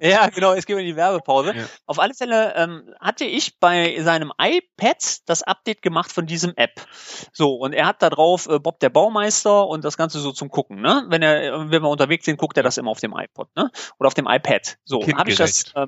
ja, 0.08 0.28
genau, 0.28 0.54
jetzt 0.54 0.66
gehen 0.66 0.76
wir 0.76 0.82
in 0.82 0.90
die 0.90 0.96
Werbepause. 0.96 1.54
Ja. 1.54 1.64
Auf 1.86 1.98
alle 1.98 2.14
Fälle 2.14 2.54
ähm, 2.56 2.94
hatte 3.00 3.24
ich 3.24 3.58
bei 3.58 4.00
seinem 4.00 4.32
iPad 4.40 5.28
das 5.28 5.42
Update 5.42 5.82
gemacht 5.82 6.12
von 6.12 6.26
diesem 6.26 6.52
App. 6.56 6.86
So, 7.32 7.54
und 7.54 7.72
er 7.72 7.86
hat 7.86 8.02
da 8.02 8.10
drauf 8.10 8.48
äh, 8.48 8.58
Bob 8.58 8.80
der 8.80 8.90
Baumeister 8.90 9.66
und 9.66 9.84
das 9.84 9.96
Ganze 9.96 10.20
so 10.20 10.32
zum 10.32 10.50
Gucken, 10.50 10.80
ne? 10.80 11.04
Wenn 11.08 11.22
er, 11.22 11.70
wenn 11.70 11.82
wir 11.82 11.88
unterwegs 11.88 12.24
sind, 12.24 12.36
guckt 12.36 12.56
er 12.56 12.62
das 12.62 12.76
immer 12.76 12.90
auf 12.90 13.00
dem 13.00 13.14
iPod, 13.16 13.48
ne? 13.56 13.70
Oder 13.98 14.08
auf 14.08 14.14
dem 14.14 14.26
iPad. 14.26 14.78
So, 14.84 15.06
habe 15.16 15.30
ich 15.30 15.36
das. 15.36 15.72
Äh, 15.74 15.86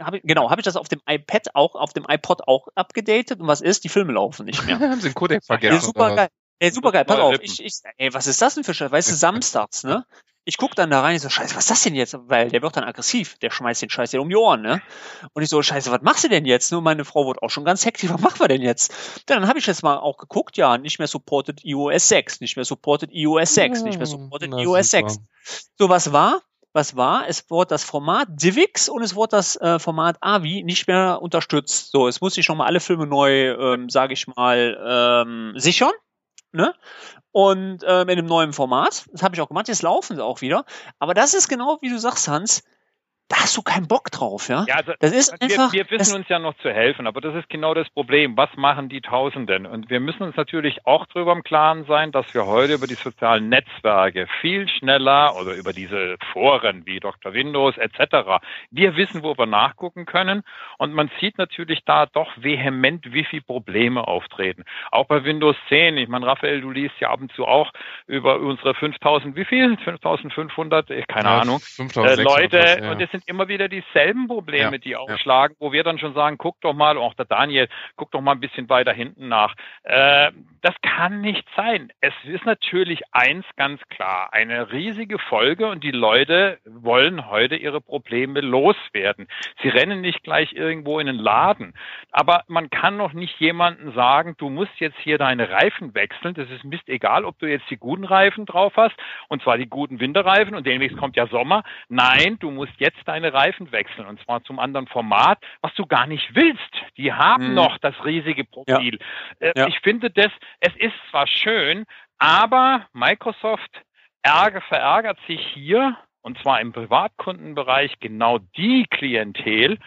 hab 0.00 0.14
ich, 0.14 0.22
genau, 0.22 0.50
habe 0.50 0.60
ich 0.60 0.64
das 0.64 0.76
auf 0.76 0.88
dem 0.88 1.00
iPad 1.06 1.54
auch, 1.54 1.74
auf 1.74 1.92
dem 1.92 2.06
iPod 2.08 2.48
auch 2.48 2.68
abgedatet 2.74 3.40
und 3.40 3.46
was 3.46 3.60
ist? 3.60 3.84
Die 3.84 3.90
Filme 3.90 4.14
laufen 4.14 4.46
nicht 4.46 4.64
mehr. 4.64 4.78
haben 4.80 5.00
sie 5.00 5.10
den 5.10 5.14
Codec 5.14 5.44
vergessen. 5.44 5.74
Ja, 5.74 5.80
super 5.80 6.16
geil. 6.16 6.28
Ey, 6.60 6.70
super 6.70 6.92
geil, 6.92 7.06
pass 7.06 7.18
auf, 7.18 7.36
ich, 7.40 7.64
ich, 7.64 7.74
ey, 7.96 8.12
was 8.12 8.26
ist 8.26 8.40
das 8.42 8.54
denn 8.54 8.64
für 8.64 8.74
Scheiße? 8.74 8.92
Weißt 8.92 9.10
du, 9.10 9.14
samstags, 9.14 9.82
ne? 9.82 10.04
Ich 10.44 10.56
guck 10.56 10.74
dann 10.74 10.90
da 10.90 11.00
rein, 11.00 11.16
ich 11.16 11.22
so, 11.22 11.28
scheiße, 11.28 11.54
was 11.54 11.64
ist 11.64 11.70
das 11.70 11.82
denn 11.82 11.94
jetzt? 11.94 12.16
Weil 12.26 12.50
der 12.50 12.60
wird 12.60 12.76
dann 12.76 12.84
aggressiv, 12.84 13.38
der 13.38 13.50
schmeißt 13.50 13.82
den 13.82 13.90
Scheiß 13.90 14.14
um 14.14 14.28
die 14.28 14.36
Ohren, 14.36 14.60
ne? 14.60 14.82
Und 15.32 15.42
ich 15.42 15.48
so, 15.48 15.62
scheiße, 15.62 15.90
was 15.90 16.02
machst 16.02 16.24
du 16.24 16.28
denn 16.28 16.44
jetzt? 16.44 16.70
Nur 16.70 16.82
meine 16.82 17.04
Frau 17.04 17.26
wird 17.26 17.42
auch 17.42 17.48
schon 17.48 17.64
ganz 17.64 17.84
hektisch, 17.86 18.10
was 18.10 18.20
machen 18.20 18.40
wir 18.40 18.48
denn 18.48 18.62
jetzt? 18.62 18.92
Dann 19.26 19.48
habe 19.48 19.58
ich 19.58 19.66
jetzt 19.66 19.82
mal 19.82 19.98
auch 19.98 20.18
geguckt, 20.18 20.58
ja, 20.58 20.76
nicht 20.76 20.98
mehr 20.98 21.08
supported 21.08 21.64
iOS 21.64 22.08
6, 22.08 22.40
nicht 22.40 22.56
mehr 22.56 22.64
supported 22.64 23.10
iOS 23.10 23.54
6, 23.54 23.82
nicht 23.82 23.98
mehr 23.98 24.06
supported 24.06 24.52
iOS 24.52 24.90
6. 24.90 25.18
So, 25.78 25.88
was 25.88 26.12
war? 26.12 26.42
was 26.72 26.96
war? 26.96 27.28
Es 27.28 27.50
wurde 27.50 27.70
das 27.70 27.84
Format 27.84 28.28
DivX 28.30 28.88
und 28.88 29.02
es 29.02 29.14
wurde 29.14 29.36
das 29.36 29.56
äh, 29.56 29.78
Format 29.78 30.18
AVI 30.20 30.62
nicht 30.62 30.86
mehr 30.86 31.20
unterstützt. 31.20 31.90
So, 31.90 32.06
es 32.06 32.20
muss 32.20 32.36
ich 32.36 32.48
nochmal 32.48 32.68
alle 32.68 32.80
Filme 32.80 33.06
neu, 33.06 33.50
ähm, 33.54 33.88
sage 33.88 34.12
ich 34.12 34.26
mal, 34.28 34.78
ähm, 35.26 35.52
sichern. 35.56 35.92
Ne? 36.52 36.74
Und 37.32 37.84
ähm, 37.86 38.08
in 38.08 38.18
einem 38.18 38.26
neuen 38.26 38.52
Format. 38.52 39.06
Das 39.12 39.22
habe 39.22 39.34
ich 39.34 39.40
auch 39.40 39.48
gemacht. 39.48 39.68
Jetzt 39.68 39.82
laufen 39.82 40.16
sie 40.16 40.24
auch 40.24 40.40
wieder. 40.40 40.64
Aber 40.98 41.14
das 41.14 41.34
ist 41.34 41.48
genau 41.48 41.78
wie 41.80 41.90
du 41.90 41.98
sagst, 41.98 42.28
Hans 42.28 42.64
da 43.30 43.36
hast 43.42 43.56
du 43.56 43.62
keinen 43.62 43.86
Bock 43.86 44.10
drauf, 44.10 44.48
ja? 44.48 44.64
ja 44.66 44.74
also 44.74 44.92
das 44.98 45.12
ist 45.12 45.40
einfach, 45.40 45.72
wir, 45.72 45.88
wir 45.88 45.98
wissen 45.98 46.16
uns 46.16 46.28
ja 46.28 46.40
noch 46.40 46.54
zu 46.58 46.68
helfen, 46.68 47.06
aber 47.06 47.20
das 47.20 47.36
ist 47.36 47.48
genau 47.48 47.74
das 47.74 47.88
Problem. 47.90 48.36
Was 48.36 48.50
machen 48.56 48.88
die 48.88 49.00
Tausenden? 49.00 49.66
Und 49.66 49.88
wir 49.88 50.00
müssen 50.00 50.24
uns 50.24 50.36
natürlich 50.36 50.84
auch 50.84 51.06
darüber 51.06 51.32
im 51.32 51.44
Klaren 51.44 51.84
sein, 51.84 52.10
dass 52.10 52.34
wir 52.34 52.46
heute 52.46 52.74
über 52.74 52.88
die 52.88 52.94
sozialen 52.94 53.48
Netzwerke 53.48 54.26
viel 54.40 54.68
schneller 54.68 55.36
oder 55.40 55.54
über 55.54 55.72
diese 55.72 56.16
Foren 56.32 56.84
wie 56.86 56.98
Dr. 56.98 57.32
Windows 57.32 57.78
etc. 57.78 58.42
Wir 58.72 58.96
wissen, 58.96 59.22
wo 59.22 59.38
wir 59.38 59.46
nachgucken 59.46 60.06
können. 60.06 60.42
Und 60.78 60.92
man 60.92 61.08
sieht 61.20 61.38
natürlich 61.38 61.84
da 61.84 62.06
doch 62.06 62.32
vehement, 62.36 63.12
wie 63.12 63.24
viele 63.24 63.42
Probleme 63.42 64.08
auftreten. 64.08 64.64
Auch 64.90 65.06
bei 65.06 65.22
Windows 65.22 65.54
10. 65.68 65.98
Ich 65.98 66.08
meine, 66.08 66.26
Raphael, 66.26 66.62
du 66.62 66.72
liest 66.72 66.94
ja 66.98 67.10
ab 67.10 67.20
und 67.20 67.32
zu 67.32 67.46
auch 67.46 67.70
über 68.08 68.40
unsere 68.40 68.74
5000, 68.74 69.36
wie 69.36 69.44
viel? 69.44 69.76
5500, 69.76 70.88
keine 71.06 71.28
ja, 71.28 71.40
Ahnung, 71.42 71.60
5600, 71.60 72.18
äh, 72.18 72.22
Leute. 72.22 72.82
Ja. 72.82 72.90
Und 72.90 73.00
es 73.00 73.10
sind 73.12 73.19
sind 73.20 73.28
immer 73.28 73.48
wieder 73.48 73.68
dieselben 73.68 74.28
Probleme, 74.28 74.72
ja, 74.72 74.78
die 74.78 74.96
aufschlagen, 74.96 75.56
ja. 75.58 75.66
wo 75.66 75.72
wir 75.72 75.82
dann 75.82 75.98
schon 75.98 76.14
sagen, 76.14 76.38
guck 76.38 76.60
doch 76.60 76.74
mal, 76.74 76.96
auch 76.96 77.14
der 77.14 77.26
Daniel, 77.26 77.68
guck 77.96 78.10
doch 78.10 78.20
mal 78.20 78.32
ein 78.32 78.40
bisschen 78.40 78.68
weiter 78.68 78.92
hinten 78.92 79.28
nach. 79.28 79.54
Äh, 79.82 80.30
das 80.62 80.74
kann 80.82 81.20
nicht 81.20 81.46
sein. 81.56 81.90
Es 82.00 82.12
ist 82.24 82.44
natürlich 82.44 83.00
eins 83.12 83.46
ganz 83.56 83.80
klar, 83.88 84.30
eine 84.32 84.72
riesige 84.72 85.18
Folge 85.18 85.68
und 85.68 85.82
die 85.82 85.90
Leute 85.90 86.58
wollen 86.64 87.30
heute 87.30 87.56
ihre 87.56 87.80
Probleme 87.80 88.40
loswerden. 88.40 89.26
Sie 89.62 89.68
rennen 89.68 90.00
nicht 90.00 90.22
gleich 90.22 90.52
irgendwo 90.52 90.98
in 90.98 91.06
den 91.06 91.16
Laden. 91.16 91.74
Aber 92.10 92.44
man 92.48 92.68
kann 92.68 92.96
noch 92.96 93.12
nicht 93.12 93.38
jemandem 93.40 93.94
sagen, 93.94 94.34
du 94.38 94.50
musst 94.50 94.78
jetzt 94.78 94.98
hier 94.98 95.16
deine 95.16 95.50
Reifen 95.50 95.94
wechseln. 95.94 96.34
Das 96.34 96.50
ist 96.50 96.64
Mist 96.64 96.88
egal, 96.88 97.24
ob 97.24 97.38
du 97.38 97.46
jetzt 97.46 97.68
die 97.70 97.78
guten 97.78 98.04
Reifen 98.04 98.44
drauf 98.44 98.74
hast, 98.76 98.94
und 99.28 99.42
zwar 99.42 99.56
die 99.56 99.68
guten 99.68 100.00
Winterreifen 100.00 100.54
und 100.54 100.66
demnächst 100.66 100.96
kommt 100.98 101.16
ja 101.16 101.26
Sommer. 101.26 101.62
Nein, 101.88 102.36
du 102.38 102.50
musst 102.50 102.72
jetzt 102.78 102.98
deine 103.10 103.32
Reifen 103.32 103.72
wechseln 103.72 104.06
und 104.06 104.22
zwar 104.22 104.44
zum 104.44 104.60
anderen 104.60 104.86
Format, 104.86 105.38
was 105.62 105.74
du 105.74 105.84
gar 105.84 106.06
nicht 106.06 106.32
willst. 106.36 106.70
Die 106.96 107.12
haben 107.12 107.48
hm. 107.48 107.54
noch 107.54 107.78
das 107.78 107.94
riesige 108.04 108.44
Profil. 108.44 109.00
Ja. 109.40 109.48
Äh, 109.48 109.52
ja. 109.56 109.66
Ich 109.66 109.80
finde 109.80 110.10
das, 110.10 110.30
es 110.60 110.74
ist 110.76 110.94
zwar 111.10 111.26
schön, 111.26 111.86
aber 112.18 112.86
Microsoft 112.92 113.82
ärger, 114.22 114.60
verärgert 114.60 115.18
sich 115.26 115.44
hier 115.52 115.96
und 116.22 116.38
zwar 116.38 116.60
im 116.60 116.72
Privatkundenbereich 116.72 117.98
genau 117.98 118.38
die 118.56 118.86
Klientel 118.88 119.78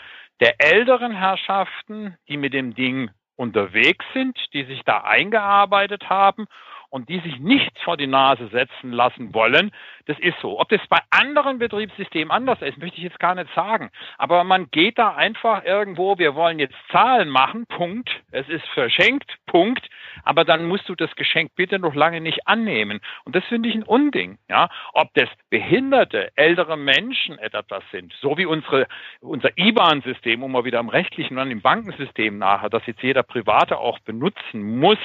der 0.41 0.55
älteren 0.59 1.13
Herrschaften, 1.13 2.17
die 2.27 2.36
mit 2.36 2.53
dem 2.53 2.75
Ding 2.75 3.09
unterwegs 3.38 4.05
sind, 4.13 4.38
die 4.53 4.65
sich 4.65 4.81
da 4.83 5.03
eingearbeitet 5.03 6.09
haben 6.09 6.47
und 6.93 7.10
die 7.10 7.19
sich 7.21 7.39
nichts 7.39 7.82
vor 7.82 7.97
die 7.97 8.06
Nase 8.06 8.49
setzen 8.49 8.91
lassen 8.91 9.34
wollen, 9.34 9.71
das 10.06 10.19
ist 10.19 10.39
so. 10.41 10.60
Ob 10.60 10.69
das 10.69 10.79
bei 10.89 10.99
anderen 11.10 11.58
Betriebssystemen 11.58 12.29
anders 12.29 12.62
ist, 12.62 12.77
möchte 12.77 12.97
ich 12.97 13.03
jetzt 13.03 13.19
gar 13.19 13.34
nicht 13.34 13.49
sagen. 13.56 13.89
Aber 14.19 14.43
man 14.43 14.69
geht 14.69 14.99
da 14.99 15.15
einfach 15.15 15.63
irgendwo, 15.63 16.19
wir 16.19 16.36
wollen 16.36 16.60
jetzt 16.60 16.75
Zahlen 16.91 17.29
machen, 17.29 17.65
Punkt. 17.65 18.12
Es 18.29 18.47
ist 18.47 18.67
verschenkt, 18.75 19.39
Punkt. 19.47 19.89
Aber 20.23 20.45
dann 20.45 20.67
musst 20.67 20.88
du 20.88 20.93
das 20.93 21.15
Geschenk 21.15 21.56
bitte 21.56 21.79
noch 21.79 21.95
lange 21.95 22.21
nicht 22.21 22.47
annehmen. 22.47 22.99
Und 23.25 23.36
das 23.36 23.43
finde 23.45 23.69
ich 23.69 23.75
ein 23.75 23.82
Unding. 23.82 24.38
Ja? 24.47 24.69
Ob 24.93 25.12
das 25.15 25.29
behinderte, 25.49 26.32
ältere 26.36 26.77
Menschen 26.77 27.39
etwas 27.39 27.84
sind, 27.91 28.13
so 28.21 28.38
wie 28.38 28.45
unsere, 28.45 28.86
unser 29.19 29.49
IBAN-System, 29.58 30.43
um 30.43 30.51
mal 30.51 30.63
wieder 30.63 30.79
am 30.79 30.89
rechtlichen 30.89 31.39
und 31.39 31.49
im 31.49 31.62
Bankensystem 31.62 32.38
nachher, 32.38 32.69
das 32.69 32.86
jetzt 32.86 33.01
jeder 33.01 33.23
Private 33.23 33.79
auch 33.79 33.97
benutzen 33.97 34.77
muss, 34.79 34.99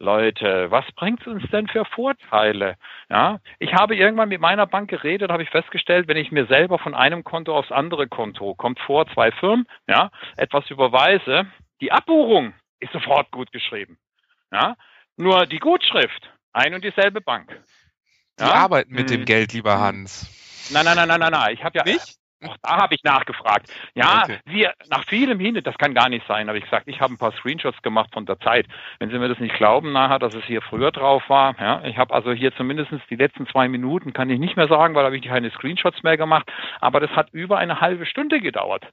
Leute, 0.00 0.70
was 0.70 0.84
bringt 0.94 1.26
uns 1.26 1.42
denn 1.50 1.66
für 1.66 1.84
Vorteile? 1.84 2.76
Ja, 3.10 3.40
ich 3.58 3.74
habe 3.74 3.96
irgendwann 3.96 4.28
mit 4.28 4.40
meiner 4.40 4.66
Bank 4.66 4.88
geredet, 4.88 5.30
habe 5.30 5.42
ich 5.42 5.50
festgestellt, 5.50 6.06
wenn 6.06 6.16
ich 6.16 6.30
mir 6.30 6.46
selber 6.46 6.78
von 6.78 6.94
einem 6.94 7.24
Konto 7.24 7.56
aufs 7.56 7.72
andere 7.72 8.06
Konto, 8.06 8.54
kommt 8.54 8.78
vor 8.80 9.06
zwei 9.12 9.32
Firmen, 9.32 9.66
ja, 9.88 10.10
etwas 10.36 10.70
überweise, 10.70 11.46
die 11.80 11.90
Abbuchung 11.90 12.54
ist 12.78 12.92
sofort 12.92 13.30
gut 13.32 13.50
geschrieben. 13.50 13.98
Ja, 14.52 14.76
nur 15.16 15.46
die 15.46 15.58
Gutschrift, 15.58 16.30
ein 16.52 16.74
und 16.74 16.84
dieselbe 16.84 17.20
Bank. 17.20 17.50
Ja? 18.38 18.46
Die 18.46 18.52
arbeiten 18.52 18.92
mit 18.92 19.10
hm. 19.10 19.18
dem 19.18 19.24
Geld, 19.24 19.52
lieber 19.52 19.78
Hans. 19.78 20.70
Nein, 20.70 20.84
nein, 20.84 20.96
nein, 20.96 21.08
nein, 21.08 21.20
nein, 21.20 21.32
nein. 21.32 21.54
Ich 21.54 21.64
habe 21.64 21.78
ja 21.78 21.84
nicht. 21.84 22.17
Auch 22.46 22.56
da 22.62 22.76
habe 22.82 22.94
ich 22.94 23.02
nachgefragt. 23.02 23.72
Ja, 23.94 24.22
okay. 24.24 24.38
wir, 24.44 24.72
nach 24.90 25.04
vielem 25.06 25.40
hin, 25.40 25.60
das 25.62 25.76
kann 25.76 25.94
gar 25.94 26.08
nicht 26.08 26.24
sein, 26.28 26.46
habe 26.46 26.58
ich 26.58 26.64
gesagt, 26.64 26.86
ich 26.86 27.00
habe 27.00 27.14
ein 27.14 27.18
paar 27.18 27.32
Screenshots 27.32 27.82
gemacht 27.82 28.10
von 28.12 28.26
der 28.26 28.38
Zeit. 28.38 28.66
Wenn 29.00 29.10
Sie 29.10 29.18
mir 29.18 29.28
das 29.28 29.40
nicht 29.40 29.56
glauben 29.56 29.92
nachher, 29.92 30.20
dass 30.20 30.34
es 30.34 30.44
hier 30.44 30.62
früher 30.62 30.92
drauf 30.92 31.28
war, 31.28 31.56
ja, 31.58 31.82
ich 31.84 31.98
habe 31.98 32.14
also 32.14 32.32
hier 32.32 32.54
zumindest 32.54 32.92
die 33.10 33.16
letzten 33.16 33.46
zwei 33.48 33.68
Minuten, 33.68 34.12
kann 34.12 34.30
ich 34.30 34.38
nicht 34.38 34.56
mehr 34.56 34.68
sagen, 34.68 34.94
weil 34.94 35.04
habe 35.04 35.16
ich 35.16 35.24
keine 35.24 35.50
Screenshots 35.50 36.02
mehr 36.04 36.16
gemacht, 36.16 36.50
aber 36.80 37.00
das 37.00 37.10
hat 37.10 37.30
über 37.32 37.58
eine 37.58 37.80
halbe 37.80 38.06
Stunde 38.06 38.40
gedauert, 38.40 38.86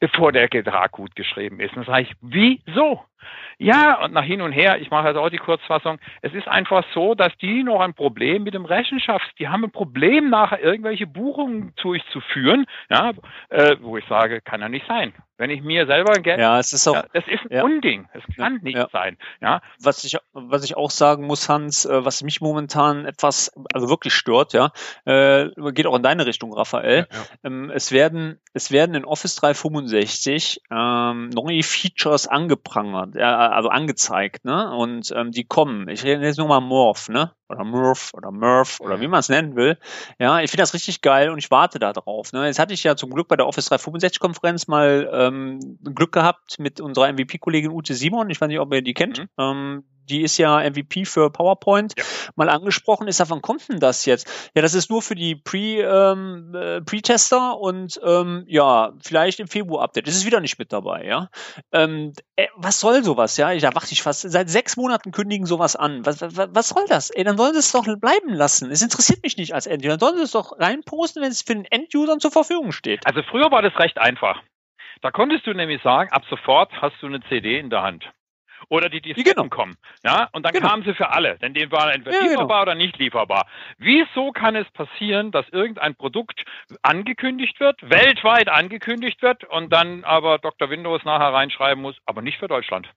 bevor 0.00 0.32
der 0.32 0.48
Vertrag 0.48 0.92
gut 0.92 1.14
geschrieben 1.14 1.60
ist. 1.60 1.76
Und 1.76 1.86
dann 1.86 1.94
sage 1.94 2.02
ich, 2.02 2.14
wieso? 2.22 3.04
Ja, 3.58 4.04
und 4.04 4.12
nach 4.12 4.24
hin 4.24 4.40
und 4.40 4.52
her, 4.52 4.80
ich 4.80 4.90
mache 4.90 5.08
jetzt 5.08 5.16
auch 5.16 5.30
die 5.30 5.38
Kurzfassung, 5.38 5.98
es 6.22 6.32
ist 6.32 6.46
einfach 6.48 6.84
so, 6.94 7.14
dass 7.14 7.36
die 7.38 7.62
noch 7.62 7.80
ein 7.80 7.94
Problem 7.94 8.44
mit 8.44 8.54
dem 8.54 8.64
Rechenschafts, 8.64 9.28
die 9.38 9.48
haben 9.48 9.64
ein 9.64 9.72
Problem, 9.72 10.30
nachher 10.30 10.62
irgendwelche 10.62 11.06
Buchungen 11.06 11.72
durchzuführen, 11.76 12.66
ja, 12.90 13.12
äh, 13.48 13.76
wo 13.80 13.96
ich 13.96 14.04
sage, 14.06 14.40
kann 14.40 14.60
ja 14.60 14.68
nicht 14.68 14.86
sein. 14.86 15.12
Wenn 15.38 15.50
ich 15.50 15.62
mir 15.62 15.86
selber 15.86 16.16
ein 16.16 16.24
Geld, 16.24 16.40
ja, 16.40 16.58
es 16.58 16.72
ist 16.72 16.88
auch, 16.88 16.94
ja, 16.94 17.04
das 17.12 17.22
ist 17.28 17.48
ein 17.48 17.56
ja. 17.56 17.62
Unding. 17.62 18.08
Es 18.12 18.24
kann 18.34 18.56
ja, 18.56 18.62
nicht 18.62 18.76
ja. 18.76 18.88
sein. 18.90 19.16
Ja. 19.40 19.62
Was 19.80 20.02
ich, 20.02 20.18
was 20.32 20.64
ich 20.64 20.76
auch 20.76 20.90
sagen 20.90 21.26
muss, 21.26 21.48
Hans, 21.48 21.84
äh, 21.84 22.04
was 22.04 22.24
mich 22.24 22.40
momentan 22.40 23.06
etwas, 23.06 23.52
also 23.72 23.88
wirklich 23.88 24.14
stört, 24.14 24.52
ja, 24.52 24.72
äh, 25.04 25.46
geht 25.70 25.86
auch 25.86 25.94
in 25.94 26.02
deine 26.02 26.26
Richtung, 26.26 26.52
Raphael. 26.52 27.06
Ähm, 27.44 27.70
es 27.70 27.92
werden, 27.92 28.40
es 28.52 28.72
werden 28.72 28.96
in 28.96 29.04
Office 29.04 29.36
365 29.36 30.60
ähm, 30.72 31.28
neue 31.28 31.62
Features 31.62 32.26
angeprangert, 32.26 33.07
äh, 33.14 33.22
also 33.22 33.68
angezeigt, 33.68 34.44
ne? 34.44 34.74
Und 34.74 35.12
ähm, 35.14 35.30
die 35.32 35.44
kommen. 35.44 35.88
Ich 35.88 36.04
rede 36.04 36.24
jetzt 36.24 36.38
nur 36.38 36.48
mal 36.48 36.60
Morph, 36.60 37.08
ne? 37.08 37.32
oder 37.48 37.64
Murph 37.64 38.12
oder 38.14 38.30
Murph 38.30 38.80
oder 38.80 39.00
wie 39.00 39.08
man 39.08 39.20
es 39.20 39.28
nennen 39.28 39.56
will. 39.56 39.78
Ja, 40.18 40.40
ich 40.40 40.50
finde 40.50 40.62
das 40.62 40.74
richtig 40.74 41.00
geil 41.00 41.30
und 41.30 41.38
ich 41.38 41.50
warte 41.50 41.78
da 41.78 41.92
drauf. 41.92 42.32
Ne? 42.32 42.46
Jetzt 42.46 42.58
hatte 42.58 42.74
ich 42.74 42.84
ja 42.84 42.96
zum 42.96 43.10
Glück 43.10 43.28
bei 43.28 43.36
der 43.36 43.46
Office 43.46 43.66
365 43.66 44.20
Konferenz 44.20 44.66
mal 44.68 45.08
ähm, 45.12 45.78
Glück 45.82 46.12
gehabt 46.12 46.58
mit 46.58 46.80
unserer 46.80 47.12
MVP-Kollegin 47.12 47.70
Ute 47.70 47.94
Simon. 47.94 48.30
Ich 48.30 48.40
weiß 48.40 48.48
nicht, 48.48 48.60
ob 48.60 48.72
ihr 48.72 48.82
die 48.82 48.94
kennt. 48.94 49.20
Mhm. 49.20 49.28
Ähm, 49.38 49.84
die 50.08 50.22
ist 50.22 50.38
ja 50.38 50.58
MVP 50.58 51.04
für 51.04 51.30
PowerPoint, 51.30 51.94
ja. 51.96 52.04
mal 52.36 52.48
angesprochen 52.48 53.08
ist, 53.08 53.20
ja, 53.20 53.28
wann 53.28 53.42
kommt 53.42 53.68
denn 53.68 53.80
das 53.80 54.06
jetzt? 54.06 54.50
Ja, 54.54 54.62
das 54.62 54.74
ist 54.74 54.90
nur 54.90 55.02
für 55.02 55.14
die 55.14 55.36
Pre, 55.36 55.58
ähm, 55.58 56.54
äh, 56.54 56.80
Pre-Tester 56.80 57.58
und 57.58 58.00
ähm, 58.04 58.44
ja, 58.46 58.92
vielleicht 59.02 59.40
im 59.40 59.48
Februar-Update. 59.48 60.06
Das 60.06 60.14
ist 60.14 60.26
wieder 60.26 60.40
nicht 60.40 60.58
mit 60.58 60.72
dabei, 60.72 61.04
ja. 61.04 61.28
Ähm, 61.72 62.12
äh, 62.36 62.46
was 62.56 62.80
soll 62.80 63.02
sowas, 63.02 63.36
ja? 63.36 63.54
Da 63.54 63.74
warte 63.74 63.92
ich 63.92 64.02
fast, 64.02 64.22
seit 64.22 64.48
sechs 64.50 64.76
Monaten 64.76 65.12
kündigen 65.12 65.46
sowas 65.46 65.76
an. 65.76 66.04
Was, 66.06 66.20
was, 66.20 66.48
was 66.52 66.68
soll 66.68 66.84
das? 66.88 67.10
Ey, 67.10 67.24
dann 67.24 67.36
sollen 67.36 67.52
sie 67.52 67.60
es 67.60 67.72
doch 67.72 67.84
bleiben 67.84 68.32
lassen. 68.32 68.70
Es 68.70 68.82
interessiert 68.82 69.22
mich 69.22 69.36
nicht 69.36 69.54
als 69.54 69.66
End-User. 69.66 69.96
Dann 69.96 70.00
sollen 70.00 70.16
sie 70.16 70.24
es 70.24 70.32
doch 70.32 70.58
reinposten, 70.58 71.22
wenn 71.22 71.30
es 71.30 71.42
für 71.42 71.54
den 71.54 71.64
End-Usern 71.64 72.20
zur 72.20 72.30
Verfügung 72.30 72.72
steht. 72.72 73.06
Also 73.06 73.22
früher 73.22 73.50
war 73.50 73.62
das 73.62 73.78
recht 73.78 73.98
einfach. 73.98 74.42
Da 75.00 75.10
konntest 75.10 75.46
du 75.46 75.52
nämlich 75.52 75.82
sagen, 75.82 76.10
ab 76.10 76.22
sofort 76.28 76.72
hast 76.80 76.96
du 77.00 77.06
eine 77.06 77.20
CD 77.28 77.58
in 77.58 77.70
der 77.70 77.82
Hand 77.82 78.04
oder 78.68 78.88
die 78.88 79.00
Disketten 79.00 79.34
genau. 79.34 79.48
kommen. 79.48 79.76
Ja, 80.04 80.28
und 80.32 80.44
dann 80.44 80.52
genau. 80.52 80.68
kamen 80.68 80.84
sie 80.84 80.94
für 80.94 81.10
alle, 81.10 81.38
denn 81.38 81.54
denen 81.54 81.70
war 81.72 81.92
entweder 81.92 82.16
ja, 82.16 82.22
lieferbar 82.22 82.46
genau. 82.46 82.62
oder 82.62 82.74
nicht 82.74 82.98
lieferbar. 82.98 83.46
Wieso 83.78 84.32
kann 84.32 84.56
es 84.56 84.68
passieren, 84.70 85.30
dass 85.30 85.48
irgendein 85.50 85.94
Produkt 85.94 86.44
angekündigt 86.82 87.60
wird, 87.60 87.78
weltweit 87.88 88.48
angekündigt 88.48 89.22
wird 89.22 89.44
und 89.44 89.72
dann 89.72 90.04
aber 90.04 90.38
Dr. 90.38 90.70
Windows 90.70 91.04
nachher 91.04 91.32
reinschreiben 91.32 91.82
muss, 91.82 91.96
aber 92.06 92.22
nicht 92.22 92.38
für 92.38 92.48
Deutschland? 92.48 92.88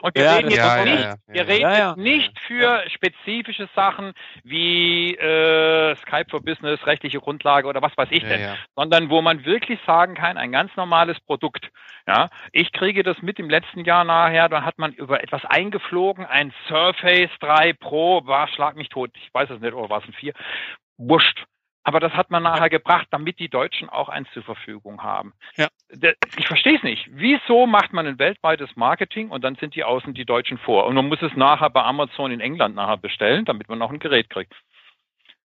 Und 0.00 0.14
wir 0.14 0.24
ja, 0.24 0.36
reden 0.36 0.50
jetzt 0.50 0.58
ja, 0.58 0.84
nicht, 0.84 1.04
ja, 1.04 1.14
wir 1.28 1.48
reden 1.48 1.70
jetzt 1.70 1.96
nicht 1.96 2.38
für 2.40 2.82
spezifische 2.88 3.68
Sachen 3.74 4.12
wie 4.42 5.14
äh, 5.14 5.96
Skype 5.96 6.26
for 6.30 6.42
Business, 6.42 6.84
rechtliche 6.86 7.20
Grundlage 7.20 7.68
oder 7.68 7.82
was 7.82 7.96
weiß 7.96 8.08
ich 8.10 8.22
denn, 8.22 8.56
sondern 8.76 9.10
wo 9.10 9.22
man 9.22 9.44
wirklich 9.44 9.80
sagen 9.86 10.14
kann, 10.14 10.36
ein 10.36 10.52
ganz 10.52 10.74
normales 10.76 11.18
Produkt. 11.20 11.70
Ja, 12.06 12.28
ich 12.52 12.72
kriege 12.72 13.02
das 13.02 13.22
mit 13.22 13.38
im 13.38 13.48
letzten 13.48 13.84
Jahr 13.84 14.04
nachher, 14.04 14.50
da 14.50 14.62
hat 14.62 14.78
man 14.78 14.92
über 14.92 15.22
etwas 15.22 15.42
eingeflogen, 15.46 16.26
ein 16.26 16.52
Surface 16.68 17.30
3 17.40 17.72
Pro, 17.72 18.26
war 18.26 18.46
schlag 18.48 18.76
mich 18.76 18.90
tot, 18.90 19.10
ich 19.14 19.32
weiß 19.32 19.48
es 19.48 19.60
nicht, 19.60 19.72
oder 19.72 19.88
war 19.88 20.00
es 20.00 20.04
ein 20.04 20.12
4, 20.12 20.34
wurscht. 20.98 21.44
Aber 21.84 22.00
das 22.00 22.14
hat 22.14 22.30
man 22.30 22.42
nachher 22.42 22.70
gebracht, 22.70 23.06
damit 23.10 23.38
die 23.38 23.50
Deutschen 23.50 23.90
auch 23.90 24.08
eins 24.08 24.26
zur 24.32 24.42
Verfügung 24.42 25.02
haben. 25.02 25.34
Ja. 25.56 25.68
Ich 26.36 26.46
verstehe 26.46 26.78
es 26.78 26.82
nicht. 26.82 27.06
Wieso 27.10 27.66
macht 27.66 27.92
man 27.92 28.06
ein 28.06 28.18
weltweites 28.18 28.74
Marketing 28.74 29.28
und 29.28 29.44
dann 29.44 29.56
sind 29.56 29.74
die 29.74 29.84
außen 29.84 30.14
die 30.14 30.24
Deutschen 30.24 30.56
vor? 30.56 30.86
Und 30.86 30.94
man 30.94 31.06
muss 31.06 31.20
es 31.20 31.36
nachher 31.36 31.68
bei 31.68 31.82
Amazon 31.82 32.32
in 32.32 32.40
England 32.40 32.74
nachher 32.74 32.96
bestellen, 32.96 33.44
damit 33.44 33.68
man 33.68 33.82
auch 33.82 33.90
ein 33.90 33.98
Gerät 33.98 34.30
kriegt. 34.30 34.54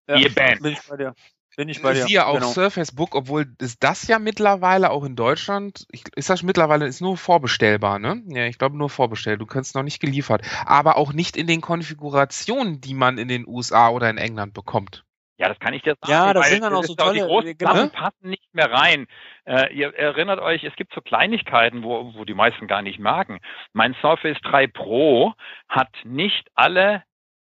Ja, 0.07 0.17
Ihr 0.17 0.33
Band. 0.33 0.63
Bin 0.63 0.73
ich 0.73 0.89
bei 0.89 0.97
dir. 0.97 1.15
bin 1.57 1.69
ich 1.69 1.83
bei 1.83 1.93
dir. 1.93 2.05
Siehe 2.05 2.25
auch 2.25 2.35
genau. 2.35 2.47
Surface 2.47 2.95
Book, 2.95 3.17
obwohl 3.17 3.53
ist 3.59 3.83
das 3.83 4.07
ja 4.07 4.21
mittlerweile 4.21 4.91
auch 4.91 5.03
in 5.03 5.17
Deutschland, 5.17 5.89
ich, 5.91 6.05
ist 6.15 6.31
das 6.31 6.45
mittlerweile, 6.45 6.87
ist 6.87 7.01
nur 7.01 7.17
vorbestellbar, 7.17 7.99
ne? 7.99 8.23
Ja, 8.29 8.47
ich 8.47 8.59
glaube 8.59 8.79
nur 8.79 8.91
vorbestellt, 8.91 9.41
du 9.41 9.47
kannst 9.47 9.75
noch 9.75 9.83
nicht 9.83 9.99
geliefert. 9.99 10.43
Aber 10.65 10.99
auch 10.99 11.13
nicht 11.13 11.37
in 11.37 11.49
den 11.49 11.61
Konfigurationen, 11.61 12.81
die 12.81 12.95
man 12.95 13.19
in 13.19 13.27
den 13.27 13.45
USA 13.47 13.89
oder 13.89 14.09
in 14.09 14.19
England 14.19 14.55
bekommt. 14.55 15.05
Ja, 15.39 15.49
das 15.49 15.59
kann 15.61 15.73
ich 15.73 15.83
dir 15.83 15.97
sagen. 16.01 16.13
Ja, 16.13 16.35
das 16.35 16.51
sind 16.51 16.63
dann 16.63 16.75
auch 16.75 16.83
so 16.83 16.95
tolle. 16.95 17.15
Die 17.15 17.21
großen 17.21 17.57
genau. 17.57 17.75
Sachen 17.75 17.91
passen 17.91 18.29
nicht 18.29 18.53
mehr 18.53 18.71
rein. 18.71 19.07
Äh, 19.45 19.73
ihr 19.73 19.95
erinnert 19.95 20.41
euch, 20.41 20.65
es 20.65 20.75
gibt 20.75 20.93
so 20.93 21.01
Kleinigkeiten, 21.01 21.85
wo, 21.85 22.13
wo 22.15 22.25
die 22.25 22.35
meisten 22.35 22.67
gar 22.67 22.83
nicht 22.83 22.99
merken. 22.99 23.39
Mein 23.73 23.95
Surface 24.01 24.39
3 24.43 24.67
Pro 24.67 25.35
hat 25.69 25.91
nicht 26.05 26.49
alle 26.55 27.05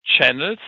Channels 0.04 0.60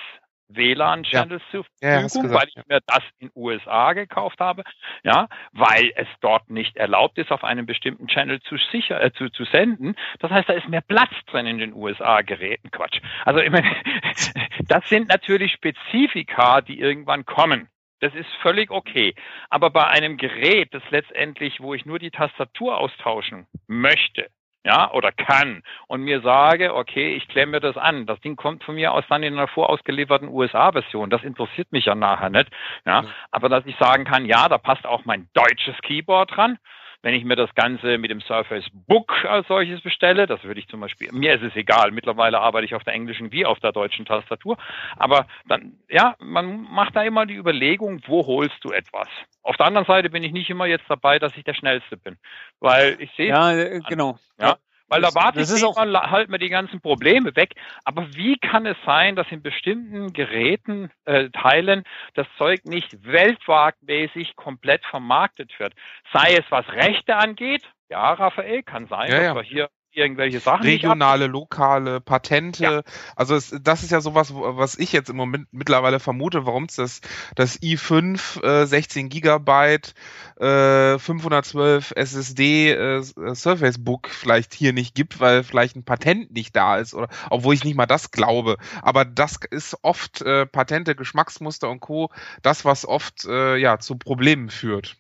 WLAN-Channels 0.49 1.43
ja. 1.43 1.49
zur 1.51 1.65
Verfügung, 1.79 2.31
ja, 2.31 2.39
weil 2.39 2.47
ich 2.47 2.67
mir 2.67 2.79
das 2.85 3.03
in 3.19 3.31
USA 3.35 3.93
gekauft 3.93 4.39
habe, 4.39 4.63
ja, 5.03 5.27
weil 5.51 5.91
es 5.95 6.07
dort 6.21 6.49
nicht 6.49 6.77
erlaubt 6.77 7.17
ist, 7.17 7.31
auf 7.31 7.43
einem 7.43 7.65
bestimmten 7.65 8.07
Channel 8.07 8.41
zu 8.41 8.57
sicher 8.71 9.01
äh, 9.01 9.11
zu, 9.13 9.29
zu 9.29 9.45
senden. 9.45 9.95
Das 10.19 10.31
heißt, 10.31 10.49
da 10.49 10.53
ist 10.53 10.67
mehr 10.67 10.81
Platz 10.81 11.11
drin 11.27 11.45
in 11.45 11.59
den 11.59 11.73
USA-Geräten. 11.73 12.71
Quatsch. 12.71 12.99
Also 13.25 13.39
ich 13.39 13.51
meine, 13.51 13.69
das 14.67 14.87
sind 14.89 15.09
natürlich 15.09 15.53
Spezifika, 15.53 16.61
die 16.61 16.79
irgendwann 16.79 17.25
kommen. 17.25 17.69
Das 18.01 18.13
ist 18.15 18.29
völlig 18.41 18.71
okay. 18.71 19.13
Aber 19.49 19.69
bei 19.69 19.85
einem 19.87 20.17
Gerät, 20.17 20.73
das 20.73 20.83
letztendlich, 20.89 21.59
wo 21.59 21.73
ich 21.73 21.85
nur 21.85 21.99
die 21.99 22.11
Tastatur 22.11 22.77
austauschen 22.77 23.45
möchte, 23.67 24.29
ja, 24.65 24.91
oder 24.91 25.11
kann 25.11 25.63
und 25.87 26.01
mir 26.01 26.21
sage, 26.21 26.75
okay, 26.75 27.15
ich 27.15 27.27
klemme 27.27 27.53
mir 27.53 27.59
das 27.59 27.77
an. 27.77 28.05
Das 28.05 28.19
Ding 28.21 28.35
kommt 28.35 28.63
von 28.63 28.75
mir 28.75 28.93
aus 28.93 29.05
dann 29.09 29.23
in 29.23 29.33
einer 29.33 29.47
vorausgelieferten 29.47 30.27
USA-Version. 30.27 31.09
Das 31.09 31.23
interessiert 31.23 31.71
mich 31.71 31.85
ja 31.85 31.95
nachher 31.95 32.29
nicht. 32.29 32.49
Ja, 32.85 33.05
aber 33.31 33.47
dass 33.47 33.65
ich 33.65 33.75
sagen 33.77 34.03
kann, 34.03 34.25
ja, 34.25 34.49
da 34.49 34.57
passt 34.57 34.85
auch 34.85 35.05
mein 35.05 35.29
deutsches 35.33 35.77
Keyboard 35.81 36.35
dran. 36.35 36.57
Wenn 37.01 37.13
ich 37.13 37.23
mir 37.23 37.35
das 37.35 37.53
Ganze 37.55 37.97
mit 37.97 38.11
dem 38.11 38.19
Surface 38.19 38.65
Book 38.73 39.23
als 39.25 39.47
solches 39.47 39.81
bestelle, 39.81 40.27
das 40.27 40.43
würde 40.43 40.59
ich 40.59 40.67
zum 40.67 40.81
Beispiel, 40.81 41.09
mir 41.13 41.35
ist 41.35 41.43
es 41.43 41.55
egal, 41.55 41.91
mittlerweile 41.91 42.39
arbeite 42.39 42.65
ich 42.65 42.75
auf 42.75 42.83
der 42.83 42.93
englischen 42.93 43.31
wie 43.31 43.45
auf 43.45 43.59
der 43.59 43.71
deutschen 43.71 44.05
Tastatur, 44.05 44.57
aber 44.97 45.25
dann, 45.47 45.77
ja, 45.87 46.15
man 46.19 46.63
macht 46.63 46.95
da 46.95 47.03
immer 47.03 47.25
die 47.25 47.35
Überlegung, 47.35 48.01
wo 48.05 48.25
holst 48.25 48.57
du 48.63 48.71
etwas? 48.71 49.07
Auf 49.43 49.55
der 49.55 49.67
anderen 49.67 49.87
Seite 49.87 50.09
bin 50.09 50.23
ich 50.23 50.33
nicht 50.33 50.49
immer 50.49 50.65
jetzt 50.65 50.85
dabei, 50.89 51.19
dass 51.19 51.35
ich 51.37 51.43
der 51.43 51.53
Schnellste 51.53 51.95
bin, 51.95 52.17
weil 52.59 52.97
ich 52.99 53.11
sehe. 53.15 53.29
Ja, 53.29 53.53
äh, 53.53 53.79
genau. 53.87 54.19
Ja. 54.39 54.57
Weil 54.89 55.01
da 55.01 55.13
warte 55.13 55.41
ich 55.41 55.49
mal, 55.49 56.11
halt 56.11 56.29
mir 56.29 56.39
die 56.39 56.49
ganzen 56.49 56.81
Probleme 56.81 57.35
weg. 57.35 57.53
Aber 57.85 58.07
wie 58.15 58.37
kann 58.37 58.65
es 58.65 58.77
sein, 58.85 59.15
dass 59.15 59.27
in 59.31 59.41
bestimmten 59.41 60.13
Geräten, 60.13 60.91
äh, 61.05 61.29
Teilen, 61.29 61.83
das 62.15 62.27
Zeug 62.37 62.65
nicht 62.65 63.05
weltmarktmäßig 63.05 64.35
komplett 64.35 64.83
vermarktet 64.85 65.57
wird? 65.59 65.73
Sei 66.11 66.35
es 66.35 66.45
was 66.49 66.67
Rechte 66.69 67.15
angeht, 67.15 67.63
ja, 67.89 68.13
Raphael, 68.13 68.63
kann 68.63 68.87
sein, 68.87 69.09
ja, 69.11 69.17
dass 69.17 69.25
ja. 69.25 69.35
wir 69.35 69.43
hier 69.43 69.69
irgendwelche 69.91 70.39
Sachen. 70.39 70.63
Regionale, 70.63 71.27
lokale, 71.27 72.01
Patente. 72.01 72.63
Ja. 72.63 72.81
Also 73.15 73.35
es, 73.35 73.55
das 73.61 73.83
ist 73.83 73.91
ja 73.91 74.01
sowas, 74.01 74.33
was 74.33 74.77
ich 74.77 74.91
jetzt 74.91 75.09
im 75.09 75.15
Moment 75.15 75.47
mittlerweile 75.51 75.99
vermute, 75.99 76.45
warum 76.45 76.65
es 76.65 76.75
das, 76.75 77.01
das 77.35 77.61
i5 77.61 78.43
äh, 78.43 78.65
16 78.65 79.09
Gigabyte 79.09 79.93
äh, 80.39 80.97
512 80.97 81.93
SSD 81.95 82.71
äh, 82.71 83.01
Surface 83.33 83.83
Book 83.83 84.09
vielleicht 84.09 84.53
hier 84.53 84.73
nicht 84.73 84.95
gibt, 84.95 85.19
weil 85.19 85.43
vielleicht 85.43 85.75
ein 85.75 85.83
Patent 85.83 86.31
nicht 86.31 86.55
da 86.55 86.77
ist 86.77 86.93
oder 86.93 87.09
obwohl 87.29 87.53
ich 87.53 87.63
nicht 87.63 87.75
mal 87.75 87.85
das 87.85 88.11
glaube. 88.11 88.57
Aber 88.81 89.05
das 89.05 89.39
ist 89.49 89.77
oft 89.81 90.21
äh, 90.21 90.45
Patente, 90.45 90.95
Geschmacksmuster 90.95 91.69
und 91.69 91.79
Co. 91.79 92.09
Das, 92.41 92.65
was 92.65 92.85
oft 92.85 93.25
äh, 93.25 93.57
ja 93.57 93.79
zu 93.79 93.97
Problemen 93.97 94.49
führt. 94.49 94.97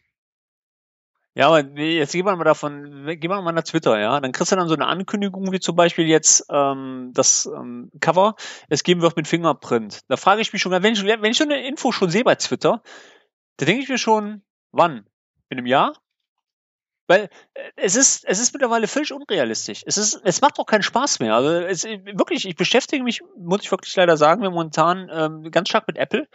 Ja, 1.39 1.47
aber 1.47 1.61
jetzt 1.79 2.11
gehen 2.11 2.25
wir 2.25 2.35
mal 2.35 2.43
davon, 2.43 3.05
gehen 3.17 3.31
wir 3.31 3.41
mal 3.41 3.53
nach 3.53 3.63
Twitter, 3.63 3.97
ja. 3.97 4.19
Dann 4.19 4.33
kriegst 4.33 4.51
du 4.51 4.57
dann 4.57 4.67
so 4.67 4.73
eine 4.73 4.87
Ankündigung, 4.87 5.53
wie 5.53 5.61
zum 5.61 5.73
Beispiel 5.73 6.05
jetzt 6.05 6.45
ähm, 6.49 7.11
das 7.13 7.45
ähm, 7.45 7.89
Cover, 8.01 8.35
es 8.67 8.83
geben 8.83 9.01
wird 9.01 9.15
mit 9.15 9.25
Fingerprint. 9.25 10.01
Da 10.09 10.17
frage 10.17 10.41
ich 10.41 10.51
mich 10.51 10.61
schon, 10.61 10.73
wenn 10.73 10.91
ich, 10.91 11.01
wenn 11.01 11.31
ich 11.31 11.37
so 11.37 11.45
eine 11.45 11.65
Info 11.65 11.93
schon 11.93 12.09
sehe 12.09 12.25
bei 12.25 12.35
Twitter, 12.35 12.83
da 13.55 13.65
denke 13.65 13.83
ich 13.83 13.87
mir 13.87 13.97
schon, 13.97 14.41
wann? 14.73 15.05
In 15.47 15.59
einem 15.59 15.65
Jahr? 15.65 15.93
Weil 17.07 17.29
äh, 17.53 17.71
es 17.77 17.95
ist, 17.95 18.25
es 18.25 18.41
ist 18.41 18.51
mittlerweile 18.51 18.89
völlig 18.89 19.13
unrealistisch. 19.13 19.83
Es 19.85 19.97
ist, 19.97 20.19
es 20.25 20.41
macht 20.41 20.59
auch 20.59 20.65
keinen 20.65 20.83
Spaß 20.83 21.21
mehr. 21.21 21.35
Also 21.35 21.51
es, 21.51 21.85
wirklich, 21.85 22.49
ich 22.49 22.57
beschäftige 22.57 23.01
mich, 23.01 23.21
muss 23.37 23.61
ich 23.61 23.71
wirklich 23.71 23.95
leider 23.95 24.17
sagen, 24.17 24.41
momentan 24.43 25.09
ähm, 25.09 25.51
ganz 25.51 25.69
stark 25.69 25.87
mit 25.87 25.97
Apple 25.97 26.27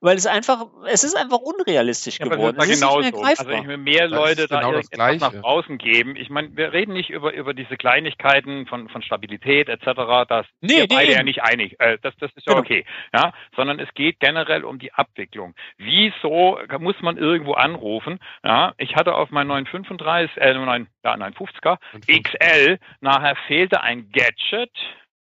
weil 0.00 0.16
es 0.16 0.26
einfach, 0.26 0.66
es 0.86 1.04
ist 1.04 1.16
einfach 1.16 1.38
unrealistisch 1.38 2.18
ja, 2.18 2.26
geworden. 2.26 2.56
Es 2.58 2.68
ist 2.68 2.80
genau 2.80 3.00
nicht 3.00 3.14
mehr 3.14 3.24
Also 3.26 3.50
ich 3.50 3.66
will 3.66 3.76
mehr 3.76 4.08
das 4.08 4.18
Leute 4.18 4.46
da 4.48 4.60
genau 4.60 4.72
etwas 4.78 5.20
nach 5.20 5.40
draußen 5.40 5.78
geben. 5.78 6.16
Ich 6.16 6.30
meine, 6.30 6.56
wir 6.56 6.72
reden 6.72 6.92
nicht 6.92 7.10
über, 7.10 7.32
über 7.32 7.54
diese 7.54 7.76
Kleinigkeiten 7.76 8.66
von, 8.66 8.88
von 8.88 9.02
Stabilität 9.02 9.68
etc. 9.68 9.84
Das 10.28 10.46
nee, 10.60 10.76
wir 10.76 10.88
beide 10.88 11.12
ja 11.12 11.22
nicht 11.22 11.42
einig. 11.42 11.76
Äh, 11.78 11.98
das, 12.02 12.14
das 12.18 12.30
ist 12.34 12.46
ja 12.46 12.54
genau. 12.54 12.64
okay. 12.64 12.84
Ja, 13.14 13.32
sondern 13.54 13.78
es 13.80 13.92
geht 13.94 14.20
generell 14.20 14.64
um 14.64 14.78
die 14.78 14.92
Abwicklung. 14.92 15.54
Wieso 15.78 16.58
muss 16.78 16.96
man 17.00 17.16
irgendwo 17.16 17.54
anrufen? 17.54 18.18
Ja, 18.44 18.74
ich 18.78 18.96
hatte 18.96 19.14
auf 19.14 19.30
meinen 19.30 19.48
935, 19.48 20.36
äh, 20.36 20.54
9, 20.54 20.88
ja, 21.04 21.14
950er 21.14 21.78
XL 22.06 22.78
nachher 23.00 23.36
fehlte 23.46 23.80
ein 23.82 24.10
Gadget, 24.10 24.72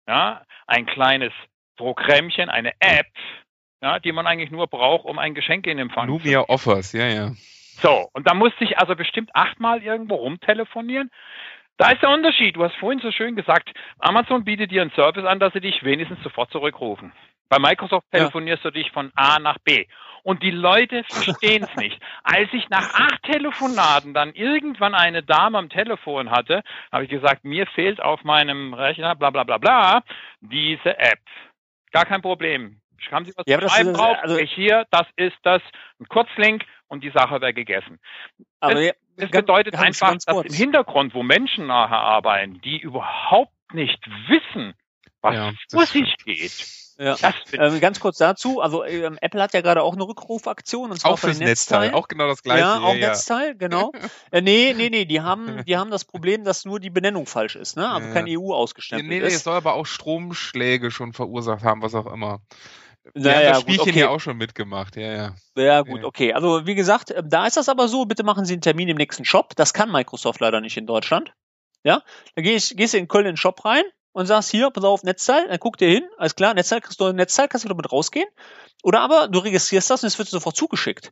ja, 0.08 0.44
ein 0.66 0.86
kleines 0.86 1.34
Programmchen, 1.78 2.50
eine 2.50 2.74
App, 2.80 3.08
ja, 3.08 3.47
die 4.04 4.12
man 4.12 4.28
eigentlich 4.28 4.52
nur 4.52 4.68
braucht, 4.68 5.06
um 5.06 5.20
ein 5.20 5.36
Geschenk 5.36 5.68
in 5.68 5.80
Empfang 5.80 6.08
zu 6.08 6.28
nehmen. 6.28 6.46
Offers, 6.48 6.94
ja, 6.94 7.08
ja. 7.08 7.32
So, 7.82 8.10
und 8.14 8.28
da 8.28 8.34
musste 8.34 8.64
ich 8.64 8.80
also 8.80 8.96
bestimmt 8.96 9.30
achtmal 9.34 9.84
irgendwo 9.84 10.16
rumtelefonieren. 10.16 11.12
Da 11.78 11.92
ist 11.92 12.02
der 12.02 12.10
Unterschied. 12.10 12.56
Du 12.56 12.64
hast 12.64 12.76
vorhin 12.78 13.00
so 13.00 13.12
schön 13.12 13.36
gesagt, 13.36 13.70
Amazon 14.00 14.44
bietet 14.44 14.72
dir 14.72 14.82
einen 14.82 14.92
Service 14.92 15.26
an, 15.26 15.40
dass 15.40 15.54
sie 15.54 15.62
dich 15.62 15.84
wenigstens 15.84 16.22
sofort 16.24 16.52
zurückrufen. 16.52 17.12
Bei 17.50 17.60
Microsoft 17.60 18.08
telefonierst 18.12 18.64
ja. 18.64 18.72
du 18.72 18.80
dich 18.80 18.92
von 18.92 19.12
A 19.16 19.40
nach 19.40 19.58
B. 19.60 19.86
Und 20.24 20.44
die 20.44 20.52
Leute 20.52 21.04
verstehen 21.06 21.64
es 21.64 21.76
nicht. 21.82 22.02
Als 22.24 22.50
ich 22.52 22.68
nach 22.70 22.94
acht 22.94 23.24
Telefonaten 23.24 24.14
dann 24.14 24.34
irgendwann 24.34 24.96
eine 24.96 25.24
Dame 25.24 25.58
am 25.58 25.70
Telefon 25.70 26.32
hatte, 26.32 26.64
habe 26.92 27.06
ich 27.06 27.10
gesagt, 27.10 27.46
mir 27.46 27.68
fehlt 27.68 28.02
auf 28.02 28.24
meinem 28.24 28.74
Rechner 28.74 29.16
bla 29.16 29.30
bla 29.30 29.44
bla 29.44 29.58
bla 29.58 30.04
diese 30.42 30.98
App. 30.98 31.20
Gar 31.92 32.06
kein 32.06 32.22
Problem. 32.22 32.82
Haben 33.12 33.26
Sie 33.26 33.34
was 33.36 33.46
ja, 33.48 33.60
zu 33.60 33.70
schreiben 33.70 33.94
drauf? 33.94 34.18
Also, 34.22 34.38
hier, 34.38 34.86
das 34.92 35.08
ist 35.16 35.38
das, 35.44 35.62
ein 36.00 36.08
Kurzlink 36.08 36.64
und 36.88 37.04
die 37.04 37.12
Sache 37.12 37.42
wäre 37.42 37.54
gegessen. 37.54 38.00
Aber 38.60 38.76
das, 38.76 38.94
das 39.18 39.32
bedeutet 39.32 39.74
ganz, 39.74 40.02
einfach, 40.02 40.10
ganz 40.10 40.26
dass 40.26 40.46
im 40.46 40.54
Hintergrund, 40.54 41.14
wo 41.14 41.24
Menschen 41.24 41.68
nachher 41.68 42.00
arbeiten, 42.00 42.62
die 42.62 42.80
überhaupt 42.80 43.54
nicht 43.74 44.00
wissen, 44.28 44.74
was 45.22 45.36
ja, 45.36 45.52
vor 45.72 45.86
sich 45.86 46.16
geht. 46.24 46.78
Ja. 47.00 47.16
Ähm, 47.54 47.80
ganz 47.80 48.00
kurz 48.00 48.18
dazu, 48.18 48.60
also 48.60 48.84
ähm, 48.84 49.20
Apple 49.22 49.42
hat 49.42 49.54
ja 49.54 49.62
gerade 49.62 49.84
auch 49.84 49.94
eine 49.94 50.04
Rückrufaktion 50.04 50.90
und 50.90 51.00
zwar 51.00 51.12
auch 51.12 51.20
fürs 51.20 51.38
Netzteil. 51.38 51.82
Netzteil. 51.82 51.94
Auch 51.94 52.08
genau 52.08 52.28
das 52.28 52.42
gleiche. 52.42 52.62
Ja, 52.62 52.80
auch 52.80 52.96
ja, 52.96 53.10
Netzteil, 53.10 53.56
genau. 53.56 53.92
äh, 54.32 54.42
nee, 54.42 54.74
nee, 54.76 54.90
nee, 54.90 55.06
die 55.06 55.22
haben, 55.22 55.64
die 55.68 55.78
haben 55.78 55.92
das 55.92 56.06
Problem, 56.06 56.44
dass 56.44 56.66
nur 56.66 56.80
die 56.80 56.90
Benennung 56.90 57.28
falsch 57.28 57.56
ist, 57.56 57.78
ne? 57.78 57.88
Also 57.88 58.12
kein 58.14 58.26
EU 58.28 58.52
ausgestempelt 58.52 59.10
nee, 59.10 59.20
nee, 59.20 59.26
ist. 59.26 59.32
Nee, 59.32 59.36
es 59.36 59.44
soll 59.44 59.56
aber 59.56 59.76
auch 59.76 59.86
Stromschläge 59.86 60.90
schon 60.90 61.14
verursacht 61.14 61.64
haben, 61.64 61.84
was 61.84 61.94
auch 61.94 62.12
immer. 62.12 62.42
Wir 63.14 63.24
naja, 63.24 63.38
haben 63.38 63.46
das 63.54 63.62
Spielchen 63.62 63.80
gut, 63.80 63.90
okay. 63.90 64.00
ja 64.00 64.10
auch 64.10 64.20
schon 64.20 64.38
mitgemacht, 64.38 64.96
ja, 64.96 65.14
ja. 65.14 65.36
Ja, 65.56 65.82
gut, 65.82 66.04
okay. 66.04 66.34
Also, 66.34 66.66
wie 66.66 66.76
gesagt, 66.76 67.12
ähm, 67.12 67.30
da 67.30 67.48
ist 67.48 67.58
das 67.58 67.70
aber 67.70 67.88
so, 67.88 68.06
bitte 68.06 68.24
machen 68.24 68.46
Sie 68.46 68.54
einen 68.54 68.62
Termin 68.62 68.90
im 68.90 68.98
nächsten 68.98 69.26
Shop. 69.26 69.56
Das 69.56 69.74
kann 69.74 69.92
Microsoft 69.92 70.40
leider 70.40 70.62
nicht 70.62 70.78
in 70.78 70.86
Deutschland. 70.86 71.34
Ja, 71.84 72.04
da 72.36 72.42
geh 72.42 72.56
ich, 72.56 72.76
gehst 72.76 72.94
du 72.94 72.98
in 72.98 73.08
Köln 73.08 73.26
in 73.26 73.32
den 73.32 73.38
Shop 73.38 73.64
rein 73.64 73.84
und 74.12 74.26
sagst, 74.26 74.52
hier, 74.52 74.72
pass 74.72 74.84
auf, 74.84 75.04
Netzteil, 75.04 75.48
dann 75.48 75.60
guck 75.60 75.78
dir 75.78 75.90
hin, 75.90 76.04
alles 76.18 76.36
klar, 76.36 76.54
Netzteil, 76.54 76.82
kriegst 76.82 77.00
du 77.00 77.06
ein 77.06 77.16
Netzteil, 77.16 77.48
kannst 77.48 77.66
du 77.66 77.70
damit 77.70 77.92
rausgehen. 77.92 78.28
Oder 78.84 79.02
aber 79.02 79.28
du 79.28 79.40
registrierst 79.40 79.90
das 79.90 80.04
und 80.04 80.08
es 80.08 80.18
wird 80.18 80.28
sofort 80.28 80.56
zugeschickt. 80.56 81.12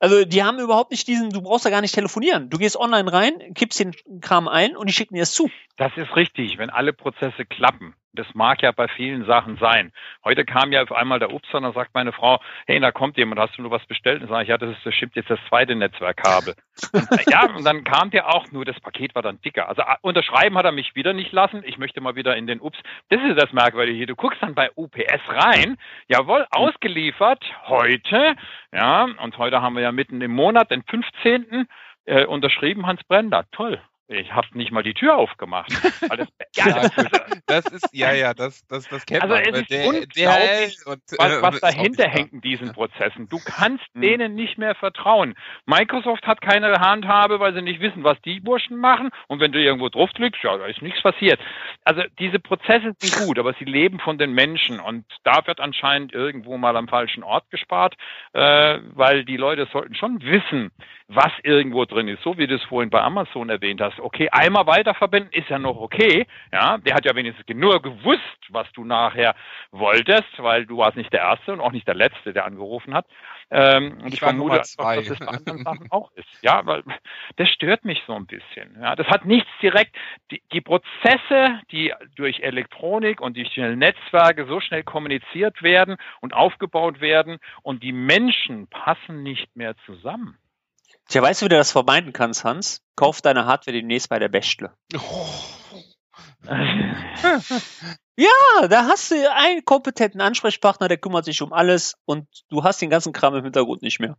Also 0.00 0.24
die 0.24 0.42
haben 0.42 0.58
überhaupt 0.58 0.90
nicht 0.90 1.06
diesen, 1.08 1.30
du 1.30 1.40
brauchst 1.40 1.64
da 1.64 1.70
gar 1.70 1.80
nicht 1.80 1.94
telefonieren. 1.94 2.50
Du 2.50 2.58
gehst 2.58 2.76
online 2.76 3.10
rein, 3.10 3.54
kippst 3.54 3.80
den 3.80 3.94
Kram 4.20 4.48
ein 4.48 4.76
und 4.76 4.88
die 4.88 4.92
schicken 4.92 5.14
dir 5.14 5.22
es 5.22 5.32
zu. 5.32 5.48
Das 5.76 5.92
ist 5.96 6.14
richtig, 6.16 6.58
wenn 6.58 6.68
alle 6.68 6.92
Prozesse 6.92 7.46
klappen. 7.46 7.94
Das 8.14 8.26
mag 8.34 8.62
ja 8.62 8.70
bei 8.72 8.88
vielen 8.88 9.24
Sachen 9.24 9.56
sein. 9.58 9.92
Heute 10.24 10.44
kam 10.44 10.72
ja 10.72 10.82
auf 10.82 10.92
einmal 10.92 11.18
der 11.18 11.32
Ups 11.32 11.52
und 11.52 11.62
dann 11.62 11.72
sagt 11.72 11.94
meine 11.94 12.12
Frau, 12.12 12.40
hey, 12.66 12.78
da 12.78 12.92
kommt 12.92 13.16
jemand, 13.16 13.40
hast 13.40 13.58
du 13.58 13.62
nur 13.62 13.70
was 13.70 13.84
bestellt? 13.86 14.22
Und 14.22 14.28
sage 14.28 14.44
ich, 14.44 14.48
ja, 14.48 14.58
das 14.58 14.70
ist, 14.70 14.86
das 14.86 14.94
stimmt 14.94 15.16
jetzt 15.16 15.30
das 15.30 15.40
zweite 15.48 15.74
Netzwerkkabel. 15.74 16.54
und, 16.92 17.08
ja, 17.30 17.50
und 17.50 17.64
dann 17.64 17.82
kam 17.84 18.10
der 18.10 18.28
auch 18.32 18.50
nur, 18.52 18.64
das 18.64 18.78
Paket 18.80 19.14
war 19.14 19.22
dann 19.22 19.40
dicker. 19.42 19.68
Also 19.68 19.82
äh, 19.82 19.96
unterschreiben 20.02 20.56
hat 20.56 20.64
er 20.64 20.72
mich 20.72 20.94
wieder 20.94 21.12
nicht 21.12 21.32
lassen. 21.32 21.62
Ich 21.66 21.78
möchte 21.78 22.00
mal 22.00 22.14
wieder 22.14 22.36
in 22.36 22.46
den 22.46 22.60
Ups. 22.60 22.78
Das 23.08 23.20
ist 23.22 23.40
das 23.40 23.52
Merkwürdige 23.52 23.96
hier. 23.96 24.06
Du 24.06 24.16
guckst 24.16 24.42
dann 24.42 24.54
bei 24.54 24.70
UPS 24.76 25.22
rein. 25.28 25.76
Jawohl, 26.08 26.46
ausgeliefert 26.50 27.44
heute. 27.66 28.36
Ja, 28.72 29.08
und 29.22 29.38
heute 29.38 29.60
haben 29.60 29.74
wir 29.74 29.82
ja 29.82 29.92
mitten 29.92 30.20
im 30.20 30.32
Monat, 30.32 30.70
den 30.70 30.82
15. 30.84 31.66
Äh, 32.06 32.26
unterschrieben 32.26 32.86
Hans 32.86 33.02
Brender. 33.04 33.44
Toll. 33.52 33.80
Ich 34.06 34.32
habe 34.32 34.46
nicht 34.52 34.70
mal 34.70 34.82
die 34.82 34.94
Tür 34.94 35.16
aufgemacht. 35.16 35.72
Das, 36.16 36.28
ja, 36.54 36.88
das, 37.46 37.66
ist, 37.66 37.88
ja, 37.92 38.12
ja, 38.12 38.34
das, 38.34 38.66
das, 38.68 38.88
das 38.88 39.04
kennt 39.06 39.22
also 39.22 39.34
man. 39.34 39.44
Es 39.44 39.60
ist 39.60 39.70
Der- 39.70 39.86
unglaublich, 39.88 40.78
und, 40.86 41.00
was, 41.18 41.32
äh, 41.32 41.42
was 41.42 41.60
dahinter 41.60 42.08
hängt 42.08 42.32
in 42.32 42.40
diesen 42.40 42.72
Prozessen. 42.72 43.28
Du 43.28 43.38
kannst 43.44 43.84
Hm. 43.94 44.00
denen 44.02 44.34
nicht 44.34 44.58
mehr 44.58 44.74
vertrauen. 44.74 45.34
Microsoft 45.66 46.26
hat 46.26 46.40
keine 46.40 46.72
Handhabe, 46.80 47.40
weil 47.40 47.54
sie 47.54 47.62
nicht 47.62 47.80
wissen, 47.80 48.04
was 48.04 48.20
die 48.22 48.40
Burschen 48.40 48.76
machen. 48.76 49.10
Und 49.28 49.40
wenn 49.40 49.52
du 49.52 49.60
irgendwo 49.60 49.88
drauf 49.88 50.10
drückst, 50.12 50.42
ja, 50.42 50.56
da 50.56 50.66
ist 50.66 50.82
nichts 50.82 51.02
passiert. 51.02 51.40
Also 51.84 52.02
diese 52.18 52.38
Prozesse 52.38 52.94
sind 52.98 53.26
gut, 53.26 53.38
aber 53.38 53.54
sie 53.58 53.64
leben 53.64 53.98
von 54.00 54.18
den 54.18 54.32
Menschen. 54.32 54.80
Und 54.80 55.04
da 55.24 55.46
wird 55.46 55.60
anscheinend 55.60 56.12
irgendwo 56.12 56.56
mal 56.56 56.76
am 56.76 56.88
falschen 56.88 57.22
Ort 57.22 57.50
gespart, 57.50 57.94
äh, 58.32 58.78
weil 58.94 59.24
die 59.24 59.36
Leute 59.36 59.66
sollten 59.72 59.94
schon 59.94 60.22
wissen, 60.22 60.70
was 61.08 61.32
irgendwo 61.42 61.84
drin 61.84 62.08
ist. 62.08 62.22
So 62.22 62.38
wie 62.38 62.46
du 62.46 62.54
es 62.54 62.62
vorhin 62.62 62.90
bei 62.90 63.00
Amazon 63.02 63.50
erwähnt 63.50 63.80
hast. 63.80 64.00
Okay, 64.00 64.28
einmal 64.30 64.66
weiterverbinden 64.66 65.32
ist 65.32 65.48
ja 65.50 65.58
noch 65.58 65.76
okay. 65.76 66.26
Ja, 66.52 66.78
der 66.78 66.94
hat 66.94 67.04
ja 67.04 67.14
wenigstens 67.14 67.33
nur 67.54 67.80
gewusst, 67.82 68.20
was 68.48 68.70
du 68.72 68.84
nachher 68.84 69.34
wolltest, 69.70 70.28
weil 70.38 70.66
du 70.66 70.78
warst 70.78 70.96
nicht 70.96 71.12
der 71.12 71.20
Erste 71.20 71.52
und 71.52 71.60
auch 71.60 71.72
nicht 71.72 71.86
der 71.86 71.94
Letzte, 71.94 72.32
der 72.32 72.44
angerufen 72.44 72.94
hat. 72.94 73.06
Ähm, 73.50 73.98
und 74.02 74.08
Ich 74.08 74.14
ich, 74.14 74.22
war 74.22 74.30
vermute 74.30 74.56
dass 74.56 74.70
es 74.70 74.76
bei 74.76 75.26
anderen 75.26 75.64
Sachen 75.64 75.90
auch 75.90 76.10
ist. 76.12 76.28
Ja, 76.42 76.64
weil 76.66 76.82
das 77.36 77.48
stört 77.50 77.84
mich 77.84 78.02
so 78.06 78.14
ein 78.14 78.26
bisschen. 78.26 78.76
Ja, 78.80 78.96
das 78.96 79.06
hat 79.08 79.24
nichts 79.24 79.50
direkt. 79.60 79.94
Die, 80.30 80.42
die 80.52 80.60
Prozesse, 80.60 81.60
die 81.70 81.92
durch 82.16 82.40
Elektronik 82.40 83.20
und 83.20 83.36
durch 83.36 83.52
die 83.54 83.60
Netzwerke 83.60 84.46
so 84.46 84.60
schnell 84.60 84.82
kommuniziert 84.82 85.62
werden 85.62 85.96
und 86.20 86.34
aufgebaut 86.34 87.00
werden 87.00 87.38
und 87.62 87.82
die 87.82 87.92
Menschen 87.92 88.66
passen 88.68 89.22
nicht 89.22 89.54
mehr 89.56 89.74
zusammen. 89.86 90.38
Tja, 91.08 91.20
weißt 91.22 91.42
du, 91.42 91.46
wie 91.46 91.50
du 91.50 91.56
das 91.56 91.72
vermeiden 91.72 92.12
kannst, 92.12 92.44
Hans? 92.44 92.82
Kauf 92.96 93.20
deine 93.20 93.44
Hardware 93.46 93.76
demnächst 93.76 94.08
bei 94.08 94.18
der 94.18 94.28
Bechtle. 94.28 94.72
Oh, 94.96 95.26
Ja, 98.16 98.68
da 98.68 98.84
hast 98.84 99.10
du 99.10 99.16
einen 99.32 99.64
kompetenten 99.64 100.20
Ansprechpartner, 100.20 100.86
der 100.86 100.98
kümmert 100.98 101.24
sich 101.24 101.42
um 101.42 101.52
alles 101.52 101.96
und 102.04 102.28
du 102.48 102.62
hast 102.62 102.80
den 102.80 102.88
ganzen 102.88 103.12
Kram 103.12 103.34
im 103.34 103.42
Hintergrund 103.42 103.82
nicht 103.82 103.98
mehr. 103.98 104.16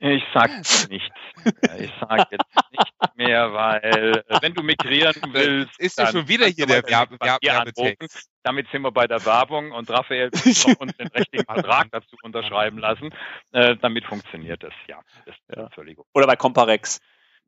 Ich 0.00 0.24
sag 0.34 0.50
nichts. 0.90 1.16
Ja, 1.62 1.76
Ich 1.76 1.92
sag 2.00 2.30
jetzt 2.32 2.44
nicht 2.72 3.16
mehr, 3.16 3.52
weil 3.54 4.22
äh, 4.28 4.38
wenn 4.42 4.52
du 4.52 4.62
migrieren 4.62 5.14
willst, 5.28 5.78
ist 5.78 5.96
ja 5.98 6.04
dann 6.04 6.12
schon 6.12 6.28
wieder 6.28 6.46
hier 6.46 6.66
der 6.66 6.82
Werbe- 6.82 7.16
Werbetext. 7.20 8.28
Damit 8.42 8.66
sind 8.70 8.82
wir 8.82 8.90
bei 8.90 9.06
der 9.06 9.24
Werbung 9.24 9.70
und 9.70 9.88
Raphael 9.88 10.30
muss 10.44 10.64
uns 10.64 10.96
den 10.96 11.06
richtigen 11.06 11.44
Vertrag 11.44 11.88
dazu 11.92 12.16
unterschreiben 12.22 12.78
lassen. 12.78 13.14
Äh, 13.52 13.76
damit 13.76 14.04
funktioniert 14.04 14.62
es, 14.64 14.72
ja. 14.88 15.00
Das, 15.24 15.36
Ja. 15.56 15.62
Entschuldigung. 15.66 16.04
Oder 16.12 16.26
bei 16.26 16.36
Comparex. 16.36 16.98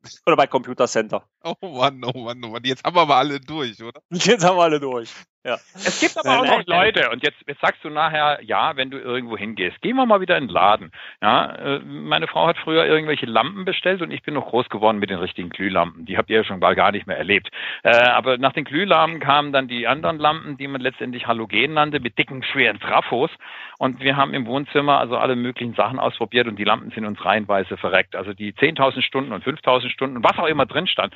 Oder 0.25 0.35
bei 0.35 0.47
Computer 0.47 0.87
Center. 0.87 1.27
oh 1.43 1.55
Mann, 1.61 2.03
oh 2.03 2.19
Mann, 2.19 2.43
oh 2.43 2.49
Mann. 2.49 2.63
Jetzt 2.63 2.83
haben 2.83 2.95
wir 2.95 3.01
aber 3.01 3.15
alle 3.15 3.39
durch, 3.39 3.81
oder? 3.81 4.01
Jetzt 4.11 4.43
haben 4.43 4.57
wir 4.57 4.63
alle 4.63 4.79
durch. 4.79 5.13
Ja. 5.47 5.53
Es 5.75 6.01
gibt 6.01 6.17
aber 6.17 6.41
Nein, 6.41 6.51
auch 6.51 6.57
noch 6.57 6.67
Leute, 6.67 7.09
und 7.09 7.23
jetzt, 7.23 7.37
jetzt 7.47 7.61
sagst 7.61 7.81
du 7.81 7.89
nachher, 7.89 8.39
ja, 8.43 8.75
wenn 8.75 8.91
du 8.91 8.97
irgendwo 8.97 9.37
hingehst, 9.37 9.81
gehen 9.81 9.95
wir 9.95 10.05
mal 10.05 10.19
wieder 10.19 10.37
in 10.37 10.47
den 10.47 10.53
Laden. 10.53 10.91
Ja, 11.21 11.55
äh, 11.55 11.79
meine 11.79 12.27
Frau 12.27 12.47
hat 12.47 12.57
früher 12.57 12.85
irgendwelche 12.85 13.27
Lampen 13.27 13.63
bestellt 13.63 14.01
und 14.01 14.11
ich 14.11 14.23
bin 14.23 14.33
noch 14.33 14.49
groß 14.49 14.67
geworden 14.67 14.99
mit 14.99 15.09
den 15.09 15.19
richtigen 15.19 15.47
Glühlampen. 15.47 16.05
Die 16.05 16.17
habt 16.17 16.29
ihr 16.29 16.35
ja 16.35 16.43
schon 16.43 16.59
mal 16.59 16.75
gar 16.75 16.91
nicht 16.91 17.07
mehr 17.07 17.17
erlebt. 17.17 17.47
Äh, 17.83 17.95
aber 17.95 18.37
nach 18.37 18.51
den 18.51 18.65
Glühlampen 18.65 19.21
kamen 19.21 19.53
dann 19.53 19.69
die 19.69 19.87
anderen 19.87 20.17
Lampen, 20.17 20.57
die 20.57 20.67
man 20.67 20.81
letztendlich 20.81 21.27
Halogen 21.27 21.75
nannte, 21.75 22.01
mit 22.01 22.17
dicken, 22.17 22.43
schweren 22.43 22.81
Trafos. 22.81 23.31
Und 23.79 24.01
wir 24.01 24.17
haben 24.17 24.33
im 24.33 24.47
Wohnzimmer 24.47 24.99
also 24.99 25.15
alle 25.15 25.37
möglichen 25.37 25.75
Sachen 25.75 25.97
ausprobiert 25.97 26.47
und 26.47 26.59
die 26.59 26.65
Lampen 26.65 26.91
sind 26.91 27.05
uns 27.05 27.23
reihenweise 27.23 27.77
verreckt. 27.77 28.17
Also 28.17 28.33
die 28.33 28.51
10.000 28.51 29.01
Stunden 29.01 29.31
und 29.31 29.45
5.000 29.45 29.89
Stunden, 29.91 30.21
was 30.25 30.37
auch 30.39 30.47
immer 30.47 30.65
drin 30.65 30.87
stand, 30.87 31.13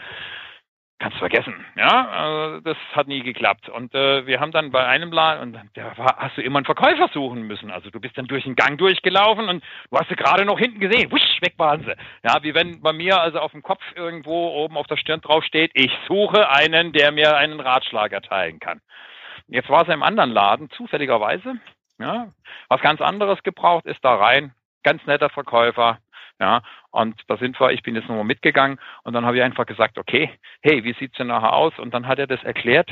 kannst 1.02 1.16
du 1.16 1.20
vergessen. 1.20 1.66
Ja, 1.76 2.58
äh, 2.58 2.62
das 2.62 2.78
hat 2.94 3.08
nie 3.08 3.22
geklappt. 3.22 3.70
Und 3.70 3.94
äh, 3.96 4.26
wir 4.28 4.40
haben 4.40 4.52
dann 4.52 4.72
bei 4.72 4.86
einem 4.86 5.12
Laden, 5.12 5.56
und 5.56 5.60
da 5.74 5.98
war, 5.98 6.16
hast 6.18 6.38
du 6.38 6.42
immer 6.42 6.60
einen 6.60 6.66
Verkäufer 6.66 7.10
suchen 7.12 7.42
müssen. 7.44 7.72
Also 7.72 7.90
du 7.90 8.00
bist 8.00 8.18
dann 8.18 8.28
durch 8.28 8.44
den 8.44 8.56
Gang 8.56 8.78
durchgelaufen 8.78 9.50
und 9.50 9.64
du 9.90 9.98
hast 9.98 10.10
sie 10.10 10.16
gerade 10.16 10.46
noch 10.46 10.60
hinten 10.60 10.80
gesehen. 10.80 11.12
Wusch, 11.12 11.42
weg 11.42 11.56
waren 11.58 11.84
sie. 11.84 11.96
Ja, 12.24 12.44
wie 12.44 12.54
wenn 12.54 12.82
bei 12.82 12.94
mir 12.94 13.20
also 13.20 13.40
auf 13.40 13.52
dem 13.52 13.64
Kopf 13.64 13.82
irgendwo 13.96 14.50
oben 14.50 14.78
auf 14.78 14.88
der 14.88 14.98
Stirn 14.98 15.22
drauf 15.22 15.44
steht, 15.44 15.72
ich 15.74 15.92
suche 16.08 16.50
einen, 16.50 16.94
der 16.94 17.12
mir 17.12 17.36
einen 17.36 17.60
Ratschlag 17.60 18.12
erteilen 18.12 18.60
kann. 18.60 18.80
Jetzt 19.48 19.70
war 19.70 19.82
es 19.82 19.94
im 19.94 20.04
anderen 20.04 20.32
Laden, 20.32 20.70
zufälligerweise. 20.70 21.56
Ja, 22.00 22.28
was 22.70 22.82
ganz 22.82 23.02
anderes 23.02 23.42
gebraucht, 23.44 23.86
ist 23.86 24.04
da 24.04 24.16
rein. 24.16 24.54
Ganz 24.84 25.06
netter 25.06 25.30
Verkäufer. 25.30 26.00
Ja, 26.42 26.64
und 26.90 27.22
da 27.28 27.38
sind 27.38 27.60
wir, 27.60 27.72
ich 27.72 27.84
bin 27.84 27.96
jetzt 27.96 28.10
nochmal 28.10 28.26
mitgegangen 28.26 28.80
und 29.04 29.14
dann 29.14 29.26
habe 29.26 29.38
ich 29.38 29.44
einfach 29.44 29.68
gesagt, 29.68 30.00
okay, 30.00 30.32
hey, 30.64 30.84
wie 30.84 30.94
sieht's 30.94 31.16
denn 31.18 31.28
nachher 31.28 31.54
aus? 31.54 31.78
Und 31.78 31.94
dann 31.94 32.08
hat 32.08 32.18
er 32.18 32.26
das 32.26 32.44
erklärt. 32.44 32.90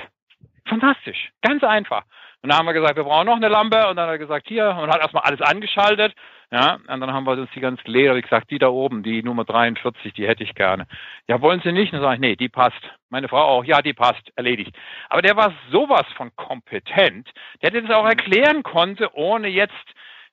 Fantastisch, 0.68 1.32
ganz 1.42 1.64
einfach. 1.64 2.04
Und 2.44 2.50
dann 2.50 2.60
haben 2.60 2.68
wir 2.68 2.74
gesagt, 2.74 2.96
wir 2.96 3.04
brauchen 3.04 3.26
noch 3.26 3.38
eine 3.38 3.50
Lampe 3.50 3.88
und 3.88 3.96
dann 3.96 4.06
hat 4.06 4.14
er 4.14 4.18
gesagt, 4.20 4.48
hier 4.48 4.70
und 4.70 4.92
hat 4.92 5.02
erstmal 5.02 5.24
alles 5.24 5.42
angeschaltet. 5.42 6.14
Ja, 6.52 6.76
und 6.76 7.02
dann 7.02 7.12
haben 7.12 7.26
wir 7.26 7.34
uns 7.34 7.50
die 7.56 7.60
ganzen 7.60 7.90
Leder, 7.90 8.16
wie 8.16 8.22
gesagt, 8.22 8.52
die 8.52 8.60
da 8.60 8.70
oben, 8.70 9.02
die 9.02 9.24
Nummer 9.24 9.46
43, 9.46 10.14
die 10.14 10.28
hätte 10.28 10.44
ich 10.44 10.54
gerne. 10.54 10.86
Ja, 11.28 11.42
wollen 11.42 11.62
Sie 11.64 11.72
nicht? 11.72 11.92
Und 11.92 12.00
dann 12.00 12.04
sage 12.04 12.16
ich, 12.16 12.22
nee, 12.22 12.36
die 12.36 12.50
passt. 12.50 12.82
Meine 13.10 13.28
Frau 13.28 13.42
auch, 13.42 13.64
ja, 13.66 13.82
die 13.82 13.94
passt, 13.94 14.32
erledigt. 14.36 14.76
Aber 15.10 15.24
der 15.24 15.36
war 15.36 15.54
sowas 15.72 16.06
von 16.16 16.36
kompetent, 16.36 17.30
der 17.64 17.72
das 17.72 17.90
auch 17.90 18.06
erklären 18.06 18.62
konnte, 18.62 19.14
ohne 19.16 19.48
jetzt 19.48 19.74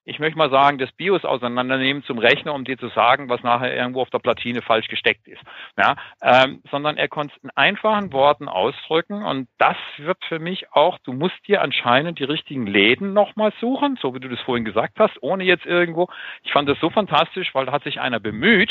ich 0.08 0.20
möchte 0.20 0.38
mal 0.38 0.50
sagen, 0.50 0.78
das 0.78 0.92
BIOS 0.92 1.24
auseinandernehmen 1.24 2.04
zum 2.04 2.18
Rechner, 2.18 2.54
um 2.54 2.64
dir 2.64 2.78
zu 2.78 2.88
sagen, 2.88 3.28
was 3.28 3.42
nachher 3.42 3.74
irgendwo 3.74 4.02
auf 4.02 4.10
der 4.10 4.20
Platine 4.20 4.62
falsch 4.62 4.86
gesteckt 4.86 5.26
ist. 5.26 5.42
Ja, 5.76 5.96
ähm, 6.22 6.62
sondern 6.70 6.96
er 6.96 7.08
konnte 7.08 7.34
es 7.36 7.42
in 7.42 7.50
einfachen 7.56 8.12
Worten 8.12 8.48
ausdrücken 8.48 9.24
und 9.24 9.48
das 9.58 9.76
wird 9.98 10.24
für 10.24 10.38
mich 10.38 10.72
auch, 10.72 10.98
du 11.00 11.12
musst 11.12 11.36
dir 11.48 11.60
anscheinend 11.60 12.20
die 12.20 12.24
richtigen 12.24 12.68
Läden 12.68 13.14
nochmal 13.14 13.52
suchen, 13.60 13.98
so 14.00 14.14
wie 14.14 14.20
du 14.20 14.28
das 14.28 14.40
vorhin 14.40 14.64
gesagt 14.64 15.00
hast, 15.00 15.20
ohne 15.22 15.42
jetzt 15.42 15.66
irgendwo. 15.66 16.08
Ich 16.44 16.52
fand 16.52 16.68
das 16.68 16.78
so 16.78 16.88
fantastisch, 16.88 17.52
weil 17.52 17.66
da 17.66 17.72
hat 17.72 17.82
sich 17.82 18.00
einer 18.00 18.20
bemüht, 18.20 18.70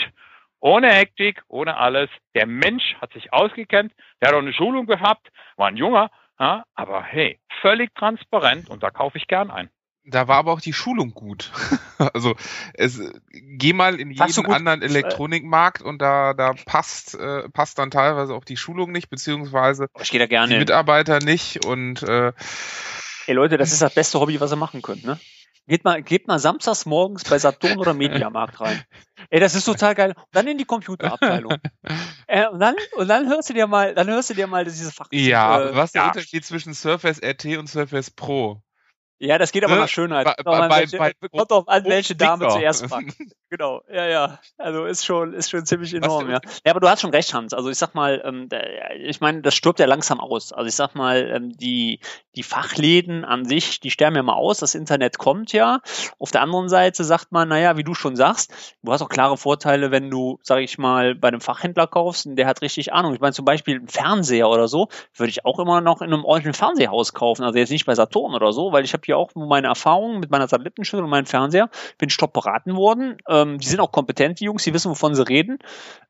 ohne 0.61 0.87
Hektik, 0.87 1.43
ohne 1.49 1.75
alles. 1.75 2.09
Der 2.33 2.47
Mensch 2.47 2.95
hat 3.01 3.11
sich 3.11 3.33
ausgekennt, 3.33 3.91
der 4.21 4.29
hat 4.29 4.35
auch 4.35 4.41
eine 4.41 4.53
Schulung 4.53 4.85
gehabt, 4.85 5.27
war 5.57 5.67
ein 5.67 5.75
Junger, 5.75 6.09
ja, 6.39 6.63
aber 6.75 7.03
hey, 7.03 7.39
völlig 7.59 7.93
transparent 7.93 8.69
und 8.69 8.83
da 8.83 8.89
kaufe 8.89 9.17
ich 9.17 9.27
gern 9.27 9.51
ein. 9.51 9.69
Da 10.07 10.27
war 10.27 10.37
aber 10.37 10.51
auch 10.51 10.61
die 10.61 10.73
Schulung 10.73 11.13
gut. 11.13 11.51
also 12.13 12.35
es, 12.73 13.01
geh 13.31 13.73
mal 13.73 13.99
in 13.99 14.17
Warst 14.19 14.37
jeden 14.37 14.51
anderen 14.51 14.83
Elektronikmarkt 14.83 15.81
und 15.81 15.99
da, 15.99 16.33
da 16.33 16.53
passt, 16.65 17.15
äh, 17.15 17.49
passt 17.49 17.79
dann 17.79 17.89
teilweise 17.89 18.33
auch 18.33 18.45
die 18.45 18.57
Schulung 18.57 18.91
nicht, 18.91 19.09
beziehungsweise 19.09 19.87
ich 19.99 20.11
da 20.11 20.19
die 20.19 20.27
gerne 20.27 20.49
hin. 20.49 20.59
Mitarbeiter 20.59 21.19
nicht 21.19 21.65
und 21.65 22.03
äh, 22.03 22.33
Ey 23.27 23.33
Leute, 23.33 23.57
das 23.57 23.71
ist 23.71 23.81
das 23.81 23.93
beste 23.93 24.19
Hobby, 24.19 24.39
was 24.39 24.51
ihr 24.53 24.57
machen 24.57 24.83
könnt, 24.83 25.03
ne? 25.03 25.19
Geht 25.67 25.83
mal, 25.83 26.03
geht 26.03 26.27
mal 26.27 26.37
samstags 26.37 26.85
morgens 26.85 27.23
bei 27.23 27.39
Saturn 27.39 27.79
oder 27.79 27.95
Mediamarkt 27.95 28.61
rein. 28.61 28.83
Ey, 29.31 29.39
das 29.39 29.55
ist 29.55 29.65
total 29.65 29.95
geil. 29.95 30.13
Und 30.15 30.27
dann 30.31 30.45
in 30.45 30.59
die 30.59 30.65
Computerabteilung. 30.65 31.55
äh, 32.27 32.47
und 32.49 32.59
dann, 32.59 32.75
und 32.95 33.07
dann 33.07 33.27
hörst 33.27 33.49
du 33.49 33.53
dir 33.55 33.65
mal, 33.65 33.95
dann 33.95 34.07
hörst 34.07 34.29
du 34.29 34.35
dir 34.35 34.45
mal 34.45 34.63
diese 34.63 34.91
Fach. 34.91 35.07
ja, 35.09 35.59
äh, 35.59 35.75
was 35.75 35.85
ist 35.85 35.95
der 35.95 36.03
ja. 36.03 36.07
Unterschied 36.09 36.45
zwischen 36.45 36.75
Surface 36.75 37.19
RT 37.19 37.57
und 37.57 37.67
Surface 37.67 38.11
Pro? 38.11 38.61
Ja, 39.17 39.37
das 39.37 39.51
geht 39.53 39.63
aber 39.63 39.75
Ne? 39.75 39.81
nach 39.81 39.87
Schönheit. 39.87 40.25
Bei- 40.25 40.33
an, 40.51 40.69
bei- 40.69 40.79
welche, 40.81 40.97
bei- 40.97 41.13
kommt 41.31 41.49
drauf 41.51 41.67
an, 41.67 41.85
welche 41.85 42.15
Dame 42.15 42.43
Dicker. 42.45 42.53
zuerst 42.59 42.85
fragt. 42.89 43.15
Genau, 43.49 43.81
ja, 43.89 44.05
ja. 44.07 44.39
Also 44.57 44.85
ist 44.85 45.05
schon, 45.05 45.33
ist 45.33 45.49
schon 45.51 45.65
ziemlich 45.65 45.93
enorm, 45.93 46.29
ja. 46.29 46.39
Ja, 46.65 46.71
aber 46.71 46.81
du 46.81 46.89
hast 46.89 46.99
schon 47.01 47.11
recht, 47.11 47.33
Hans. 47.33 47.53
Also 47.53 47.69
ich 47.69 47.77
sag 47.77 47.95
mal, 47.95 48.21
ähm, 48.25 48.49
ich 48.99 49.21
meine, 49.21 49.41
das 49.41 49.55
stirbt 49.55 49.79
ja 49.79 49.85
langsam 49.85 50.19
aus. 50.19 50.51
Also 50.51 50.67
ich 50.67 50.75
sag 50.75 50.95
mal, 50.95 51.31
ähm, 51.33 51.55
die, 51.55 51.99
die 52.35 52.43
Fachläden 52.43 53.23
an 53.23 53.45
sich, 53.45 53.79
die 53.79 53.91
sterben 53.91 54.15
ja 54.17 54.23
mal 54.23 54.33
aus. 54.33 54.57
Das 54.59 54.75
Internet 54.75 55.17
kommt 55.17 55.53
ja. 55.53 55.79
Auf 56.19 56.31
der 56.31 56.41
anderen 56.41 56.67
Seite 56.67 57.03
sagt 57.05 57.31
man, 57.31 57.47
naja, 57.47 57.77
wie 57.77 57.83
du 57.83 57.93
schon 57.93 58.15
sagst, 58.17 58.51
du 58.83 58.91
hast 58.91 59.01
auch 59.01 59.09
klare 59.09 59.37
Vorteile, 59.37 59.91
wenn 59.91 60.09
du, 60.09 60.39
sag 60.41 60.59
ich 60.59 60.77
mal, 60.77 61.15
bei 61.15 61.29
einem 61.29 61.39
Fachhändler 61.41 61.87
kaufst 61.87 62.25
und 62.25 62.35
der 62.35 62.47
hat 62.47 62.61
richtig 62.61 62.91
Ahnung. 62.91 63.13
Ich 63.13 63.21
meine, 63.21 63.33
zum 63.33 63.45
Beispiel 63.45 63.75
einen 63.77 63.87
Fernseher 63.87 64.49
oder 64.49 64.67
so, 64.67 64.89
würde 65.15 65.29
ich 65.29 65.45
auch 65.45 65.59
immer 65.59 65.79
noch 65.79 66.01
in 66.01 66.11
einem 66.11 66.25
ordentlichen 66.25 66.53
Fernsehhaus 66.55 67.13
kaufen. 67.13 67.43
Also 67.43 67.57
jetzt 67.57 67.69
nicht 67.69 67.85
bei 67.85 67.95
Saturn 67.95 68.33
oder 68.33 68.51
so, 68.51 68.73
weil 68.73 68.83
ich 68.83 68.91
habe 68.93 69.04
hier 69.05 69.17
auch 69.17 69.31
meine 69.35 69.67
Erfahrungen 69.67 70.19
mit 70.19 70.29
meiner 70.29 70.47
Satellitenschüssel 70.47 71.03
und 71.03 71.09
meinem 71.09 71.25
Fernseher. 71.25 71.69
Bin 71.97 72.09
stopp 72.09 72.33
beraten 72.33 72.75
worden. 72.75 73.17
Ähm, 73.29 73.59
die 73.59 73.67
sind 73.67 73.79
auch 73.79 73.91
kompetent, 73.91 74.39
die 74.39 74.45
Jungs, 74.45 74.63
die 74.63 74.73
wissen, 74.73 74.91
wovon 74.91 75.15
sie 75.15 75.27
reden. 75.27 75.59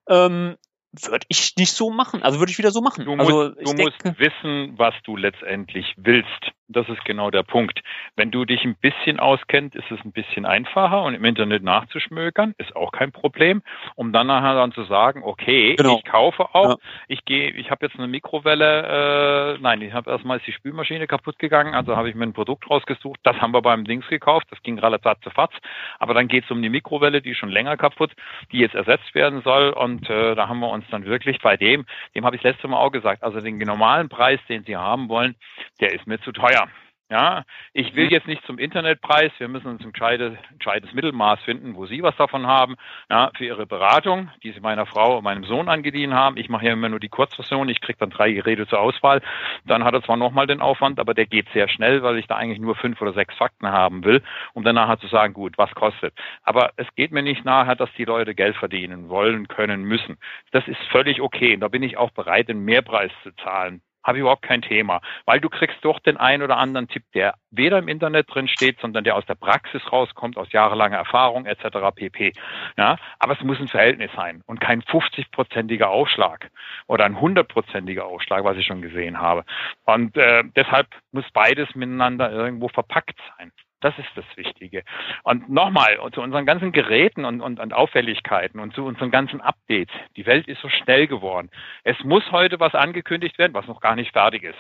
Ähm, 0.08 0.56
würde 1.04 1.26
ich 1.30 1.56
nicht 1.58 1.74
so 1.74 1.90
machen. 1.90 2.24
Also 2.24 2.40
würde 2.40 2.52
ich 2.52 2.58
wieder 2.58 2.72
so 2.72 2.82
machen. 2.82 3.06
Du 3.06 3.14
also 3.14 3.44
musst, 3.44 3.60
du 3.60 3.74
denke, 3.74 4.10
musst 4.10 4.20
wissen, 4.20 4.74
was 4.78 4.94
du 5.04 5.18
letztendlich 5.18 5.94
willst. 5.98 6.52
Das 6.68 6.90
ist 6.90 7.06
genau 7.06 7.30
der 7.30 7.44
Punkt. 7.44 7.82
Wenn 8.16 8.32
du 8.32 8.44
dich 8.44 8.64
ein 8.66 8.76
bisschen 8.76 9.20
auskennst, 9.20 9.76
ist 9.76 9.92
es 9.92 10.00
ein 10.04 10.12
bisschen 10.12 10.46
einfacher 10.46 11.04
und 11.04 11.14
im 11.14 11.24
Internet 11.24 11.64
nachzuschmökern 11.64 12.56
ist 12.58 12.76
auch 12.76 12.92
kein 12.92 13.12
Problem, 13.12 13.62
um 13.96 14.12
dann 14.12 14.28
nachher 14.28 14.56
dann 14.56 14.72
zu 14.72 14.84
sagen, 14.86 15.22
okay, 15.24 15.76
genau. 15.76 15.98
ich 15.98 16.06
kaufe 16.06 16.56
auch, 16.56 16.70
ja. 16.70 16.76
ich 17.08 17.24
gehe, 17.26 17.52
ich 17.52 17.70
habe 17.70 17.86
jetzt 17.86 17.98
eine 17.98 18.08
Mikrowelle, 18.08 19.56
äh, 19.56 19.62
nein, 19.62 19.82
ich 19.82 19.94
habe 19.94 20.10
erstmal 20.10 20.38
ist 20.38 20.48
die 20.48 20.54
Spülmaschine 20.54 21.06
kaputt 21.08 21.38
gegangen, 21.38 21.76
also 21.76 21.96
habe 21.96 22.10
ich 22.10 22.16
mir 22.16 22.26
ein 22.26 22.34
Produkt 22.34 22.70
rausgesucht, 22.70 23.20
das 23.24 23.40
haben 23.40 23.52
wir 23.52 23.62
beim 23.62 23.86
Dings 23.86 24.08
gekauft, 24.08 24.48
das 24.50 24.62
ging 24.64 24.80
relativ 24.80 25.14
zu 25.24 25.30
fatz, 25.30 25.54
aber 26.00 26.14
dann 26.14 26.28
geht 26.28 26.46
es 26.46 26.52
um 26.52 26.62
die 26.62 26.70
Mikrowelle, 26.70 27.22
die 27.22 27.36
schon 27.36 27.50
länger 27.50 27.78
kaputt, 27.78 28.12
die 28.52 28.60
jetzt 28.60 28.76
ersetzt 28.76 29.14
werden 29.14 29.42
soll 29.44 29.70
und 29.70 30.10
äh, 30.10 30.34
da 30.36 30.48
haben 30.48 30.60
wir 30.60 30.70
uns 30.70 30.86
dann 30.90 31.06
wirklich 31.06 31.40
bei 31.40 31.58
dem, 31.58 31.86
dem 32.16 32.26
habe 32.26 32.36
ich 32.36 32.44
letzte 32.44 32.68
Mal 32.68 32.78
auch 32.78 32.92
gesagt, 32.92 33.24
also 33.24 33.40
den 33.40 33.58
normalen 33.58 34.10
Preis, 34.10 34.40
den 34.50 34.64
Sie 34.64 34.76
haben 34.76 35.10
wollen, 35.10 35.36
der 35.80 35.94
ist 35.94 36.08
mir 36.08 36.20
zu 36.22 36.32
teuer. 36.32 36.65
Ja, 37.12 37.44
ich 37.72 37.94
will 37.96 38.06
mhm. 38.06 38.12
jetzt 38.12 38.26
nicht 38.26 38.44
zum 38.48 38.58
Internetpreis. 38.58 39.32
Wir 39.38 39.48
müssen 39.48 39.68
uns 39.68 39.86
ein 39.86 39.92
gescheites, 39.92 40.34
gescheites 40.58 40.92
Mittelmaß 40.92 41.40
finden, 41.42 41.76
wo 41.76 41.86
Sie 41.86 42.02
was 42.02 42.16
davon 42.16 42.48
haben. 42.48 42.78
Ja, 43.12 43.30
für 43.38 43.46
Ihre 43.46 43.68
Beratung, 43.68 44.32
die 44.42 44.52
Sie 44.52 44.60
meiner 44.60 44.88
Frau 44.88 45.18
und 45.18 45.24
meinem 45.24 45.44
Sohn 45.44 45.70
angedient 45.70 46.16
haben. 46.16 46.36
Ich 46.38 46.50
mache 46.50 46.66
ja 46.66 46.74
immer 46.74 46.90
nur 46.90 47.00
die 47.00 47.10
Kurzversion. 47.10 47.70
Ich 47.70 47.80
kriege 47.80 48.00
dann 48.00 48.10
drei 48.10 48.32
Geräte 48.32 48.66
zur 48.66 48.80
Auswahl. 48.80 49.22
Dann 49.66 49.84
hat 49.84 49.94
er 49.94 50.02
zwar 50.02 50.18
nochmal 50.18 50.48
den 50.48 50.62
Aufwand, 50.62 51.00
aber 51.00 51.14
der 51.14 51.28
geht 51.28 51.48
sehr 51.54 51.68
schnell, 51.68 52.02
weil 52.02 52.18
ich 52.18 52.26
da 52.26 52.38
eigentlich 52.38 52.60
nur 52.60 52.76
fünf 52.76 53.00
oder 53.00 53.14
sechs 53.14 53.36
Fakten 53.36 53.68
haben 53.68 54.04
will, 54.04 54.24
um 54.54 54.64
dann 54.64 54.74
nachher 54.74 54.98
zu 54.98 55.08
sagen, 55.08 55.36
gut, 55.36 55.60
was 55.60 55.76
kostet. 55.76 56.16
Aber 56.42 56.72
es 56.76 56.88
geht 56.96 57.12
mir 57.12 57.22
nicht 57.22 57.46
nahe, 57.46 57.76
dass 57.76 57.94
die 58.00 58.06
Leute 58.06 58.34
Geld 58.34 58.56
verdienen 58.56 59.10
wollen, 59.10 59.48
können, 59.48 59.84
müssen. 59.84 60.18
Das 60.52 60.68
ist 60.68 60.82
völlig 60.90 61.22
okay. 61.22 61.54
Und 61.54 61.60
da 61.60 61.68
bin 61.68 61.84
ich 61.84 61.98
auch 61.98 62.10
bereit, 62.10 62.50
den 62.50 62.66
Mehrpreis 62.66 63.12
zu 63.22 63.32
zahlen 63.36 63.82
habe 64.06 64.18
ich 64.18 64.22
überhaupt 64.22 64.44
kein 64.44 64.62
Thema, 64.62 65.02
weil 65.26 65.42
du 65.42 65.50
kriegst 65.50 65.78
doch 65.82 66.00
den 66.00 66.18
einen 66.18 66.44
oder 66.44 66.58
anderen 66.58 66.88
Tipp, 66.88 67.04
der 67.14 67.34
weder 67.52 67.80
im 67.80 67.88
Internet 67.88 68.34
drin 68.34 68.48
steht, 68.48 68.80
sondern 68.80 69.04
der 69.04 69.16
aus 69.16 69.26
der 69.26 69.36
Praxis 69.36 69.82
rauskommt, 69.92 70.38
aus 70.38 70.52
jahrelanger 70.52 70.98
Erfahrung 70.98 71.46
etc. 71.46 71.78
pp. 71.96 72.34
Ja, 72.78 72.98
aber 73.20 73.34
es 73.34 73.42
muss 73.42 73.60
ein 73.60 73.68
Verhältnis 73.68 74.12
sein 74.16 74.42
und 74.46 74.62
kein 74.62 74.82
50-prozentiger 74.84 75.88
Aufschlag 75.88 76.52
oder 76.88 77.06
ein 77.06 77.18
100-prozentiger 77.18 78.04
Aufschlag, 78.04 78.44
was 78.44 78.58
ich 78.58 78.68
schon 78.68 78.82
gesehen 78.82 79.20
habe. 79.20 79.44
Und 79.86 80.16
äh, 80.18 80.44
deshalb 80.56 80.88
muss 81.12 81.26
beides 81.34 81.74
miteinander 81.76 82.32
irgendwo 82.32 82.68
verpackt 82.68 83.20
sein. 83.38 83.52
Das 83.86 84.00
ist 84.00 84.10
das 84.16 84.26
Wichtige. 84.36 84.84
Und 85.22 85.48
nochmal, 85.48 86.00
zu 86.12 86.20
unseren 86.20 86.48
ganzen 86.48 86.72
Geräten 86.72 87.24
und, 87.24 87.40
und, 87.40 87.60
und 87.60 87.72
Auffälligkeiten 87.72 88.60
und 88.60 88.74
zu 88.74 88.84
unseren 88.84 89.12
ganzen 89.12 89.42
Updates. 89.42 89.94
Die 90.16 90.26
Welt 90.26 90.48
ist 90.48 90.60
so 90.62 90.70
schnell 90.70 91.06
geworden. 91.06 91.52
Es 91.84 91.96
muss 92.04 92.32
heute 92.32 92.60
was 92.60 92.74
angekündigt 92.74 93.38
werden, 93.38 93.54
was 93.54 93.68
noch 93.68 93.82
gar 93.82 93.96
nicht 93.96 94.12
fertig 94.12 94.42
ist. 94.42 94.58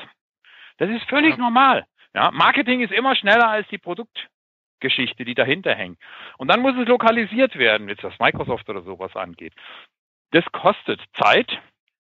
Das 0.78 0.92
ist 0.92 1.10
völlig 1.10 1.32
ja. 1.32 1.38
normal. 1.38 1.86
Ja, 2.14 2.30
Marketing 2.30 2.82
ist 2.82 2.94
immer 2.94 3.16
schneller 3.16 3.50
als 3.50 3.68
die 3.70 3.80
Produktgeschichte, 3.80 5.26
die 5.26 5.34
dahinter 5.34 5.74
hängt. 5.74 5.98
Und 6.38 6.52
dann 6.52 6.62
muss 6.62 6.78
es 6.78 6.88
lokalisiert 6.88 7.56
werden, 7.58 7.90
jetzt 7.90 8.04
was 8.04 8.20
Microsoft 8.20 8.70
oder 8.70 8.84
sowas 8.84 9.16
angeht. 9.16 9.54
Das 10.34 10.46
kostet 10.52 11.02
Zeit, 11.20 11.50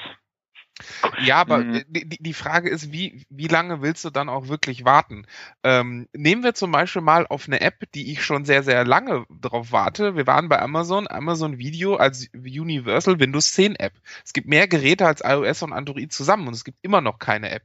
Ja, 1.24 1.36
aber 1.36 1.58
mhm. 1.58 1.84
die, 1.88 2.08
die, 2.08 2.32
Frage 2.32 2.68
ist, 2.68 2.92
wie, 2.92 3.24
wie 3.30 3.48
lange 3.48 3.82
willst 3.82 4.04
du 4.04 4.10
dann 4.10 4.28
auch 4.28 4.48
wirklich 4.48 4.84
warten? 4.84 5.26
Ähm, 5.64 6.08
nehmen 6.12 6.42
wir 6.42 6.54
zum 6.54 6.70
Beispiel 6.70 7.02
mal 7.02 7.26
auf 7.26 7.46
eine 7.46 7.60
App, 7.60 7.90
die 7.94 8.12
ich 8.12 8.22
schon 8.22 8.44
sehr, 8.44 8.62
sehr 8.62 8.84
lange 8.84 9.26
drauf 9.28 9.72
warte. 9.72 10.16
Wir 10.16 10.26
waren 10.26 10.48
bei 10.48 10.60
Amazon, 10.60 11.08
Amazon 11.08 11.58
Video 11.58 11.96
als 11.96 12.28
Universal 12.32 13.18
Windows 13.18 13.52
10 13.52 13.76
App. 13.76 13.94
Es 14.24 14.32
gibt 14.32 14.48
mehr 14.48 14.68
Geräte 14.68 15.06
als 15.06 15.22
iOS 15.24 15.62
und 15.62 15.72
Android 15.72 16.12
zusammen 16.12 16.46
und 16.48 16.54
es 16.54 16.64
gibt 16.64 16.78
immer 16.82 17.00
noch 17.00 17.18
keine 17.18 17.50
App. 17.50 17.62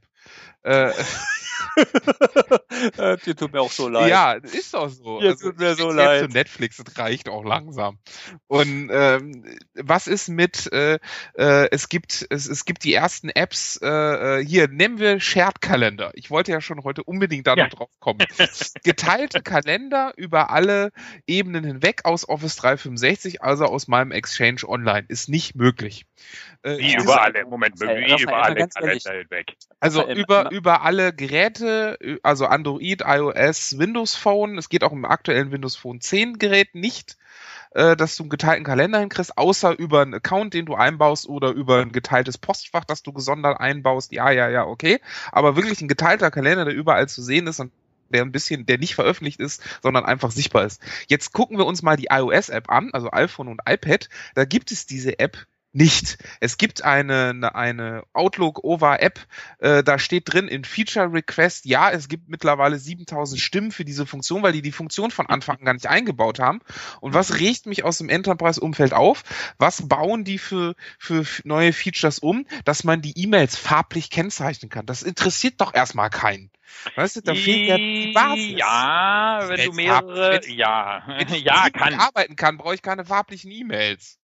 Äh, 0.64 0.92
Dir 3.26 3.36
tut 3.36 3.52
mir 3.52 3.60
auch 3.60 3.70
so 3.70 3.88
leid. 3.88 4.08
Ja, 4.08 4.32
ist 4.32 4.74
doch 4.74 4.88
so. 4.88 5.20
Dir 5.20 5.30
also, 5.30 5.50
tut 5.50 5.58
mir 5.58 5.74
so 5.74 5.90
leid. 5.90 6.20
Zu 6.20 6.28
Netflix, 6.28 6.76
das 6.76 6.98
reicht 6.98 7.28
auch 7.28 7.44
langsam. 7.44 7.98
Und 8.46 8.90
ähm, 8.92 9.44
was 9.74 10.06
ist 10.06 10.28
mit, 10.28 10.72
äh, 10.72 10.98
äh, 11.36 11.68
es 11.70 11.88
gibt 11.88 12.26
es, 12.30 12.48
es 12.48 12.64
gibt 12.64 12.84
die 12.84 12.94
ersten 12.94 13.28
Apps, 13.28 13.78
äh, 13.82 13.88
äh 13.88 14.44
hier, 14.44 14.68
nehmen 14.68 14.98
wir 14.98 15.20
Shared 15.20 15.60
Kalender. 15.60 16.10
Ich 16.14 16.30
wollte 16.30 16.52
ja 16.52 16.60
schon 16.60 16.82
heute 16.84 17.02
unbedingt 17.02 17.46
da 17.46 17.54
ja. 17.54 17.64
noch 17.64 17.70
drauf 17.70 17.90
kommen. 18.00 18.20
Geteilte 18.84 19.42
Kalender 19.42 20.12
über 20.16 20.50
alle 20.50 20.92
Ebenen 21.26 21.64
hinweg 21.64 22.04
aus 22.04 22.28
Office 22.28 22.56
365, 22.56 23.42
also 23.42 23.66
aus 23.66 23.88
meinem 23.88 24.12
Exchange 24.12 24.60
Online, 24.66 25.04
ist 25.08 25.28
nicht 25.28 25.54
möglich. 25.54 26.06
Äh, 26.62 26.78
wie 26.78 26.94
über 26.94 27.22
alle, 27.22 27.44
Moment, 27.44 27.80
wie 27.80 28.22
über 28.22 28.42
alle 28.42 28.68
Kalender 28.68 29.12
hinweg. 29.12 29.56
Also 29.80 30.08
über, 30.08 30.50
über 30.54 30.82
alle 30.82 31.12
Geräte, 31.12 31.98
also 32.22 32.46
Android, 32.46 33.02
iOS, 33.04 33.76
Windows 33.76 34.14
Phone. 34.14 34.56
Es 34.56 34.68
geht 34.68 34.84
auch 34.84 34.92
im 34.92 35.04
aktuellen 35.04 35.50
Windows 35.50 35.74
Phone 35.74 36.00
10 36.00 36.38
Gerät 36.38 36.76
nicht, 36.76 37.16
äh, 37.72 37.96
dass 37.96 38.14
du 38.14 38.22
einen 38.22 38.30
geteilten 38.30 38.64
Kalender 38.64 39.00
hinkriegst, 39.00 39.36
außer 39.36 39.76
über 39.76 40.02
einen 40.02 40.14
Account, 40.14 40.54
den 40.54 40.64
du 40.64 40.76
einbaust 40.76 41.28
oder 41.28 41.50
über 41.50 41.80
ein 41.80 41.90
geteiltes 41.90 42.38
Postfach, 42.38 42.84
das 42.84 43.02
du 43.02 43.12
gesondert 43.12 43.58
einbaust. 43.58 44.12
Ja, 44.12 44.30
ja, 44.30 44.48
ja, 44.48 44.64
okay. 44.64 45.00
Aber 45.32 45.56
wirklich 45.56 45.80
ein 45.80 45.88
geteilter 45.88 46.30
Kalender, 46.30 46.64
der 46.64 46.74
überall 46.74 47.08
zu 47.08 47.20
sehen 47.20 47.48
ist 47.48 47.58
und 47.58 47.72
der 48.10 48.22
ein 48.22 48.30
bisschen, 48.30 48.64
der 48.64 48.78
nicht 48.78 48.94
veröffentlicht 48.94 49.40
ist, 49.40 49.60
sondern 49.82 50.04
einfach 50.04 50.30
sichtbar 50.30 50.66
ist. 50.66 50.80
Jetzt 51.08 51.32
gucken 51.32 51.58
wir 51.58 51.66
uns 51.66 51.82
mal 51.82 51.96
die 51.96 52.08
iOS-App 52.10 52.70
an, 52.70 52.90
also 52.92 53.10
iPhone 53.10 53.48
und 53.48 53.62
iPad. 53.68 54.08
Da 54.36 54.44
gibt 54.44 54.70
es 54.70 54.86
diese 54.86 55.18
App 55.18 55.46
nicht. 55.74 56.18
Es 56.40 56.56
gibt 56.56 56.84
eine, 56.84 57.54
eine 57.54 58.04
Outlook 58.12 58.62
Over 58.62 59.02
App, 59.02 59.20
äh, 59.58 59.82
da 59.82 59.98
steht 59.98 60.32
drin 60.32 60.48
in 60.48 60.64
Feature 60.64 61.12
Request, 61.12 61.64
ja, 61.66 61.90
es 61.90 62.08
gibt 62.08 62.28
mittlerweile 62.28 62.78
7000 62.78 63.40
Stimmen 63.40 63.72
für 63.72 63.84
diese 63.84 64.06
Funktion, 64.06 64.42
weil 64.42 64.52
die 64.52 64.62
die 64.62 64.72
Funktion 64.72 65.10
von 65.10 65.26
Anfang 65.26 65.58
an 65.58 65.64
gar 65.64 65.74
nicht 65.74 65.86
eingebaut 65.86 66.38
haben. 66.38 66.60
Und 67.00 67.14
was 67.14 67.38
regt 67.38 67.66
mich 67.66 67.84
aus 67.84 67.98
dem 67.98 68.08
Enterprise-Umfeld 68.08 68.92
auf? 68.92 69.24
Was 69.58 69.88
bauen 69.88 70.24
die 70.24 70.38
für, 70.38 70.74
für 70.98 71.26
neue 71.44 71.72
Features 71.72 72.20
um, 72.20 72.46
dass 72.64 72.84
man 72.84 73.02
die 73.02 73.18
E-Mails 73.18 73.56
farblich 73.56 74.10
kennzeichnen 74.10 74.70
kann? 74.70 74.86
Das 74.86 75.02
interessiert 75.02 75.60
doch 75.60 75.74
erstmal 75.74 76.10
keinen. 76.10 76.50
Weißt 76.96 77.16
du, 77.16 77.20
da 77.20 77.34
fehlt 77.34 77.68
ja 77.68 77.76
die 77.76 78.12
Basis. 78.12 78.58
Ja, 78.58 79.44
wenn 79.46 79.64
du 79.64 79.72
mehrere, 79.72 80.40
ja, 80.48 81.02
ja, 81.36 81.70
kann. 81.70 81.94
arbeiten 81.94 82.36
kann, 82.36 82.58
brauche 82.58 82.74
ich 82.74 82.82
keine 82.82 83.04
farblichen 83.04 83.50
E-Mails. 83.50 84.18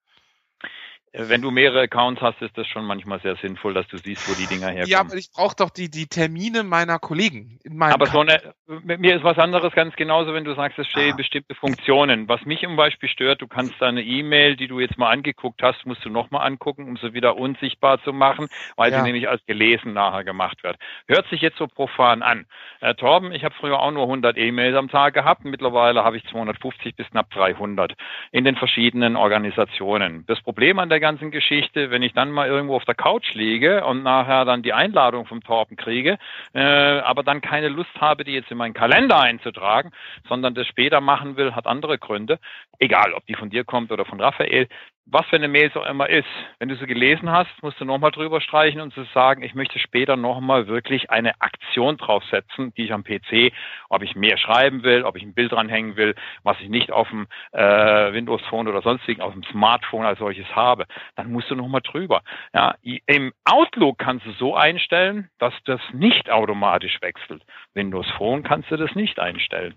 Wenn 1.13 1.43
du 1.43 1.51
mehrere 1.51 1.83
Accounts 1.83 2.23
hast, 2.23 2.41
ist 2.41 2.57
das 2.57 2.69
schon 2.69 2.85
manchmal 2.85 3.21
sehr 3.21 3.35
sinnvoll, 3.37 3.75
dass 3.75 3.89
du 3.89 3.99
siehst, 3.99 4.29
wo 4.29 4.35
die 4.35 4.47
Dinger 4.47 4.69
herkommen. 4.69 4.89
Ja, 4.89 5.01
aber 5.01 5.15
ich 5.15 5.33
brauche 5.33 5.57
doch 5.57 5.71
die, 5.71 5.91
die 5.91 6.07
Termine 6.07 6.63
meiner 6.63 7.01
Kollegen. 7.01 7.59
aber 7.81 8.07
so 8.07 8.21
eine, 8.21 8.55
mir 8.67 9.17
ist 9.17 9.25
was 9.25 9.37
anderes 9.37 9.73
ganz 9.73 9.97
genauso, 9.97 10.33
wenn 10.35 10.45
du 10.45 10.55
sagst, 10.55 10.79
es 10.79 10.87
stehen 10.87 11.15
ah. 11.15 11.17
bestimmte 11.17 11.57
Funktionen. 11.57 12.29
Was 12.29 12.45
mich 12.45 12.61
zum 12.61 12.77
Beispiel 12.77 13.09
stört, 13.09 13.43
du 13.43 13.49
kannst 13.49 13.75
deine 13.81 14.03
E-Mail, 14.03 14.55
die 14.55 14.69
du 14.69 14.79
jetzt 14.79 14.99
mal 14.99 15.11
angeguckt 15.11 15.61
hast, 15.65 15.85
musst 15.85 16.05
du 16.05 16.11
nochmal 16.11 16.47
angucken, 16.47 16.87
um 16.87 16.97
sie 16.97 17.13
wieder 17.13 17.37
unsichtbar 17.37 18.01
zu 18.05 18.13
machen, 18.13 18.47
weil 18.77 18.93
ja. 18.93 18.99
sie 18.99 19.05
nämlich 19.05 19.29
als 19.29 19.45
gelesen 19.47 19.93
nachher 19.93 20.23
gemacht 20.23 20.63
wird. 20.63 20.77
Hört 21.09 21.29
sich 21.29 21.41
jetzt 21.41 21.59
so 21.59 21.67
profan 21.67 22.23
an. 22.23 22.47
Äh, 22.81 22.95
Torben, 22.95 23.33
ich 23.33 23.43
habe 23.43 23.55
früher 23.59 23.81
auch 23.81 23.91
nur 23.91 24.05
100 24.05 24.39
E-Mails 24.39 24.77
am 24.77 24.89
Tag 24.89 25.15
gehabt. 25.15 25.45
Mittlerweile 25.45 26.05
habe 26.05 26.19
ich 26.19 26.25
250 26.27 26.95
bis 26.95 27.11
knapp 27.11 27.31
300 27.31 27.97
in 28.31 28.45
den 28.45 28.55
verschiedenen 28.55 29.17
Organisationen. 29.17 30.25
Das 30.29 30.41
Problem 30.41 30.79
an 30.79 30.89
der 30.89 31.00
der 31.01 31.09
ganzen 31.09 31.31
Geschichte, 31.31 31.91
wenn 31.91 32.03
ich 32.03 32.13
dann 32.13 32.31
mal 32.31 32.47
irgendwo 32.47 32.77
auf 32.77 32.85
der 32.85 32.95
Couch 32.95 33.33
liege 33.35 33.85
und 33.87 34.03
nachher 34.03 34.45
dann 34.45 34.63
die 34.63 34.75
Einladung 34.75 35.25
vom 35.25 35.43
Torben 35.43 35.77
kriege, 35.77 36.19
äh, 36.53 36.61
aber 36.61 37.23
dann 37.23 37.41
keine 37.41 37.69
Lust 37.69 37.91
habe, 37.99 38.23
die 38.25 38.33
jetzt 38.33 38.51
in 38.51 38.59
meinen 38.59 38.75
Kalender 38.75 39.19
einzutragen, 39.19 39.93
sondern 40.29 40.55
das 40.55 40.67
später 40.67 41.01
machen 41.01 41.37
will, 41.37 41.55
hat 41.55 41.67
andere 41.67 41.99
Gründe. 41.99 42.39
Egal, 42.79 43.15
ob 43.15 43.25
die 43.27 43.35
von 43.35 43.49
dir 43.49 43.65
kommt 43.65 43.91
oder 43.91 44.05
von 44.05 44.21
Raphael 44.21 44.69
was 45.11 45.27
für 45.27 45.37
eine 45.37 45.49
Mail 45.49 45.69
es 45.69 45.77
auch 45.77 45.87
immer 45.87 46.09
ist. 46.09 46.29
Wenn 46.59 46.69
du 46.69 46.77
sie 46.77 46.87
gelesen 46.87 47.31
hast, 47.31 47.51
musst 47.63 47.81
du 47.81 47.85
nochmal 47.85 48.11
drüber 48.13 48.41
streichen 48.41 48.81
und 48.81 48.95
zu 48.95 49.05
sagen, 49.15 49.43
ich 49.43 49.55
möchte 49.55 49.79
später 49.79 50.17
nochmal 50.17 50.69
wirklich 50.69 51.11
eine 51.11 51.41
Aktion 51.41 51.97
draufsetzen, 51.97 52.73
die 52.75 52.85
ich 52.85 52.93
am 52.93 53.05
PC, 53.05 53.53
ob 53.89 54.03
ich 54.03 54.15
mehr 54.15 54.39
schreiben 54.39 54.83
will, 54.83 55.03
ob 55.03 55.17
ich 55.17 55.23
ein 55.23 55.35
Bild 55.35 55.53
dranhängen 55.53 55.97
will, 55.97 56.15
was 56.43 56.61
ich 56.61 56.69
nicht 56.69 56.93
auf 56.93 57.09
dem 57.09 57.27
äh, 57.53 58.13
Windows 58.13 58.43
Phone 58.49 58.69
oder 58.69 58.83
sonstigen, 58.83 59.21
auf 59.21 59.33
dem 59.33 59.43
Smartphone 59.45 60.07
als 60.07 60.19
solches 60.19 60.47
habe, 60.55 60.87
dann 61.17 61.33
musst 61.33 61.51
du 61.51 61.57
nochmal 61.57 61.83
drüber. 61.83 62.23
Ja, 62.55 62.75
Im 63.07 63.33
Outlook 63.45 63.99
kannst 63.99 64.27
du 64.27 64.33
so 64.33 64.55
einstellen, 64.55 65.29
dass 65.39 65.55
das 65.65 65.81
nicht 65.93 66.31
automatisch 66.31 67.01
wechselt. 67.01 67.43
Windows 67.75 68.09
Phone 68.17 68.43
kannst 68.43 68.71
du 68.71 68.77
das 68.77 68.95
nicht 68.95 69.19
einstellen. 69.19 69.75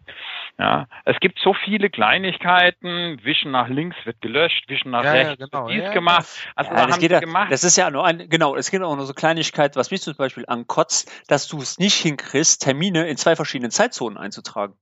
Ja, 0.59 0.87
es 1.05 1.19
gibt 1.19 1.39
so 1.39 1.53
viele 1.53 1.89
Kleinigkeiten, 1.89 3.19
Wischen 3.23 3.51
nach 3.51 3.69
links 3.69 3.97
wird 4.05 4.21
gelöscht, 4.21 4.69
Wischen 4.69 4.91
nach 4.91 5.03
ja, 5.03 5.11
rechts 5.11 5.22
ja, 5.23 5.35
genau. 5.35 5.67
dies 5.67 5.83
ja, 5.83 5.93
gemacht. 5.93 6.27
Also 6.55 6.71
ja, 6.71 6.85
das, 6.87 6.99
geht 6.99 7.11
ja, 7.11 7.19
gemacht. 7.19 7.51
das 7.51 7.63
ist 7.63 7.75
ja 7.75 7.89
nur 7.89 8.05
ein, 8.05 8.29
genau, 8.29 8.55
es 8.55 8.71
geht 8.71 8.81
auch 8.81 8.95
nur 8.95 9.05
so 9.05 9.13
Kleinigkeit, 9.13 9.75
was 9.75 9.91
mich 9.91 10.01
zum 10.01 10.15
Beispiel 10.15 10.45
ankotzt, 10.47 11.11
dass 11.27 11.47
du 11.47 11.61
es 11.61 11.79
nicht 11.79 11.95
hinkriegst, 11.95 12.61
Termine 12.61 13.07
in 13.07 13.17
zwei 13.17 13.35
verschiedenen 13.35 13.71
Zeitzonen 13.71 14.17
einzutragen. 14.17 14.75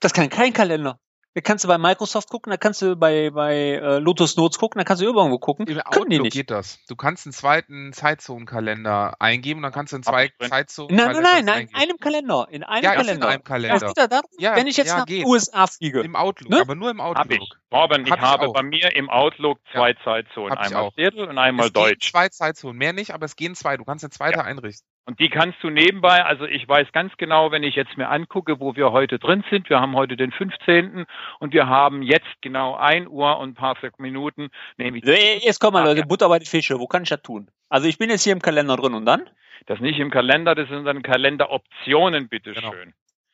Das 0.00 0.12
kann 0.12 0.28
kein 0.28 0.52
Kalender. 0.52 0.98
Da 1.34 1.40
kannst 1.40 1.64
du 1.64 1.68
bei 1.68 1.78
Microsoft 1.78 2.30
gucken, 2.30 2.52
da 2.52 2.56
kannst 2.56 2.80
du 2.80 2.94
bei, 2.94 3.30
bei 3.30 3.72
äh, 3.72 3.98
Lotus 3.98 4.36
Notes 4.36 4.56
gucken, 4.56 4.78
da 4.78 4.84
kannst 4.84 5.02
du 5.02 5.06
irgendwo 5.06 5.36
gucken. 5.38 5.66
Im 5.66 5.80
Outlook 5.80 6.30
geht 6.30 6.48
das. 6.48 6.78
Du 6.86 6.94
kannst 6.94 7.26
einen 7.26 7.32
zweiten 7.32 7.92
Zeitzonenkalender 7.92 9.16
eingeben 9.18 9.58
und 9.58 9.62
dann 9.64 9.72
kannst 9.72 9.92
du 9.92 9.96
in 9.96 10.04
zwei 10.04 10.30
Zeitzonen. 10.38 10.94
Nein, 10.94 11.20
nein, 11.20 11.44
nein, 11.44 11.68
in 11.68 11.74
einem 11.74 11.98
Kalender. 11.98 12.46
In 12.50 12.62
einem 12.62 12.84
ja, 12.84 12.94
Kalender. 12.94 13.26
In 13.26 13.32
einem 13.32 13.42
Kalender. 13.42 13.86
Geht 13.86 14.12
darum, 14.12 14.30
ja, 14.38 14.54
wenn 14.54 14.68
ich 14.68 14.76
jetzt 14.76 14.90
ja, 14.90 14.98
nach 14.98 15.06
den 15.06 15.26
USA 15.26 15.66
fliege. 15.66 16.02
Im 16.02 16.14
Outlook, 16.14 16.50
ne? 16.50 16.60
aber 16.60 16.76
nur 16.76 16.90
im 16.90 17.00
Outlook. 17.00 17.24
Hab 17.24 17.32
ich. 17.32 17.50
Robin, 17.72 18.06
ich 18.06 18.12
hab 18.12 18.20
habe 18.20 18.46
ich 18.46 18.52
bei 18.52 18.62
mir 18.62 18.94
im 18.94 19.10
Outlook 19.10 19.58
zwei 19.72 19.90
ja. 19.90 19.96
Zeitzonen. 20.04 20.56
Einmal 20.56 20.92
Viertel 20.92 21.28
und 21.28 21.38
einmal 21.38 21.66
es 21.66 21.72
Deutsch. 21.72 22.12
Zwei 22.12 22.28
Zeitzonen, 22.28 22.78
mehr 22.78 22.92
nicht, 22.92 23.12
aber 23.12 23.24
es 23.24 23.34
gehen 23.34 23.56
zwei. 23.56 23.76
Du 23.76 23.84
kannst 23.84 24.04
eine 24.04 24.10
zweite 24.10 24.38
ja. 24.38 24.44
einrichten. 24.44 24.86
Und 25.06 25.20
die 25.20 25.28
kannst 25.28 25.62
du 25.62 25.68
nebenbei, 25.68 26.24
also 26.24 26.46
ich 26.46 26.66
weiß 26.66 26.90
ganz 26.92 27.14
genau, 27.18 27.50
wenn 27.50 27.62
ich 27.62 27.74
jetzt 27.74 27.96
mir 27.98 28.08
angucke, 28.08 28.58
wo 28.58 28.74
wir 28.74 28.90
heute 28.90 29.18
drin 29.18 29.44
sind, 29.50 29.68
wir 29.68 29.78
haben 29.78 29.94
heute 29.94 30.16
den 30.16 30.32
15. 30.32 31.04
und 31.40 31.52
wir 31.52 31.66
haben 31.66 32.02
jetzt 32.02 32.40
genau 32.40 32.74
ein 32.74 33.06
Uhr 33.06 33.38
und 33.38 33.50
ein 33.50 33.54
paar 33.54 33.76
Minuten. 33.98 34.48
Nämlich 34.78 35.04
jetzt 35.04 35.60
komm 35.60 35.74
mal 35.74 35.84
Leute, 35.84 36.06
Butter 36.06 36.28
bei 36.28 36.38
die 36.38 36.46
Fische, 36.46 36.78
wo 36.78 36.86
kann 36.86 37.02
ich 37.02 37.10
das 37.10 37.20
tun? 37.20 37.50
Also 37.68 37.86
ich 37.86 37.98
bin 37.98 38.08
jetzt 38.08 38.24
hier 38.24 38.32
im 38.32 38.40
Kalender 38.40 38.76
drin 38.76 38.94
und 38.94 39.04
dann? 39.04 39.28
Das 39.66 39.80
nicht 39.80 39.98
im 39.98 40.10
Kalender, 40.10 40.54
das 40.54 40.68
sind 40.68 40.84
dann 40.84 41.02
Kalenderoptionen, 41.02 42.28
bitteschön. 42.28 42.62
Genau. 42.62 42.92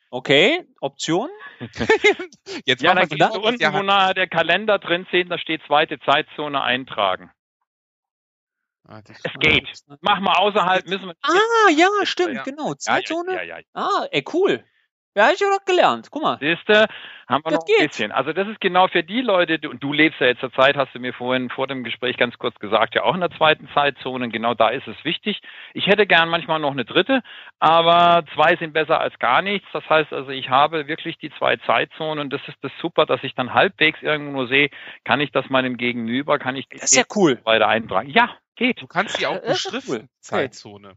Okay, 0.09 0.65
Option? 0.81 1.29
jetzt 2.65 2.83
ja, 2.83 2.93
dann 2.93 3.07
gehst 3.07 3.33
du 3.33 3.41
unten, 3.41 3.73
wo 3.73 3.81
nachher 3.81 4.13
der 4.13 4.27
Kalender 4.27 4.77
drin 4.77 5.05
steht, 5.07 5.31
da 5.31 5.37
steht 5.37 5.61
zweite 5.67 5.99
Zeitzone 5.99 6.61
eintragen. 6.61 7.31
Ah, 8.91 9.01
es 9.07 9.33
geht. 9.39 9.69
Mach 10.01 10.19
mal 10.19 10.33
außerhalb, 10.33 10.85
müssen 10.85 11.05
wir. 11.07 11.15
Ah, 11.21 11.69
ja, 11.69 11.87
stimmt, 12.03 12.35
ja. 12.35 12.43
genau. 12.43 12.73
Zeitzone. 12.73 13.35
Ja, 13.35 13.41
ja, 13.41 13.57
ja, 13.59 13.63
Ah, 13.73 14.05
ey, 14.11 14.21
cool. 14.33 14.65
Ja, 15.15 15.27
hab 15.27 15.33
ich 15.33 15.39
ja 15.39 15.47
doch 15.47 15.65
gelernt. 15.65 16.07
Guck 16.09 16.23
mal. 16.23 16.37
Siehste, 16.39 16.87
haben 17.27 17.43
wir 17.43 17.51
das 17.51 17.53
noch 17.53 17.61
ein 17.61 17.65
geht. 17.79 17.89
bisschen. 17.89 18.11
Also 18.11 18.31
das 18.33 18.47
ist 18.47 18.61
genau 18.61 18.87
für 18.87 19.03
die 19.03 19.21
Leute, 19.21 19.59
und 19.69 19.83
du 19.83 19.91
lebst 19.91 20.19
ja 20.21 20.27
jetzt 20.27 20.39
zur 20.39 20.53
Zeit, 20.53 20.77
hast 20.77 20.95
du 20.95 20.99
mir 20.99 21.13
vorhin 21.13 21.49
vor 21.49 21.67
dem 21.67 21.83
Gespräch 21.83 22.17
ganz 22.17 22.37
kurz 22.37 22.57
gesagt, 22.59 22.95
ja 22.95 23.03
auch 23.03 23.13
in 23.13 23.19
der 23.19 23.31
zweiten 23.31 23.67
Zeitzone. 23.73 24.29
Genau 24.29 24.53
da 24.53 24.69
ist 24.69 24.87
es 24.87 24.95
wichtig. 25.03 25.41
Ich 25.73 25.87
hätte 25.87 26.07
gern 26.07 26.29
manchmal 26.29 26.59
noch 26.59 26.71
eine 26.71 26.85
dritte, 26.85 27.21
aber 27.59 28.23
zwei 28.33 28.55
sind 28.55 28.73
besser 28.73 28.99
als 28.99 29.17
gar 29.19 29.41
nichts. 29.41 29.67
Das 29.73 29.87
heißt 29.89 30.13
also, 30.13 30.31
ich 30.31 30.49
habe 30.49 30.87
wirklich 30.87 31.17
die 31.17 31.31
zwei 31.37 31.57
Zeitzonen 31.57 32.19
und 32.19 32.31
das 32.31 32.41
ist 32.47 32.57
das 32.61 32.71
super, 32.81 33.05
dass 33.05 33.23
ich 33.23 33.35
dann 33.35 33.53
halbwegs 33.53 34.01
irgendwo 34.01 34.31
nur 34.31 34.47
sehe, 34.47 34.69
kann 35.03 35.19
ich 35.19 35.31
das 35.31 35.49
meinem 35.49 35.75
Gegenüber, 35.77 36.39
kann 36.39 36.55
ich 36.55 36.69
das 36.69 36.83
ist 36.83 36.95
ja 36.95 37.03
cool. 37.15 37.39
weiter 37.43 37.67
eintragen. 37.67 38.09
Ja, 38.09 38.29
Geht. 38.55 38.81
Du 38.81 38.87
kannst 38.87 39.19
die 39.19 39.25
auch 39.25 39.41
beschriften, 39.41 40.07
Zeitzone. 40.19 40.95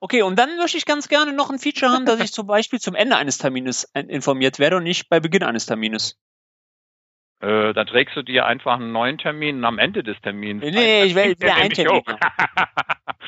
Okay, 0.00 0.22
und 0.22 0.38
dann 0.38 0.56
möchte 0.56 0.76
ich 0.76 0.84
ganz 0.84 1.08
gerne 1.08 1.32
noch 1.32 1.50
ein 1.50 1.58
Feature 1.58 1.90
haben, 1.90 2.04
dass 2.04 2.20
ich 2.20 2.32
zum 2.32 2.46
Beispiel 2.46 2.78
zum 2.78 2.94
Ende 2.94 3.16
eines 3.16 3.38
Termines 3.38 3.90
informiert 3.94 4.58
werde 4.58 4.76
und 4.76 4.84
nicht 4.84 5.08
bei 5.08 5.20
Beginn 5.20 5.42
eines 5.42 5.66
Termines. 5.66 6.18
Äh, 7.40 7.74
dann 7.74 7.86
trägst 7.86 8.16
du 8.16 8.22
dir 8.22 8.46
einfach 8.46 8.76
einen 8.76 8.92
neuen 8.92 9.18
Termin 9.18 9.62
am 9.64 9.78
Ende 9.78 10.02
des 10.02 10.18
Termins. 10.22 10.62
Nee, 10.62 10.70
nee 10.70 11.04
ich 11.04 11.14
will, 11.14 11.38
will 11.38 11.50
einen 11.50 11.70
Termin 11.70 12.02
haben. 12.06 12.18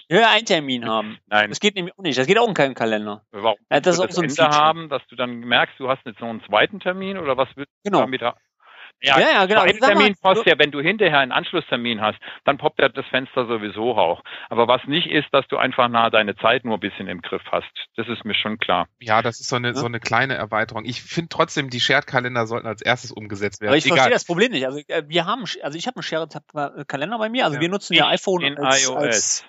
Ich 0.09 0.17
will 0.17 0.25
einen 0.25 0.47
Termin 0.47 0.89
haben. 0.89 1.19
Nein. 1.27 1.51
Das 1.51 1.61
geht 1.61 1.75
nämlich 1.75 1.93
auch 1.99 2.03
nicht. 2.03 2.19
Das 2.19 2.27
geht 2.27 2.39
auch 2.39 2.49
in 2.49 2.55
keinem 2.55 2.75
Kalender. 2.75 3.27
Warum? 3.31 3.59
Ja, 3.71 3.81
das, 3.81 3.99
das 3.99 4.01
auch 4.01 4.11
so 4.11 4.23
ein 4.23 4.31
Ende 4.31 4.49
haben, 4.49 4.89
dass 4.89 5.07
du 5.09 5.17
dann 5.17 5.41
merkst, 5.41 5.79
du 5.79 5.91
hast 5.91 6.01
jetzt 6.07 6.21
noch 6.21 6.31
einen 6.31 6.43
zweiten 6.45 6.81
Termin 6.81 7.19
oder 7.19 7.37
was 7.37 7.49
willst 7.57 7.71
genau. 7.85 7.99
du 7.99 8.05
damit 8.05 8.23
haben? 8.23 8.39
Ja, 9.01 9.21
ja, 9.21 9.31
ja 9.31 9.47
genau. 9.47 9.65
Termin 9.65 10.17
passt 10.21 10.45
ja, 10.47 10.59
wenn 10.59 10.73
du 10.73 10.81
hinterher 10.81 11.21
einen 11.21 11.31
Anschlusstermin 11.31 12.01
hast, 12.01 12.19
dann 12.45 12.59
poppt 12.59 12.81
ja 12.81 12.89
das 12.89 13.07
Fenster 13.07 13.47
sowieso 13.47 13.97
auch. 13.97 14.23
Aber 14.49 14.67
was 14.67 14.85
nicht 14.87 15.07
ist, 15.07 15.29
dass 15.33 15.47
du 15.49 15.57
einfach 15.57 15.89
nah 15.89 16.11
deine 16.11 16.37
Zeit 16.37 16.65
nur 16.65 16.79
ein 16.79 16.81
bisschen 16.81 17.07
im 17.07 17.23
Griff 17.23 17.43
hast. 17.53 17.71
Das 17.97 18.09
ist 18.09 18.25
mir 18.25 18.35
schon 18.35 18.59
klar. 18.59 18.89
Ja, 18.99 19.23
das 19.23 19.41
ist 19.41 19.49
so 19.49 19.57
eine, 19.57 19.69
ja. 19.69 19.75
so 19.75 19.87
eine 19.87 20.01
kleine 20.01 20.35
Erweiterung. 20.35 20.85
Ich 20.85 21.03
finde 21.03 21.29
trotzdem, 21.29 21.71
die 21.71 21.81
Shared-Kalender 21.81 22.47
sollten 22.47 22.67
als 22.67 22.83
erstes 22.83 23.13
umgesetzt 23.13 23.61
werden. 23.61 23.71
Aber 23.71 23.79
ich 23.79 23.87
Egal. 23.87 23.99
verstehe 23.99 24.15
das 24.15 24.25
Problem 24.25 24.51
nicht. 24.51 24.67
Also 24.67 24.81
äh, 24.89 25.05
wir 25.07 25.27
haben, 25.27 25.45
also 25.63 25.79
ich 25.79 25.87
habe 25.87 25.97
einen 25.97 26.03
Shared-Kalender 26.03 27.19
bei 27.19 27.29
mir. 27.29 27.45
Also 27.45 27.57
ja. 27.57 27.61
wir 27.61 27.69
nutzen 27.69 27.95
ja 27.95 28.09
iPhone 28.09 28.43
in 28.43 28.59
als, 28.59 28.85
iOS. 28.85 28.97
Als 28.97 29.45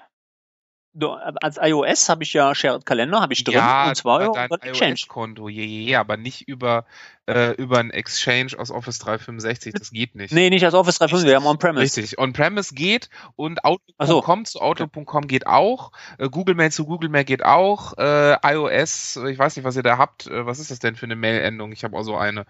als 1.42 1.58
iOS 1.62 2.10
habe 2.10 2.24
ich 2.24 2.34
ja 2.34 2.54
Shared 2.56 2.86
Kalender, 2.86 3.22
habe 3.22 3.34
ich 3.34 3.44
drin, 3.44 3.56
ja, 3.56 3.90
und 3.90 3.96
zwar 3.96 4.26
über 4.26 4.48
dein 4.58 4.96
je, 4.96 5.48
je, 5.50 5.66
je, 5.66 5.96
aber 5.96 6.18
nicht 6.18 6.48
über, 6.48 6.86
äh, 7.30 7.52
über 7.54 7.78
ein 7.78 7.92
Exchange 7.92 8.58
aus 8.58 8.72
Office 8.72 9.00
365, 9.00 9.74
das 9.74 9.92
geht 9.92 10.16
nicht. 10.16 10.34
Nee, 10.34 10.50
nicht 10.50 10.66
aus 10.66 10.74
Office 10.74 10.98
365, 10.98 11.30
wir 11.30 11.36
haben 11.36 11.46
On-Premise. 11.46 11.82
Richtig, 11.82 12.20
On-Premise 12.20 12.76
geht 12.76 13.10
und 13.38 13.64
Outlook.com 13.64 14.46
so. 14.46 14.52
zu 14.52 14.62
Outlook.com 14.62 15.28
geht 15.28 15.48
auch, 15.48 15.94
äh, 16.18 16.28
Google 16.28 16.56
Mail 16.56 16.72
zu 16.72 16.86
Google 16.86 17.10
Mail 17.10 17.24
geht 17.24 17.46
auch, 17.46 17.98
äh, 17.98 18.36
iOS, 18.44 19.18
ich 19.30 19.40
weiß 19.40 19.56
nicht, 19.56 19.64
was 19.64 19.78
ihr 19.78 19.84
da 19.84 19.98
habt, 19.98 20.28
äh, 20.28 20.46
was 20.46 20.60
ist 20.60 20.72
das 20.72 20.80
denn 20.80 20.96
für 20.96 21.06
eine 21.06 21.16
Mail-Endung? 21.16 21.72
Ich 21.72 21.86
habe 21.86 21.96
auch 21.96 22.04
so 22.04 22.18
eine, 22.18 22.46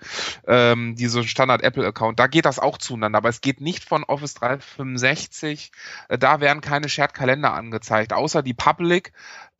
ähm, 0.47 0.95
die 0.95 1.07
so 1.07 1.21
Standard-Apple-Account, 1.21 2.19
da 2.19 2.25
geht 2.25 2.45
das 2.45 2.57
auch 2.57 2.79
zueinander, 2.79 3.17
aber 3.17 3.29
es 3.29 3.41
geht 3.41 3.61
nicht 3.61 3.83
von 3.83 4.03
Office 4.03 4.33
365, 4.33 5.71
äh, 6.07 6.17
da 6.17 6.39
werden 6.41 6.61
keine 6.61 6.89
Shared-Kalender 6.89 7.53
angezeigt, 7.53 8.13
außer 8.13 8.39
außer 8.39 8.43
die 8.43 8.53
Public. 8.53 9.11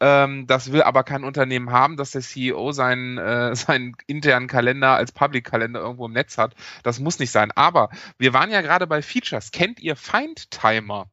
Ähm, 0.02 0.48
das 0.48 0.72
will 0.72 0.82
aber 0.82 1.04
kein 1.04 1.26
Unternehmen 1.26 1.72
haben, 1.72 1.98
dass 1.98 2.12
der 2.12 2.22
CEO 2.22 2.72
seinen, 2.72 3.18
äh, 3.18 3.56
seinen 3.56 3.96
internen 4.08 4.48
Kalender 4.48 4.96
als 4.96 5.09
Public-Kalender 5.12 5.80
irgendwo 5.80 6.06
im 6.06 6.14
Netz 6.14 6.38
hat. 6.38 6.56
Das 6.84 7.00
muss 7.00 7.20
nicht 7.20 7.32
sein. 7.32 7.52
Aber 7.56 7.90
wir 8.18 8.34
waren 8.34 8.52
ja 8.52 8.62
gerade 8.62 8.88
bei 8.88 9.02
Features. 9.02 9.52
Kennt 9.52 9.80
ihr 9.80 9.96
Find-Timer? 9.96 11.10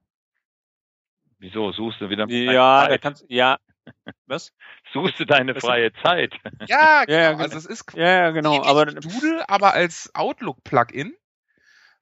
Wieso? 1.39 1.73
Suchst 1.73 2.01
du 2.01 2.09
wieder 2.09 2.29
Ja, 2.29 2.89
da 2.89 2.99
kannst 2.99 3.25
ja. 3.29 3.59
Was? 4.27 4.53
Suchst 4.93 5.21
du 5.21 5.25
deine 5.25 5.55
freie 5.55 5.93
Zeit? 6.03 6.35
Ja, 6.67 7.05
genau. 7.05 7.19
Ja, 7.19 7.33
genau. 7.33 7.43
Also 7.43 7.59
es 7.59 7.67
ist 7.67 7.95
ja, 7.95 8.31
genau. 8.31 8.63
Aber 8.65 8.87
Doodle, 8.87 9.49
aber 9.49 9.75
als 9.75 10.11
Outlook-Plugin 10.15 11.15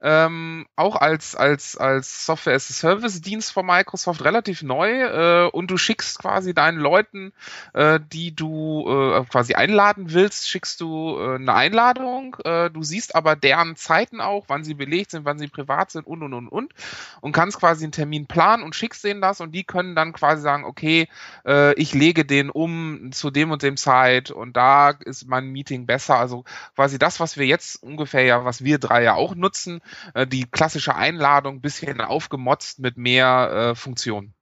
ähm, 0.04 0.66
auch 0.76 0.96
als, 0.96 1.34
als, 1.34 1.78
als 1.78 2.26
Software 2.26 2.54
as 2.54 2.70
a 2.70 2.74
Service 2.74 3.22
Dienst 3.22 3.50
von 3.52 3.64
Microsoft 3.64 4.22
relativ 4.22 4.62
neu 4.62 4.90
äh, 4.90 5.48
und 5.48 5.70
du 5.70 5.78
schickst 5.78 6.18
quasi 6.18 6.52
deinen 6.52 6.78
Leuten, 6.78 7.32
äh, 7.72 7.98
die 8.12 8.36
du 8.36 8.84
äh, 8.86 9.24
quasi 9.24 9.54
einladen 9.54 10.12
willst, 10.12 10.46
schickst 10.46 10.82
du 10.82 11.16
äh, 11.18 11.36
eine 11.36 11.54
Einladung. 11.54 12.36
Äh, 12.44 12.68
du 12.68 12.82
siehst 12.82 13.14
aber 13.16 13.34
deren 13.34 13.76
Zeiten 13.76 14.20
auch, 14.20 14.44
wann 14.48 14.62
sie 14.62 14.74
belegt 14.74 15.10
sind, 15.10 15.24
wann 15.24 15.38
sie 15.38 15.48
privat 15.48 15.90
sind 15.90 16.06
und 16.06 16.22
und 16.22 16.34
und 16.34 16.48
und 16.48 16.74
und 17.22 17.32
kannst 17.32 17.58
quasi 17.58 17.86
einen 17.86 17.92
Termin 17.92 18.26
planen 18.26 18.62
und 18.62 18.74
schickst 18.74 19.04
denen 19.04 19.22
das 19.22 19.40
und 19.40 19.52
die 19.52 19.64
können 19.64 19.96
dann 19.96 20.12
quasi 20.12 20.42
sagen, 20.42 20.64
okay, 20.64 21.08
äh, 21.46 21.72
ich 21.80 21.94
lege 21.94 22.26
den 22.26 22.50
um 22.50 23.10
zu 23.12 23.30
dem 23.30 23.50
und 23.52 23.62
dem 23.62 23.78
Zeit 23.78 24.30
und 24.30 24.54
da 24.54 24.90
ist 24.90 25.26
mein 25.26 25.46
Meeting 25.46 25.86
besser. 25.86 26.18
Also 26.18 26.44
quasi 26.74 26.98
das, 26.98 27.20
was 27.20 27.38
wir 27.38 27.46
jetzt 27.46 27.82
ungefähr 27.82 28.24
ja, 28.24 28.44
was 28.44 28.62
wir 28.62 28.78
drei 28.78 29.02
ja 29.02 29.14
auch 29.14 29.34
nutzen, 29.34 29.80
äh, 30.14 30.26
die 30.26 30.44
klassische 30.44 30.94
Einladung 30.94 31.60
bisschen 31.60 32.00
aufgemotzt 32.00 32.78
mit 32.78 32.96
mehr 32.96 33.70
äh, 33.70 33.74
Funktionen. 33.74 34.34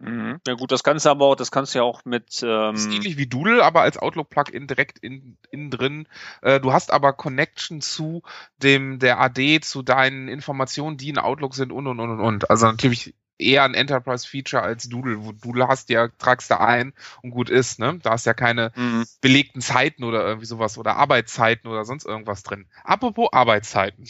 Mhm. 0.00 0.40
Ja 0.46 0.54
gut, 0.54 0.70
das 0.70 0.84
kannst 0.84 1.06
du 1.06 1.10
aber 1.10 1.26
auch, 1.26 1.34
das 1.34 1.50
kannst 1.50 1.74
du 1.74 1.80
ja 1.80 1.82
auch 1.82 2.04
mit. 2.04 2.40
Ähm 2.42 2.72
das 2.72 2.86
ist 2.86 2.94
ähnlich 2.94 3.16
wie 3.16 3.26
Doodle, 3.26 3.64
aber 3.64 3.80
als 3.80 3.98
Outlook-Plugin 3.98 4.68
direkt 4.68 4.98
in, 5.00 5.36
innen 5.50 5.70
drin. 5.70 6.08
Äh, 6.40 6.60
du 6.60 6.72
hast 6.72 6.92
aber 6.92 7.12
Connection 7.12 7.80
zu 7.80 8.22
dem 8.62 9.00
der 9.00 9.20
AD, 9.20 9.60
zu 9.60 9.82
deinen 9.82 10.28
Informationen, 10.28 10.96
die 10.96 11.08
in 11.08 11.18
Outlook 11.18 11.54
sind 11.54 11.72
und 11.72 11.86
und 11.88 11.98
und 11.98 12.10
und 12.10 12.20
und. 12.20 12.50
Also 12.50 12.66
natürlich 12.66 13.14
eher 13.38 13.64
ein 13.64 13.74
Enterprise-Feature 13.74 14.62
als 14.62 14.88
Doodle. 14.88 15.24
Wo 15.24 15.32
Doodle 15.32 15.66
hast 15.66 15.88
ja, 15.90 16.08
tragst 16.18 16.50
du 16.50 16.60
ein 16.60 16.92
und 17.22 17.30
gut 17.30 17.50
ist, 17.50 17.80
ne? 17.80 17.98
Da 18.02 18.10
hast 18.10 18.26
ja 18.26 18.34
keine 18.34 18.72
mhm. 18.76 19.04
belegten 19.20 19.60
Zeiten 19.60 20.04
oder 20.04 20.24
irgendwie 20.24 20.46
sowas 20.46 20.78
oder 20.78 20.96
Arbeitszeiten 20.96 21.68
oder 21.68 21.84
sonst 21.84 22.06
irgendwas 22.06 22.44
drin. 22.44 22.66
Apropos 22.84 23.32
Arbeitszeiten. 23.32 24.04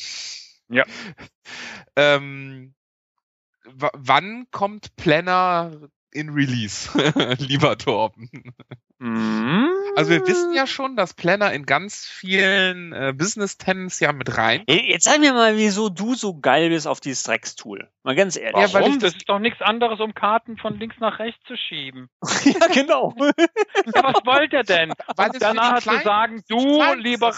Ja. 0.69 0.85
ähm, 1.97 2.75
wann 3.75 4.47
kommt 4.51 4.97
Planner 4.97 5.91
in 6.11 6.31
Release, 6.31 6.91
lieber 7.39 7.77
Torben? 7.77 8.31
Mhm. 8.99 9.69
Also 9.97 10.11
wir 10.11 10.27
wissen 10.27 10.53
ja 10.55 10.67
schon, 10.67 10.97
dass 10.97 11.15
Planner 11.15 11.53
in 11.53 11.67
ganz 11.67 12.07
vielen 12.07 12.93
äh, 12.93 13.13
Business-Tenants 13.17 14.01
ja 14.01 14.13
mit 14.13 14.37
rein. 14.37 14.65
Jetzt 14.69 15.05
sag 15.05 15.21
mir 15.21 15.33
mal, 15.33 15.57
wieso 15.57 15.89
du 15.89 16.15
so 16.15 16.39
geil 16.39 16.71
bist 16.71 16.87
auf 16.87 17.01
dieses 17.01 17.23
Dreckstool. 17.25 17.91
Mal 18.03 18.15
ganz 18.15 18.37
ehrlich. 18.37 18.61
Ja, 18.61 18.73
Warum? 18.73 19.01
Das, 19.01 19.13
das 19.13 19.15
ist 19.17 19.29
doch 19.29 19.39
nichts 19.39 19.61
anderes, 19.61 20.01
um 20.01 20.15
Karten 20.15 20.57
von 20.57 20.79
links 20.79 20.97
nach 21.01 21.19
rechts 21.19 21.43
zu 21.47 21.57
schieben. 21.57 22.09
ja, 22.45 22.67
genau. 22.69 23.15
ja, 23.19 24.03
was 24.03 24.25
wollt 24.25 24.53
ihr 24.53 24.63
denn? 24.63 24.93
Weil 25.17 25.31
danach 25.39 25.81
zu 25.81 25.99
sagen, 25.99 26.43
du, 26.49 26.83
lieber, 26.95 27.37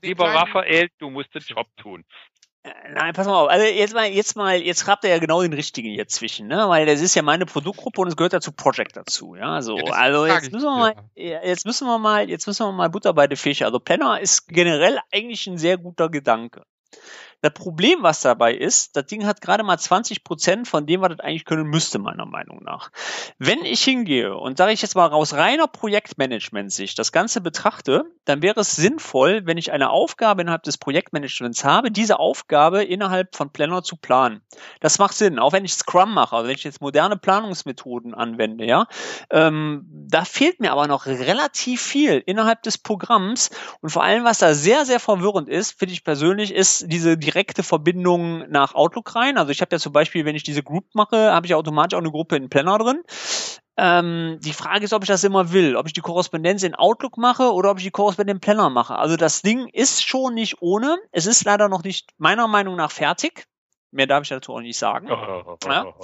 lieber 0.00 0.26
Raphael, 0.26 0.90
du 0.98 1.10
musst 1.10 1.34
den 1.34 1.42
Job 1.42 1.66
tun. 1.76 2.04
Nein, 2.94 3.12
pass 3.12 3.26
mal 3.26 3.34
auf. 3.34 3.48
Also 3.48 3.66
jetzt 3.66 3.92
mal, 3.92 4.06
jetzt 4.06 4.36
mal, 4.36 4.62
jetzt 4.62 4.86
habt 4.86 5.02
ihr 5.02 5.10
ja 5.10 5.18
genau 5.18 5.42
den 5.42 5.52
richtigen 5.52 5.90
hier 5.90 6.06
zwischen, 6.06 6.46
ne? 6.46 6.68
Weil 6.68 6.86
das 6.86 7.00
ist 7.00 7.16
ja 7.16 7.22
meine 7.22 7.44
Produktgruppe 7.44 8.00
und 8.00 8.08
es 8.08 8.16
gehört 8.16 8.34
dazu 8.34 8.52
Project 8.52 8.96
dazu, 8.96 9.34
ja. 9.34 9.62
So, 9.62 9.76
ja, 9.78 9.92
also 9.92 10.26
jetzt 10.26 10.52
müssen 10.52 10.66
wir 10.66 10.78
mal, 10.78 10.94
jetzt 11.16 11.66
müssen 11.66 11.86
wir 11.88 11.98
mal, 11.98 12.30
jetzt 12.30 12.46
müssen 12.46 12.64
wir 12.64 12.72
mal 12.72 12.88
Butter 12.88 13.14
bei 13.14 13.26
den 13.26 13.36
Fische. 13.36 13.66
Also 13.66 13.80
Planner 13.80 14.20
ist 14.20 14.46
generell 14.46 15.00
eigentlich 15.12 15.44
ein 15.48 15.58
sehr 15.58 15.76
guter 15.76 16.08
Gedanke. 16.08 16.62
Das 17.42 17.52
Problem, 17.52 17.98
was 18.02 18.20
dabei 18.20 18.54
ist, 18.54 18.96
das 18.96 19.06
Ding 19.06 19.26
hat 19.26 19.40
gerade 19.40 19.64
mal 19.64 19.76
20 19.76 20.22
Prozent 20.22 20.68
von 20.68 20.86
dem, 20.86 21.00
was 21.00 21.10
das 21.10 21.20
eigentlich 21.20 21.44
können 21.44 21.64
müsste, 21.64 21.98
meiner 21.98 22.24
Meinung 22.24 22.62
nach. 22.62 22.92
Wenn 23.38 23.64
ich 23.64 23.82
hingehe 23.82 24.36
und 24.36 24.58
sage 24.58 24.72
ich 24.72 24.80
jetzt 24.80 24.94
mal 24.94 25.10
aus 25.10 25.34
reiner 25.34 25.66
Projektmanagement-Sicht 25.66 26.96
das 26.96 27.10
Ganze 27.10 27.40
betrachte, 27.40 28.04
dann 28.24 28.42
wäre 28.42 28.60
es 28.60 28.76
sinnvoll, 28.76 29.42
wenn 29.44 29.58
ich 29.58 29.72
eine 29.72 29.90
Aufgabe 29.90 30.42
innerhalb 30.42 30.62
des 30.62 30.78
Projektmanagements 30.78 31.64
habe, 31.64 31.90
diese 31.90 32.20
Aufgabe 32.20 32.84
innerhalb 32.84 33.34
von 33.34 33.50
Planner 33.50 33.82
zu 33.82 33.96
planen. 33.96 34.40
Das 34.78 35.00
macht 35.00 35.14
Sinn, 35.14 35.40
auch 35.40 35.52
wenn 35.52 35.64
ich 35.64 35.74
Scrum 35.74 36.14
mache, 36.14 36.36
also 36.36 36.46
wenn 36.46 36.54
ich 36.54 36.62
jetzt 36.62 36.80
moderne 36.80 37.16
Planungsmethoden 37.16 38.14
anwende, 38.14 38.64
ja. 38.64 38.86
Ähm, 39.30 39.84
da 39.90 40.24
fehlt 40.24 40.60
mir 40.60 40.70
aber 40.70 40.86
noch 40.86 41.06
relativ 41.06 41.82
viel 41.82 42.22
innerhalb 42.24 42.62
des 42.62 42.78
Programms 42.78 43.50
und 43.80 43.90
vor 43.90 44.04
allem, 44.04 44.22
was 44.22 44.38
da 44.38 44.54
sehr, 44.54 44.84
sehr 44.84 45.00
verwirrend 45.00 45.48
ist, 45.48 45.76
finde 45.76 45.94
ich 45.94 46.04
persönlich, 46.04 46.54
ist 46.54 46.84
diese 46.86 47.18
die 47.18 47.31
direkte 47.32 47.62
Verbindung 47.62 48.50
nach 48.50 48.74
Outlook 48.74 49.14
rein. 49.14 49.38
Also 49.38 49.50
ich 49.50 49.60
habe 49.60 49.74
ja 49.74 49.78
zum 49.78 49.92
Beispiel, 49.92 50.24
wenn 50.24 50.36
ich 50.36 50.42
diese 50.42 50.62
Group 50.62 50.86
mache, 50.94 51.32
habe 51.32 51.46
ich 51.46 51.54
automatisch 51.54 51.96
auch 51.96 52.02
eine 52.02 52.10
Gruppe 52.10 52.36
in 52.36 52.48
Planner 52.48 52.78
drin. 52.78 53.02
Ähm, 53.76 54.38
die 54.42 54.52
Frage 54.52 54.84
ist, 54.84 54.92
ob 54.92 55.02
ich 55.02 55.08
das 55.08 55.24
immer 55.24 55.52
will, 55.52 55.76
ob 55.76 55.86
ich 55.86 55.92
die 55.92 56.00
Korrespondenz 56.00 56.62
in 56.62 56.74
Outlook 56.74 57.16
mache 57.16 57.52
oder 57.52 57.70
ob 57.70 57.78
ich 57.78 57.84
die 57.84 57.90
Korrespondenz 57.90 58.36
in 58.36 58.40
Planner 58.40 58.70
mache. 58.70 58.96
Also 58.96 59.16
das 59.16 59.42
Ding 59.42 59.68
ist 59.68 60.06
schon 60.06 60.34
nicht 60.34 60.60
ohne. 60.60 60.98
Es 61.10 61.26
ist 61.26 61.44
leider 61.44 61.68
noch 61.68 61.82
nicht 61.82 62.10
meiner 62.18 62.48
Meinung 62.48 62.76
nach 62.76 62.90
fertig. 62.90 63.46
Mehr 63.90 64.06
darf 64.06 64.22
ich 64.22 64.28
dazu 64.28 64.54
auch 64.54 64.60
nicht 64.60 64.78
sagen. 64.78 65.08
Oh, 65.10 65.14
oh, 65.14 65.56
oh, 65.64 65.68
ja 65.68 65.94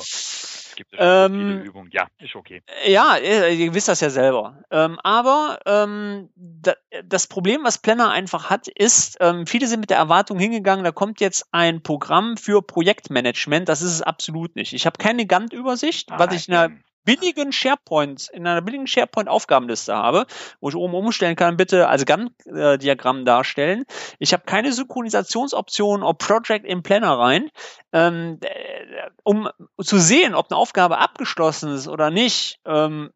gibt 0.78 0.94
es 0.94 0.98
ähm, 1.02 1.62
Übungen. 1.62 1.90
Ja, 1.92 2.06
ist 2.18 2.36
okay. 2.36 2.62
Ja, 2.86 3.18
ihr 3.18 3.74
wisst 3.74 3.88
das 3.88 4.00
ja 4.00 4.10
selber. 4.10 4.62
Ähm, 4.70 4.98
aber 5.02 5.58
ähm, 5.66 6.30
da, 6.36 6.74
das 7.04 7.26
Problem, 7.26 7.64
was 7.64 7.78
Planner 7.78 8.10
einfach 8.10 8.48
hat, 8.48 8.68
ist, 8.68 9.16
ähm, 9.20 9.46
viele 9.46 9.66
sind 9.66 9.80
mit 9.80 9.90
der 9.90 9.96
Erwartung 9.96 10.38
hingegangen, 10.38 10.84
da 10.84 10.92
kommt 10.92 11.20
jetzt 11.20 11.48
ein 11.50 11.82
Programm 11.82 12.36
für 12.36 12.62
Projektmanagement. 12.62 13.68
Das 13.68 13.82
ist 13.82 13.92
es 13.92 14.02
absolut 14.02 14.54
nicht. 14.54 14.72
Ich 14.72 14.86
habe 14.86 14.98
keine 14.98 15.26
Gantt-Übersicht, 15.26 16.10
was 16.10 16.32
ich 16.32 16.48
in 16.48 16.54
der 16.54 16.70
billigen 17.08 17.52
SharePoint, 17.52 18.28
in 18.32 18.46
einer 18.46 18.60
billigen 18.60 18.86
SharePoint-Aufgabenliste 18.86 19.94
habe, 19.94 20.26
wo 20.60 20.68
ich 20.68 20.76
oben 20.76 20.94
umstellen 20.94 21.36
kann, 21.36 21.56
bitte 21.56 21.88
als 21.88 22.04
Gantt-Diagramm 22.04 23.24
darstellen. 23.24 23.84
Ich 24.18 24.34
habe 24.34 24.42
keine 24.44 24.72
Synchronisationsoption 24.72 26.02
ob 26.02 26.18
Project 26.18 26.66
in 26.66 26.82
Planner 26.82 27.18
rein. 27.18 27.50
Ähm, 27.92 28.38
um 29.24 29.48
zu 29.80 29.98
sehen, 29.98 30.34
ob 30.34 30.50
eine 30.50 30.58
Aufgabe 30.58 30.98
abgeschlossen 30.98 31.72
ist 31.72 31.88
oder 31.88 32.10
nicht, 32.10 32.60
ähm, 32.66 33.10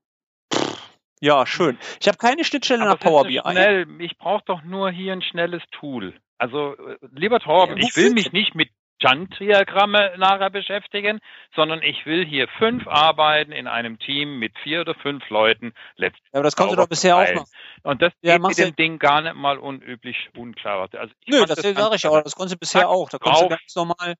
ja, 1.20 1.46
schön. 1.46 1.78
Ich 2.00 2.08
habe 2.08 2.18
keine 2.18 2.44
Schnittstelle 2.44 2.84
nach 2.84 2.98
Power 2.98 3.24
BI. 3.24 3.40
Schnell, 3.48 3.86
ich 4.00 4.18
brauche 4.18 4.42
doch 4.44 4.62
nur 4.62 4.90
hier 4.90 5.12
ein 5.12 5.22
schnelles 5.22 5.62
Tool. 5.70 6.14
Also, 6.36 6.74
äh, 6.74 6.96
lieber 7.12 7.38
Torben, 7.38 7.76
ja, 7.76 7.86
ich 7.86 7.96
will 7.96 8.10
mich 8.10 8.32
nicht 8.32 8.56
mit 8.56 8.70
Gantt-Diagramme 9.02 10.14
nachher 10.16 10.48
beschäftigen, 10.48 11.20
sondern 11.54 11.82
ich 11.82 12.06
will 12.06 12.24
hier 12.24 12.48
fünf 12.58 12.86
Arbeiten 12.86 13.52
in 13.52 13.66
einem 13.66 13.98
Team 13.98 14.38
mit 14.38 14.56
vier 14.62 14.80
oder 14.80 14.94
fünf 14.94 15.28
Leuten 15.28 15.74
letztlich. 15.96 16.24
Ja, 16.32 16.38
aber 16.38 16.44
das 16.44 16.56
konntest 16.56 16.78
du 16.78 16.82
doch 16.82 16.88
bisher 16.88 17.16
auch 17.16 17.34
noch. 17.34 17.46
Und 17.82 18.00
das 18.00 18.12
ja, 18.22 18.38
geht 18.38 18.46
mit 18.46 18.58
dem 18.58 18.76
Ding 18.76 18.98
gar 18.98 19.20
nicht 19.20 19.34
mal 19.34 19.58
unüblich 19.58 20.30
unklar. 20.36 20.88
Also 20.92 21.12
Nö, 21.26 21.44
das, 21.44 21.56
das 21.56 21.74
sage 21.74 21.96
ich 21.96 22.06
auch. 22.06 22.22
Das 22.22 22.34
konntest 22.34 22.54
du 22.54 22.58
bisher 22.58 22.88
auch. 22.88 23.10
Da 23.10 23.18
konntest 23.18 23.44
du 23.44 23.48
ganz 23.48 23.74
normal 23.74 24.14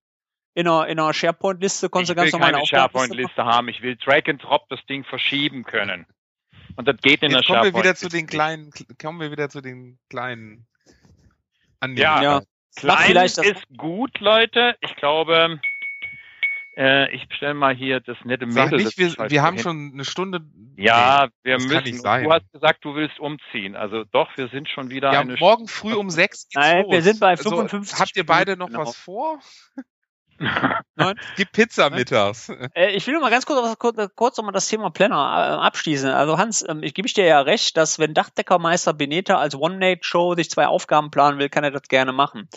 in 0.54 0.68
einer, 0.68 0.86
in 0.86 0.98
einer 0.98 1.14
SharePoint-Liste 1.14 1.88
konntest 1.88 2.10
du 2.10 2.14
ganz 2.14 2.32
normal 2.32 2.54
eine 2.54 2.66
SharePoint-Liste 2.66 3.44
haben. 3.44 3.68
Ich 3.68 3.80
will 3.80 3.96
Drag 3.96 4.26
and 4.26 4.42
Drop 4.42 4.68
das 4.68 4.84
Ding 4.86 5.04
verschieben 5.04 5.64
können. 5.64 6.06
Und 6.76 6.88
das 6.88 6.96
geht 6.98 7.22
in 7.22 7.30
Jetzt 7.30 7.48
der 7.48 7.54
SharePoint. 7.54 7.72
Kommen 7.72 7.84
wir 7.84 7.84
wieder 7.84 7.94
zu 7.94 8.08
den 8.08 8.26
kleinen, 8.26 8.70
kommen 9.00 9.20
wir 9.20 9.30
wieder 9.30 9.48
zu 9.48 9.60
den 9.60 9.98
kleinen 10.10 10.66
Anwendungen. 11.80 12.22
Ja. 12.22 12.42
Klein 12.76 13.16
ist 13.16 13.66
gut, 13.76 14.18
Leute. 14.20 14.76
Ich 14.80 14.96
glaube, 14.96 15.60
äh, 16.76 17.14
ich 17.14 17.26
stelle 17.34 17.54
mal 17.54 17.74
hier 17.74 18.00
das 18.00 18.16
nette 18.24 18.50
Sag 18.50 18.70
Mädel. 18.70 18.84
Nicht, 18.84 18.98
wir, 18.98 19.30
wir 19.30 19.42
haben 19.42 19.58
schon 19.58 19.90
eine 19.92 20.04
Stunde. 20.04 20.40
Ja, 20.76 21.28
nee, 21.44 21.50
wir 21.50 21.58
müssen. 21.58 22.02
Du 22.02 22.32
hast 22.32 22.50
gesagt, 22.50 22.84
du 22.84 22.94
willst 22.94 23.20
umziehen. 23.20 23.76
Also 23.76 24.04
doch, 24.04 24.28
wir 24.36 24.48
sind 24.48 24.68
schon 24.68 24.90
wieder 24.90 25.12
ja, 25.12 25.20
eine 25.20 25.36
morgen 25.36 25.68
früh 25.68 25.94
um 25.94 26.08
sechs. 26.08 26.48
Nein, 26.54 26.84
los. 26.84 26.92
wir 26.92 27.02
sind 27.02 27.20
bei 27.20 27.36
55. 27.36 27.92
Also, 27.92 28.00
habt 28.00 28.16
ihr 28.16 28.24
beide 28.24 28.56
noch 28.56 28.68
genau. 28.68 28.80
was 28.80 28.96
vor? 28.96 29.38
Die 31.38 31.44
Pizza 31.44 31.90
mittags. 31.90 32.50
Äh, 32.74 32.90
ich 32.90 33.06
will 33.06 33.14
nur 33.14 33.22
mal 33.22 33.30
ganz 33.30 33.46
kurz, 33.46 33.78
kurz, 33.78 33.96
kurz 34.16 34.36
noch 34.36 34.44
mal 34.44 34.52
das 34.52 34.68
Thema 34.68 34.90
Planner 34.90 35.14
äh, 35.14 35.64
abschließen. 35.64 36.10
Also 36.10 36.38
Hans, 36.38 36.64
ähm, 36.68 36.82
ich 36.82 36.94
gebe 36.94 37.06
ich 37.06 37.14
dir 37.14 37.24
ja 37.24 37.40
recht, 37.40 37.76
dass 37.76 37.98
wenn 37.98 38.14
Dachdeckermeister 38.14 38.92
Beneta 38.92 39.36
als 39.36 39.54
One-Night-Show 39.54 40.34
sich 40.34 40.50
zwei 40.50 40.66
Aufgaben 40.66 41.10
planen 41.10 41.38
will, 41.38 41.48
kann 41.48 41.64
er 41.64 41.70
das 41.70 41.82
gerne 41.82 42.12
machen. 42.12 42.48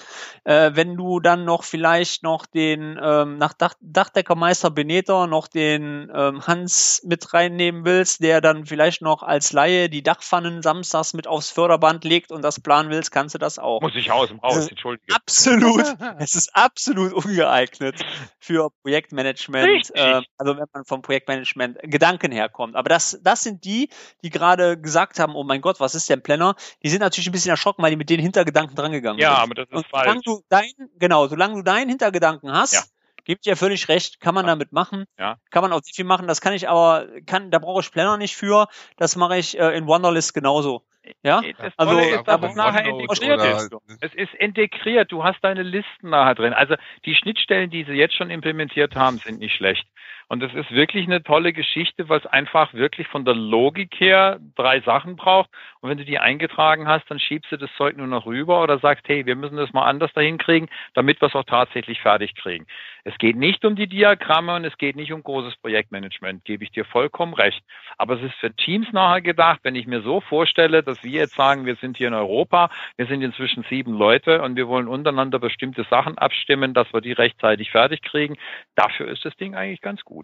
Äh, 0.43 0.71
wenn 0.73 0.95
du 0.95 1.19
dann 1.19 1.45
noch 1.45 1.63
vielleicht 1.63 2.23
noch 2.23 2.45
den 2.45 2.99
ähm, 3.01 3.38
nach 3.38 3.53
Dach, 3.53 3.76
Dachdeckermeister 3.82 4.71
Beneta 4.71 5.28
noch 5.28 5.47
den 5.47 6.11
ähm, 6.13 6.45
Hans 6.47 7.01
mit 7.05 7.34
reinnehmen 7.34 7.86
willst, 7.86 8.23
der 8.23 8.41
dann 8.41 8.65
vielleicht 8.65 9.01
noch 9.01 9.23
als 9.23 9.53
Laie 9.53 9.89
die 9.89 10.03
Dachpfannen 10.03 10.61
samstags 10.61 11.13
mit 11.13 11.28
aufs 11.28 11.51
Förderband 11.51 12.03
legt 12.03 12.32
und 12.32 12.41
das 12.41 12.59
planen 12.59 12.89
willst, 12.89 13.11
kannst 13.11 13.36
du 13.36 13.39
das 13.39 13.59
auch. 13.59 13.82
Muss 13.82 13.95
ich 13.95 14.11
aus 14.11 14.30
dem 14.30 14.41
Haus, 14.41 14.67
entschuldige. 14.67 15.13
Absolut. 15.13 15.86
es 16.19 16.36
ist 16.36 16.55
absolut 16.55 17.13
ungeeignet 17.13 17.64
geeignet 17.66 18.05
für 18.39 18.70
Projektmanagement, 18.82 19.91
äh, 19.95 20.22
also 20.38 20.57
wenn 20.57 20.66
man 20.74 20.86
vom 20.86 21.01
Projektmanagement 21.01 21.80
Gedanken 21.84 22.32
herkommt. 22.32 22.76
Aber 22.76 22.89
das, 22.89 23.20
das 23.24 23.43
sind 23.43 23.63
die, 23.66 23.89
die 24.24 24.30
gerade 24.30 24.80
gesagt 24.80 25.20
haben, 25.20 25.36
oh 25.36 25.43
mein 25.43 25.61
Gott, 25.61 25.80
was 25.80 25.95
ist 25.95 26.09
denn 26.09 26.22
Planner? 26.22 26.55
Die 26.84 26.89
sind 26.89 26.99
natürlich 26.99 27.28
ein 27.28 27.32
bisschen 27.32 27.51
erschrocken, 27.51 27.84
weil 27.84 27.91
die 27.91 27.97
mit 27.97 28.09
den 28.09 28.20
Hintergedanken 28.20 28.76
drangegangen 28.76 29.20
ja, 29.20 29.30
sind. 29.30 29.38
Ja, 29.38 29.43
aber 29.43 29.55
das 29.55 29.68
ist 29.70 29.76
Und 29.76 29.88
falsch. 29.88 30.20
Du 30.26 30.41
dein, 30.49 30.72
genau, 30.97 31.28
solange 31.28 31.55
du 31.55 31.61
deinen 31.63 31.89
Hintergedanken 31.89 32.51
hast, 32.51 32.74
ja. 32.74 32.82
Gibt 33.26 33.47
ja 33.47 33.55
völlig 33.55 33.89
recht, 33.89 34.20
kann 34.20 34.36
man 34.36 34.45
ja. 34.45 34.51
damit 34.51 34.72
machen. 34.72 35.05
Ja. 35.18 35.38
Kann 35.49 35.63
man 35.63 35.74
auch 35.74 35.82
viel 35.84 36.05
machen. 36.05 36.28
Das 36.28 36.41
kann 36.41 36.53
ich 36.53 36.70
aber, 36.70 37.07
kann, 37.26 37.49
da 37.49 37.57
brauche 37.57 37.82
ich 37.82 37.91
Planner 37.91 38.18
nicht 38.18 38.36
für. 38.36 38.68
Das 38.97 39.16
mache 39.16 39.38
ich 39.38 39.57
äh, 39.57 39.76
in 39.76 39.88
Wonderlist 39.88 40.36
genauso. 40.36 40.86
Ja, 41.24 41.41
das 41.58 41.74
also 41.78 41.97
ist, 41.99 42.28
dass 42.28 42.41
es 42.41 42.56
nachher 42.56 42.86
integriert 42.86 43.41
ist. 43.41 43.76
Es 44.01 44.14
ist 44.14 44.34
integriert. 44.36 45.12
Du 45.12 45.24
hast 45.24 45.39
deine 45.41 45.64
Listen 45.64 46.10
nachher 46.10 46.36
drin. 46.36 46.53
Also 46.53 46.76
die 47.06 47.16
Schnittstellen, 47.16 47.70
die 47.70 47.84
sie 47.84 47.93
jetzt 47.93 48.16
schon 48.16 48.30
implementiert 48.30 48.95
haben, 48.95 49.18
sind 49.20 49.39
nicht 49.39 49.56
schlecht. 49.56 49.88
Und 50.28 50.41
es 50.41 50.53
ist 50.53 50.71
wirklich 50.71 51.05
eine 51.05 51.23
tolle 51.23 51.53
Geschichte, 51.53 52.09
weil 52.09 52.19
es 52.19 52.26
einfach 52.26 52.73
wirklich 52.73 53.07
von 53.07 53.26
der 53.26 53.36
Logik 53.36 53.93
her 53.99 54.39
drei 54.55 54.82
Sachen 54.82 55.15
braucht. 55.15 55.49
Und 55.82 55.89
wenn 55.89 55.97
du 55.97 56.05
die 56.05 56.19
eingetragen 56.19 56.88
hast, 56.88 57.09
dann 57.09 57.19
schiebst 57.19 57.51
du 57.51 57.57
das 57.57 57.69
Zeug 57.78 57.97
nur 57.97 58.07
noch 58.07 58.26
rüber 58.26 58.63
oder 58.63 58.80
sagst, 58.80 59.07
hey, 59.07 59.26
wir 59.26 59.36
müssen 59.36 59.57
das 59.57 59.73
mal 59.73 59.86
anders 59.86 60.11
dahin 60.13 60.38
kriegen, 60.38 60.67
damit 60.93 61.21
wir 61.21 61.28
es 61.28 61.36
auch 61.36 61.43
tatsächlich 61.43 62.01
fertig 62.01 62.36
kriegen. 62.36 62.65
Es 63.03 63.15
geht 63.19 63.36
nicht 63.36 63.63
um 63.65 63.76
die 63.76 63.86
Diagramme 63.86 64.55
und 64.55 64.65
es 64.65 64.78
geht 64.80 64.95
nicht 64.95 65.13
um 65.13 65.21
großes 65.21 65.57
Projektmanagement, 65.57 66.43
gebe 66.43 66.63
ich 66.63 66.71
dir 66.71 66.86
vollkommen 66.86 67.36
recht. 67.36 67.63
Aber 67.99 68.15
es 68.15 68.23
ist 68.23 68.34
für 68.39 68.51
Teams 68.55 68.91
nachher 68.93 69.21
gedacht, 69.21 69.59
wenn 69.61 69.76
ich 69.76 69.86
mir 69.86 70.01
so 70.01 70.21
vorstelle, 70.21 70.82
dass 70.82 71.03
wir 71.03 71.11
jetzt 71.11 71.36
sagen, 71.36 71.67
wir 71.67 71.76
sind 71.76 71.97
hier 71.97 72.07
in 72.07 72.15
Europa, 72.15 72.71
wir 72.97 73.05
sind 73.05 73.21
inzwischen 73.21 73.63
sieben 73.69 73.93
Leute 73.93 74.41
und 74.41 74.55
wir 74.55 74.67
wollen 74.67 74.88
untereinander 74.88 75.38
bestimmte 75.38 75.84
Sachen 75.84 76.17
abstimmen, 76.17 76.73
dass 76.73 76.91
wir 76.93 77.01
die 77.01 77.11
rechtzeitig 77.11 77.69
fertig 77.69 78.01
kriegen. 78.01 78.38
Dafür 78.76 79.07
ist 79.07 79.23
das 79.23 79.36
Ding 79.36 79.53
eigentlich 79.53 79.82
ganz 79.82 80.03
gut. 80.03 80.14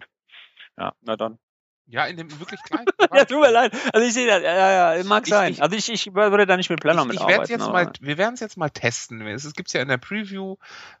Ja. 0.78 0.92
Na 1.02 1.16
dann. 1.16 1.38
Ja, 1.86 2.06
in 2.06 2.16
dem 2.16 2.30
wirklich 2.40 2.62
kleinen. 2.62 2.86
ja, 3.14 3.24
tut 3.24 3.40
mir 3.40 3.50
leid. 3.50 3.72
Also 3.92 4.06
ich 4.06 4.14
sehe 4.14 4.26
das, 4.26 4.42
ja, 4.42 4.96
ja, 4.96 5.04
mag 5.04 5.24
ich, 5.24 5.30
sein. 5.30 5.52
Ich, 5.52 5.62
also 5.62 5.76
ich, 5.76 5.92
ich 5.92 6.14
würde 6.14 6.46
da 6.46 6.56
nicht 6.56 6.70
mit 6.70 6.80
Planner 6.80 7.04
ich, 7.06 7.14
ich 7.14 7.20
arbeiten. 7.20 7.50
Jetzt 7.50 7.68
mal, 7.68 7.92
wir 8.00 8.18
werden 8.18 8.34
es 8.34 8.40
jetzt 8.40 8.56
mal 8.56 8.70
testen. 8.70 9.26
Es 9.26 9.52
gibt 9.52 9.72
ja 9.72 9.82
in 9.82 9.88
der 9.88 9.98
Preview. 9.98 10.56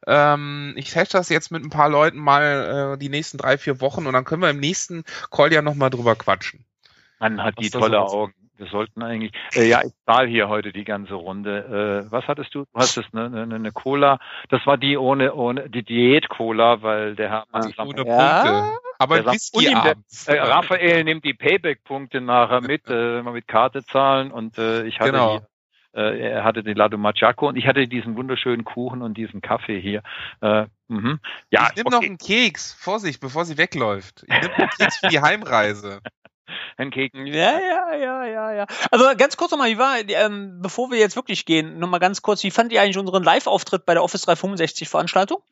Ähm, 0.06 0.74
ich 0.76 0.90
teste 0.90 1.16
das 1.16 1.28
jetzt 1.28 1.50
mit 1.50 1.64
ein 1.64 1.70
paar 1.70 1.88
Leuten 1.88 2.18
mal 2.18 2.94
äh, 2.94 2.98
die 2.98 3.08
nächsten 3.08 3.38
drei, 3.38 3.58
vier 3.58 3.80
Wochen 3.80 4.06
und 4.06 4.12
dann 4.12 4.24
können 4.24 4.42
wir 4.42 4.50
im 4.50 4.60
nächsten 4.60 5.04
Call 5.30 5.52
ja 5.52 5.62
nochmal 5.62 5.90
drüber 5.90 6.16
quatschen. 6.16 6.64
Man 7.20 7.42
hat 7.42 7.54
die 7.58 7.70
tolle 7.70 8.00
Augen. 8.00 8.34
wir 8.56 8.66
sollten 8.66 9.02
eigentlich, 9.02 9.32
äh, 9.54 9.66
ja, 9.66 9.82
ich 9.84 9.92
zahle 10.04 10.28
hier 10.28 10.48
heute 10.48 10.72
die 10.72 10.84
ganze 10.84 11.14
Runde. 11.14 12.04
Äh, 12.06 12.10
was 12.10 12.26
hattest 12.26 12.54
du? 12.54 12.64
Du 12.64 12.66
hast 12.74 12.98
es 12.98 13.06
eine, 13.12 13.26
eine, 13.26 13.54
eine 13.54 13.72
Cola. 13.72 14.18
Das 14.50 14.66
war 14.66 14.76
die 14.76 14.98
ohne, 14.98 15.32
ohne 15.32 15.70
die 15.70 15.84
Diät-Cola, 15.84 16.82
weil 16.82 17.14
der 17.14 17.30
Herr 17.30 17.46
die 17.64 17.80
ohne 17.80 18.04
ja? 18.04 18.72
Aber 19.02 19.22
der 19.22 19.32
Whisky 19.32 19.74
abends. 19.74 20.24
Der, 20.26 20.36
äh, 20.36 20.40
Raphael 20.40 21.04
nimmt 21.04 21.24
die 21.24 21.34
Payback-Punkte 21.34 22.20
nachher 22.20 22.60
mit, 22.60 22.82
äh, 22.88 23.22
mit 23.22 23.48
Karte 23.48 23.84
zahlen 23.84 24.30
und 24.30 24.58
äh, 24.58 24.84
ich 24.84 25.00
hatte 25.00 25.12
genau. 25.12 25.38
die 25.38 25.44
äh, 25.94 26.18
er 26.20 26.44
hatte 26.44 26.62
den 26.62 26.76
Lado 26.76 26.96
Machaco 26.96 27.48
und 27.48 27.56
ich 27.56 27.66
hatte 27.66 27.86
diesen 27.86 28.16
wunderschönen 28.16 28.64
Kuchen 28.64 29.02
und 29.02 29.14
diesen 29.14 29.42
Kaffee 29.42 29.80
hier. 29.80 30.02
Äh, 30.40 30.66
mhm. 30.88 31.20
ja, 31.50 31.68
ich 31.68 31.76
nehme 31.76 31.88
okay. 31.88 31.96
noch 31.96 32.02
einen 32.02 32.18
Keks. 32.18 32.72
Vorsicht, 32.72 33.20
bevor 33.20 33.44
sie 33.44 33.58
wegläuft. 33.58 34.24
Ich 34.26 34.28
nehme 34.28 34.54
einen 34.54 34.68
Keks 34.70 34.98
für 34.98 35.08
die 35.08 35.20
Heimreise. 35.20 36.00
Ein 36.76 36.90
Keks. 36.90 37.14
Ja, 37.14 37.58
ja, 37.58 37.94
ja, 37.94 38.24
ja, 38.26 38.52
ja. 38.52 38.66
Also 38.90 39.06
ganz 39.16 39.36
kurz 39.36 39.52
nochmal, 39.52 39.70
wie 39.70 39.78
war, 39.78 39.96
ähm, 40.06 40.60
bevor 40.60 40.90
wir 40.90 40.98
jetzt 40.98 41.16
wirklich 41.16 41.46
gehen, 41.46 41.78
nochmal 41.78 42.00
ganz 42.00 42.20
kurz, 42.20 42.42
wie 42.42 42.50
fand 42.50 42.72
ihr 42.72 42.82
eigentlich 42.82 42.98
unseren 42.98 43.22
Live-Auftritt 43.22 43.86
bei 43.86 43.94
der 43.94 44.02
Office 44.02 44.22
365 44.22 44.88
Veranstaltung? 44.88 45.42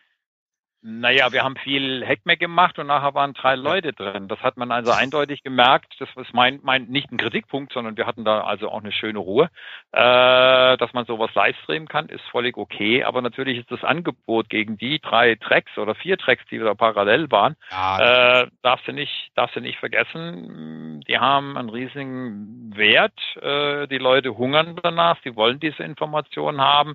Naja, 0.82 1.30
wir 1.30 1.44
haben 1.44 1.56
viel 1.56 2.06
Hackmack 2.06 2.38
gemacht 2.38 2.78
und 2.78 2.86
nachher 2.86 3.12
waren 3.12 3.34
drei 3.34 3.54
Leute 3.54 3.92
drin. 3.92 4.28
Das 4.28 4.40
hat 4.40 4.56
man 4.56 4.72
also 4.72 4.92
eindeutig 4.92 5.42
gemerkt. 5.42 5.94
Das 5.98 6.08
ist 6.16 6.32
mein, 6.32 6.60
mein 6.62 6.84
nicht 6.84 7.12
ein 7.12 7.18
Kritikpunkt, 7.18 7.74
sondern 7.74 7.98
wir 7.98 8.06
hatten 8.06 8.24
da 8.24 8.44
also 8.44 8.70
auch 8.70 8.80
eine 8.80 8.90
schöne 8.90 9.18
Ruhe. 9.18 9.50
Äh, 9.92 10.78
dass 10.78 10.92
man 10.94 11.04
sowas 11.04 11.34
live 11.34 11.56
streamen 11.64 11.86
kann, 11.86 12.08
ist 12.08 12.24
völlig 12.30 12.56
okay. 12.56 13.04
Aber 13.04 13.20
natürlich 13.20 13.58
ist 13.58 13.70
das 13.70 13.84
Angebot 13.84 14.48
gegen 14.48 14.78
die 14.78 15.00
drei 15.00 15.34
Tracks 15.34 15.76
oder 15.76 15.94
vier 15.94 16.16
Tracks, 16.16 16.44
die 16.50 16.58
da 16.58 16.72
parallel 16.72 17.30
waren, 17.30 17.56
ja. 17.70 18.42
äh, 18.42 18.48
darfst 18.62 18.88
du 18.88 18.92
nicht, 18.92 19.32
darfst 19.34 19.56
du 19.56 19.60
nicht 19.60 19.78
vergessen. 19.78 21.02
Die 21.06 21.18
haben 21.18 21.58
einen 21.58 21.68
riesigen 21.68 22.74
Wert. 22.74 23.20
Äh, 23.42 23.86
die 23.88 23.98
Leute 23.98 24.38
hungern 24.38 24.76
danach. 24.82 25.18
Sie 25.24 25.36
wollen 25.36 25.60
diese 25.60 25.82
Informationen 25.82 26.62
haben. 26.62 26.94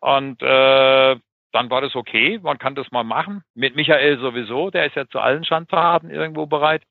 Und 0.00 0.42
äh, 0.42 1.16
dann 1.56 1.70
war 1.70 1.80
das 1.80 1.94
okay, 1.94 2.38
man 2.42 2.58
kann 2.58 2.74
das 2.74 2.90
mal 2.90 3.02
machen. 3.02 3.42
Mit 3.54 3.76
Michael 3.76 4.18
sowieso, 4.18 4.70
der 4.70 4.84
ist 4.84 4.94
ja 4.94 5.08
zu 5.08 5.20
allen 5.20 5.42
Schandtaten 5.42 6.10
irgendwo 6.10 6.44
bereit 6.44 6.82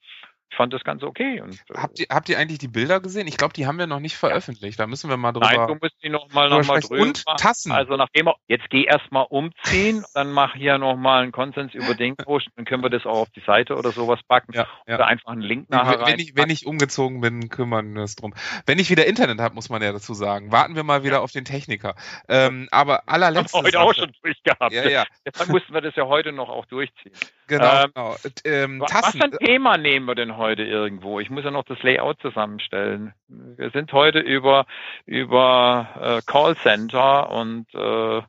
fand 0.55 0.73
das 0.73 0.83
ganz 0.83 1.03
okay. 1.03 1.41
Und, 1.41 1.53
äh, 1.53 1.73
habt, 1.75 1.99
ihr, 1.99 2.07
habt 2.09 2.29
ihr 2.29 2.37
eigentlich 2.37 2.59
die 2.59 2.67
Bilder 2.67 2.99
gesehen? 2.99 3.27
Ich 3.27 3.37
glaube, 3.37 3.53
die 3.53 3.67
haben 3.67 3.77
wir 3.77 3.87
noch 3.87 3.99
nicht 3.99 4.15
veröffentlicht. 4.15 4.79
Da 4.79 4.87
müssen 4.87 5.09
wir 5.09 5.17
mal 5.17 5.31
drüber. 5.31 5.51
Nein, 5.51 5.67
du 5.67 5.75
musst 5.75 5.95
die 6.01 6.09
noch 6.09 6.31
mal, 6.31 6.49
noch 6.49 6.65
mal 6.65 6.79
drüber. 6.79 7.01
Und 7.01 7.25
machen. 7.25 7.37
Tassen. 7.37 7.71
Also 7.71 7.95
nachdem 7.97 8.29
jetzt 8.47 8.69
geh 8.69 8.83
erstmal 8.83 9.25
umziehen, 9.29 10.03
dann 10.13 10.31
mach 10.31 10.55
hier 10.55 10.77
noch 10.77 10.95
mal 10.95 11.23
einen 11.23 11.31
Konsens 11.31 11.73
über 11.73 11.93
den 11.93 12.15
Post, 12.17 12.47
dann 12.55 12.65
können 12.65 12.83
wir 12.83 12.89
das 12.89 13.05
auch 13.05 13.19
auf 13.19 13.29
die 13.29 13.41
Seite 13.41 13.75
oder 13.75 13.91
sowas 13.91 14.19
packen. 14.27 14.53
Ja, 14.53 14.67
ja. 14.87 14.95
Oder 14.95 15.07
einfach 15.07 15.31
einen 15.31 15.41
Link 15.41 15.69
nachher 15.69 15.99
wenn, 15.99 16.07
wenn 16.07 16.19
ich, 16.19 16.35
wenn 16.35 16.49
ich 16.49 16.65
umgezogen 16.65 17.21
bin, 17.21 17.49
kümmern 17.49 17.93
wir 17.93 18.01
uns 18.01 18.15
drum. 18.15 18.33
Wenn 18.65 18.79
ich 18.79 18.89
wieder 18.89 19.05
Internet 19.05 19.39
habe, 19.39 19.55
muss 19.55 19.69
man 19.69 19.81
ja 19.81 19.91
dazu 19.91 20.13
sagen. 20.13 20.51
Warten 20.51 20.75
wir 20.75 20.83
mal 20.83 21.03
wieder 21.03 21.17
ja. 21.17 21.21
auf 21.21 21.31
den 21.31 21.45
Techniker. 21.45 21.95
Ähm, 22.27 22.67
aber 22.71 23.03
allerletztes. 23.07 23.61
Heute 23.61 23.79
auch 23.79 23.93
schon 23.93 24.11
durchgehabt. 24.23 24.73
Ja, 24.73 24.87
ja. 24.87 25.03
Deshalb 25.25 25.49
mussten 25.49 25.73
wir 25.73 25.81
das 25.81 25.95
ja 25.95 26.05
heute 26.05 26.31
noch 26.31 26.49
auch 26.49 26.65
durchziehen. 26.65 27.11
Genau. 27.47 27.83
Ähm, 27.83 27.91
genau. 27.93 28.15
Ähm, 28.45 28.81
was 28.81 29.11
für 29.11 29.23
ein 29.23 29.31
Thema 29.31 29.77
nehmen 29.77 30.07
wir 30.07 30.15
denn 30.15 30.37
heute 30.37 30.44
irgendwo? 30.53 31.19
Ich 31.19 31.29
muss 31.29 31.43
ja 31.43 31.51
noch 31.51 31.65
das 31.65 31.81
Layout 31.83 32.21
zusammenstellen. 32.21 33.13
Wir 33.27 33.69
sind 33.71 33.91
heute 33.93 34.19
über, 34.19 34.65
über 35.05 35.89
äh, 35.99 36.21
Callcenter 36.25 37.31
und 37.31 37.73
äh, 37.73 38.21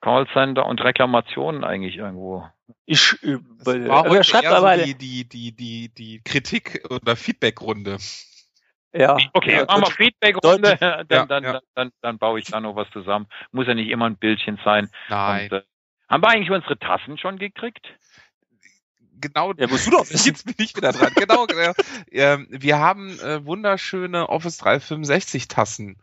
Callcenter 0.00 0.66
und 0.66 0.82
Reklamationen 0.82 1.64
eigentlich 1.64 1.96
irgendwo. 1.96 2.46
Ich 2.86 3.12
über, 3.22 3.88
war 3.88 4.08
heute 4.08 4.24
schreibt 4.24 4.46
aber 4.46 4.78
so 4.78 4.84
die, 4.84 4.94
die, 4.94 5.28
die, 5.28 5.52
die, 5.52 5.88
die 5.94 6.20
Kritik 6.24 6.84
oder 6.90 7.16
Feedback-Runde. 7.16 7.98
Ja. 8.92 9.16
Okay, 9.32 9.56
ja, 9.56 9.64
machen 9.64 9.82
wir 9.82 9.90
Feedback-Runde, 9.90 10.76
dann, 10.80 11.06
ja, 11.08 11.26
dann, 11.26 11.44
ja. 11.44 11.52
Dann, 11.52 11.62
dann, 11.74 11.90
dann, 12.02 12.18
baue 12.18 12.40
ich 12.40 12.46
da 12.46 12.60
noch 12.60 12.76
was 12.76 12.90
zusammen. 12.90 13.26
Muss 13.50 13.66
ja 13.66 13.74
nicht 13.74 13.88
immer 13.88 14.06
ein 14.06 14.16
Bildchen 14.16 14.58
sein. 14.64 14.90
Nein. 15.08 15.44
Und, 15.50 15.58
äh, 15.58 15.62
haben 16.08 16.22
wir 16.22 16.28
eigentlich 16.28 16.50
unsere 16.50 16.78
Tassen 16.78 17.16
schon 17.16 17.38
gekriegt? 17.38 17.86
Genau, 19.22 19.54
ja, 19.56 19.66
musst 19.68 19.86
du 19.86 19.90
doch 19.92 20.08
wissen. 20.10 20.28
Jetzt 20.28 20.44
bin 20.44 20.54
ich 20.58 20.76
wieder 20.76 20.92
dran. 20.92 21.12
genau. 21.14 21.46
Ähm, 22.10 22.46
wir 22.50 22.78
haben 22.78 23.18
äh, 23.20 23.44
wunderschöne 23.46 24.28
Office 24.28 24.58
365 24.58 25.48
Tassen. 25.48 25.96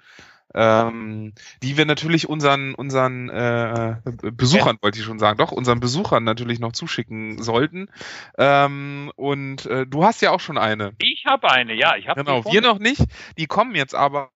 Ähm, 0.55 1.33
die 1.61 1.77
wir 1.77 1.85
natürlich 1.85 2.27
unseren 2.27 2.73
unseren 2.73 3.29
äh, 3.29 3.97
Besuchern 4.31 4.77
ja. 4.77 4.81
wollte 4.81 4.97
ich 4.97 5.05
schon 5.05 5.19
sagen, 5.19 5.37
doch 5.37 5.51
unseren 5.51 5.79
Besuchern 5.79 6.23
natürlich 6.23 6.59
noch 6.59 6.71
zuschicken 6.71 7.43
sollten. 7.43 7.91
Ähm, 8.35 9.11
und 9.15 9.67
äh, 9.67 9.85
du 9.85 10.03
hast 10.03 10.21
ja 10.23 10.31
auch 10.31 10.39
schon 10.39 10.57
eine. 10.57 10.93
Ich 10.97 11.25
habe 11.27 11.51
eine, 11.51 11.75
ja, 11.75 11.95
ich 11.97 12.07
habe 12.07 12.23
genau. 12.23 12.43
Wir 12.51 12.61
noch 12.61 12.79
nicht. 12.79 13.03
Die 13.37 13.45
kommen 13.45 13.75
jetzt 13.75 13.93
aber. 13.93 14.31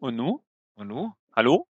Und 0.00 0.16
nu? 0.16 0.42
Und 0.74 0.88
nu? 0.88 1.12
Hallo? 1.36 1.68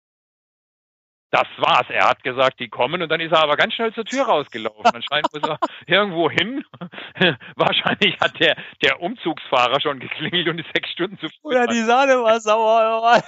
Das 1.31 1.47
war's. 1.57 1.87
Er 1.89 2.09
hat 2.09 2.23
gesagt, 2.23 2.59
die 2.59 2.69
kommen 2.69 3.01
und 3.01 3.09
dann 3.09 3.19
ist 3.19 3.31
er 3.31 3.43
aber 3.43 3.55
ganz 3.55 3.73
schnell 3.73 3.93
zur 3.93 4.05
Tür 4.05 4.23
rausgelaufen. 4.27 4.85
Anscheinend 4.85 5.33
muss 5.33 5.43
er 5.43 5.59
irgendwo 5.85 6.29
hin. 6.29 6.63
Wahrscheinlich 7.55 8.19
hat 8.19 8.39
der, 8.39 8.57
der 8.81 9.01
Umzugsfahrer 9.01 9.79
schon 9.79 9.99
geklingelt 9.99 10.47
und 10.47 10.59
ist 10.59 10.73
sechs 10.73 10.89
Stunden 10.91 11.19
zu 11.19 11.27
früh. 11.29 11.49
Oder 11.49 11.67
die 11.67 11.83
Sahne 11.83 12.21
war 12.23 12.39
sauer. 12.39 13.21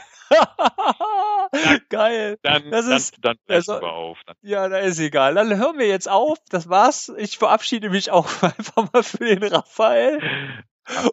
Geil. 1.89 2.37
Dann, 2.41 2.71
das 2.71 2.87
ist, 2.87 3.17
dann, 3.21 3.37
dann 3.47 3.55
also, 3.57 3.81
wir 3.81 3.91
auf. 3.91 4.17
Dann. 4.25 4.35
Ja, 4.41 4.69
da 4.69 4.77
ist 4.77 4.99
egal. 4.99 5.35
Dann 5.35 5.57
hören 5.57 5.77
wir 5.77 5.87
jetzt 5.87 6.09
auf. 6.09 6.37
Das 6.49 6.69
war's. 6.69 7.11
Ich 7.17 7.37
verabschiede 7.37 7.89
mich 7.89 8.11
auch 8.11 8.27
einfach 8.41 8.91
mal 8.93 9.03
für 9.03 9.25
den 9.25 9.43
Raphael. 9.43 10.19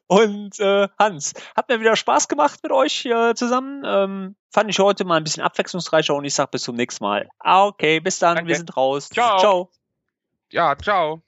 Und 0.07 0.59
äh, 0.61 0.89
Hans, 0.99 1.35
hat 1.57 1.69
mir 1.69 1.81
wieder 1.81 1.97
Spaß 1.97 2.29
gemacht 2.29 2.61
mit 2.63 2.73
euch 2.73 3.05
äh, 3.07 3.35
zusammen. 3.35 3.83
Ähm, 3.85 4.37
fand 4.51 4.71
ich 4.71 4.79
heute 4.79 5.05
mal 5.05 5.17
ein 5.17 5.25
bisschen 5.25 5.43
abwechslungsreicher 5.43 6.15
und 6.15 6.25
ich 6.25 6.35
sag 6.35 6.51
bis 6.51 6.63
zum 6.63 6.77
nächsten 6.77 7.05
Mal. 7.05 7.29
Ah, 7.39 7.67
okay, 7.67 8.01
bis 8.01 8.19
dann, 8.19 8.37
Danke. 8.37 8.49
wir 8.49 8.57
sind 8.57 8.77
raus. 8.77 9.09
Ciao. 9.09 9.39
ciao. 9.39 9.71
Ja, 10.51 10.77
ciao. 10.77 11.23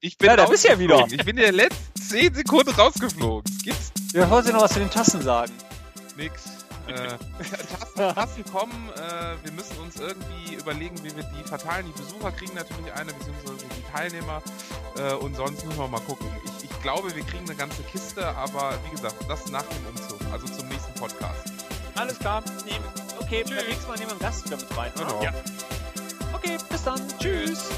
Ich 0.00 0.16
bin 0.16 0.28
ja, 0.28 0.36
da 0.36 0.46
bist 0.46 0.64
ja 0.64 0.78
wieder. 0.78 1.06
Ich 1.10 1.24
bin 1.24 1.36
in 1.36 1.44
den 1.44 1.54
letzten 1.54 2.00
10 2.00 2.34
Sekunden 2.34 2.70
rausgeflogen. 2.70 3.58
Gibt's? 3.64 3.92
Ja, 4.12 4.30
wollt 4.30 4.46
ihr 4.46 4.52
noch 4.52 4.62
was 4.62 4.72
zu 4.72 4.78
den 4.78 4.90
Tassen 4.90 5.20
sagen? 5.22 5.52
Nix. 6.16 6.58
Äh, 6.86 6.94
Tassen, 7.78 8.14
Tassen 8.14 8.44
kommen, 8.44 8.90
äh, 8.96 9.44
wir 9.44 9.52
müssen 9.52 9.76
uns 9.78 9.96
irgendwie 10.00 10.54
überlegen, 10.54 10.96
wie 11.02 11.14
wir 11.14 11.24
die 11.24 11.42
verteilen. 11.46 11.86
Die 11.86 12.00
Besucher 12.00 12.32
kriegen 12.32 12.54
natürlich 12.54 12.92
eine, 12.94 13.12
beziehungsweise 13.12 13.66
die 13.66 13.92
Teilnehmer. 13.92 14.42
Äh, 14.96 15.14
und 15.14 15.34
sonst 15.34 15.66
müssen 15.66 15.78
wir 15.78 15.88
mal 15.88 16.00
gucken. 16.00 16.26
Ich 16.44 16.57
glaube, 16.82 17.14
wir 17.14 17.22
kriegen 17.24 17.44
eine 17.44 17.56
ganze 17.56 17.82
Kiste, 17.84 18.26
aber 18.36 18.78
wie 18.84 18.90
gesagt, 18.90 19.16
das 19.28 19.50
nach 19.50 19.64
dem 19.64 19.86
Umzug, 19.86 20.20
also 20.32 20.46
zum 20.46 20.68
nächsten 20.68 20.92
Podcast. 20.94 21.52
Alles 21.94 22.18
klar. 22.18 22.42
Okay, 23.20 23.44
Tschüss. 23.44 23.56
beim 23.56 23.66
nächsten 23.66 23.88
Mal 23.88 23.94
nehmen 23.98 24.06
wir 24.06 24.12
einen 24.12 24.20
Gast 24.20 24.44
wieder 24.46 24.56
mit 24.56 24.76
rein. 24.76 24.92
Genau. 24.96 25.22
Ja. 25.22 25.32
Okay, 26.32 26.56
bis 26.70 26.84
dann. 26.84 27.00
Tschüss. 27.18 27.68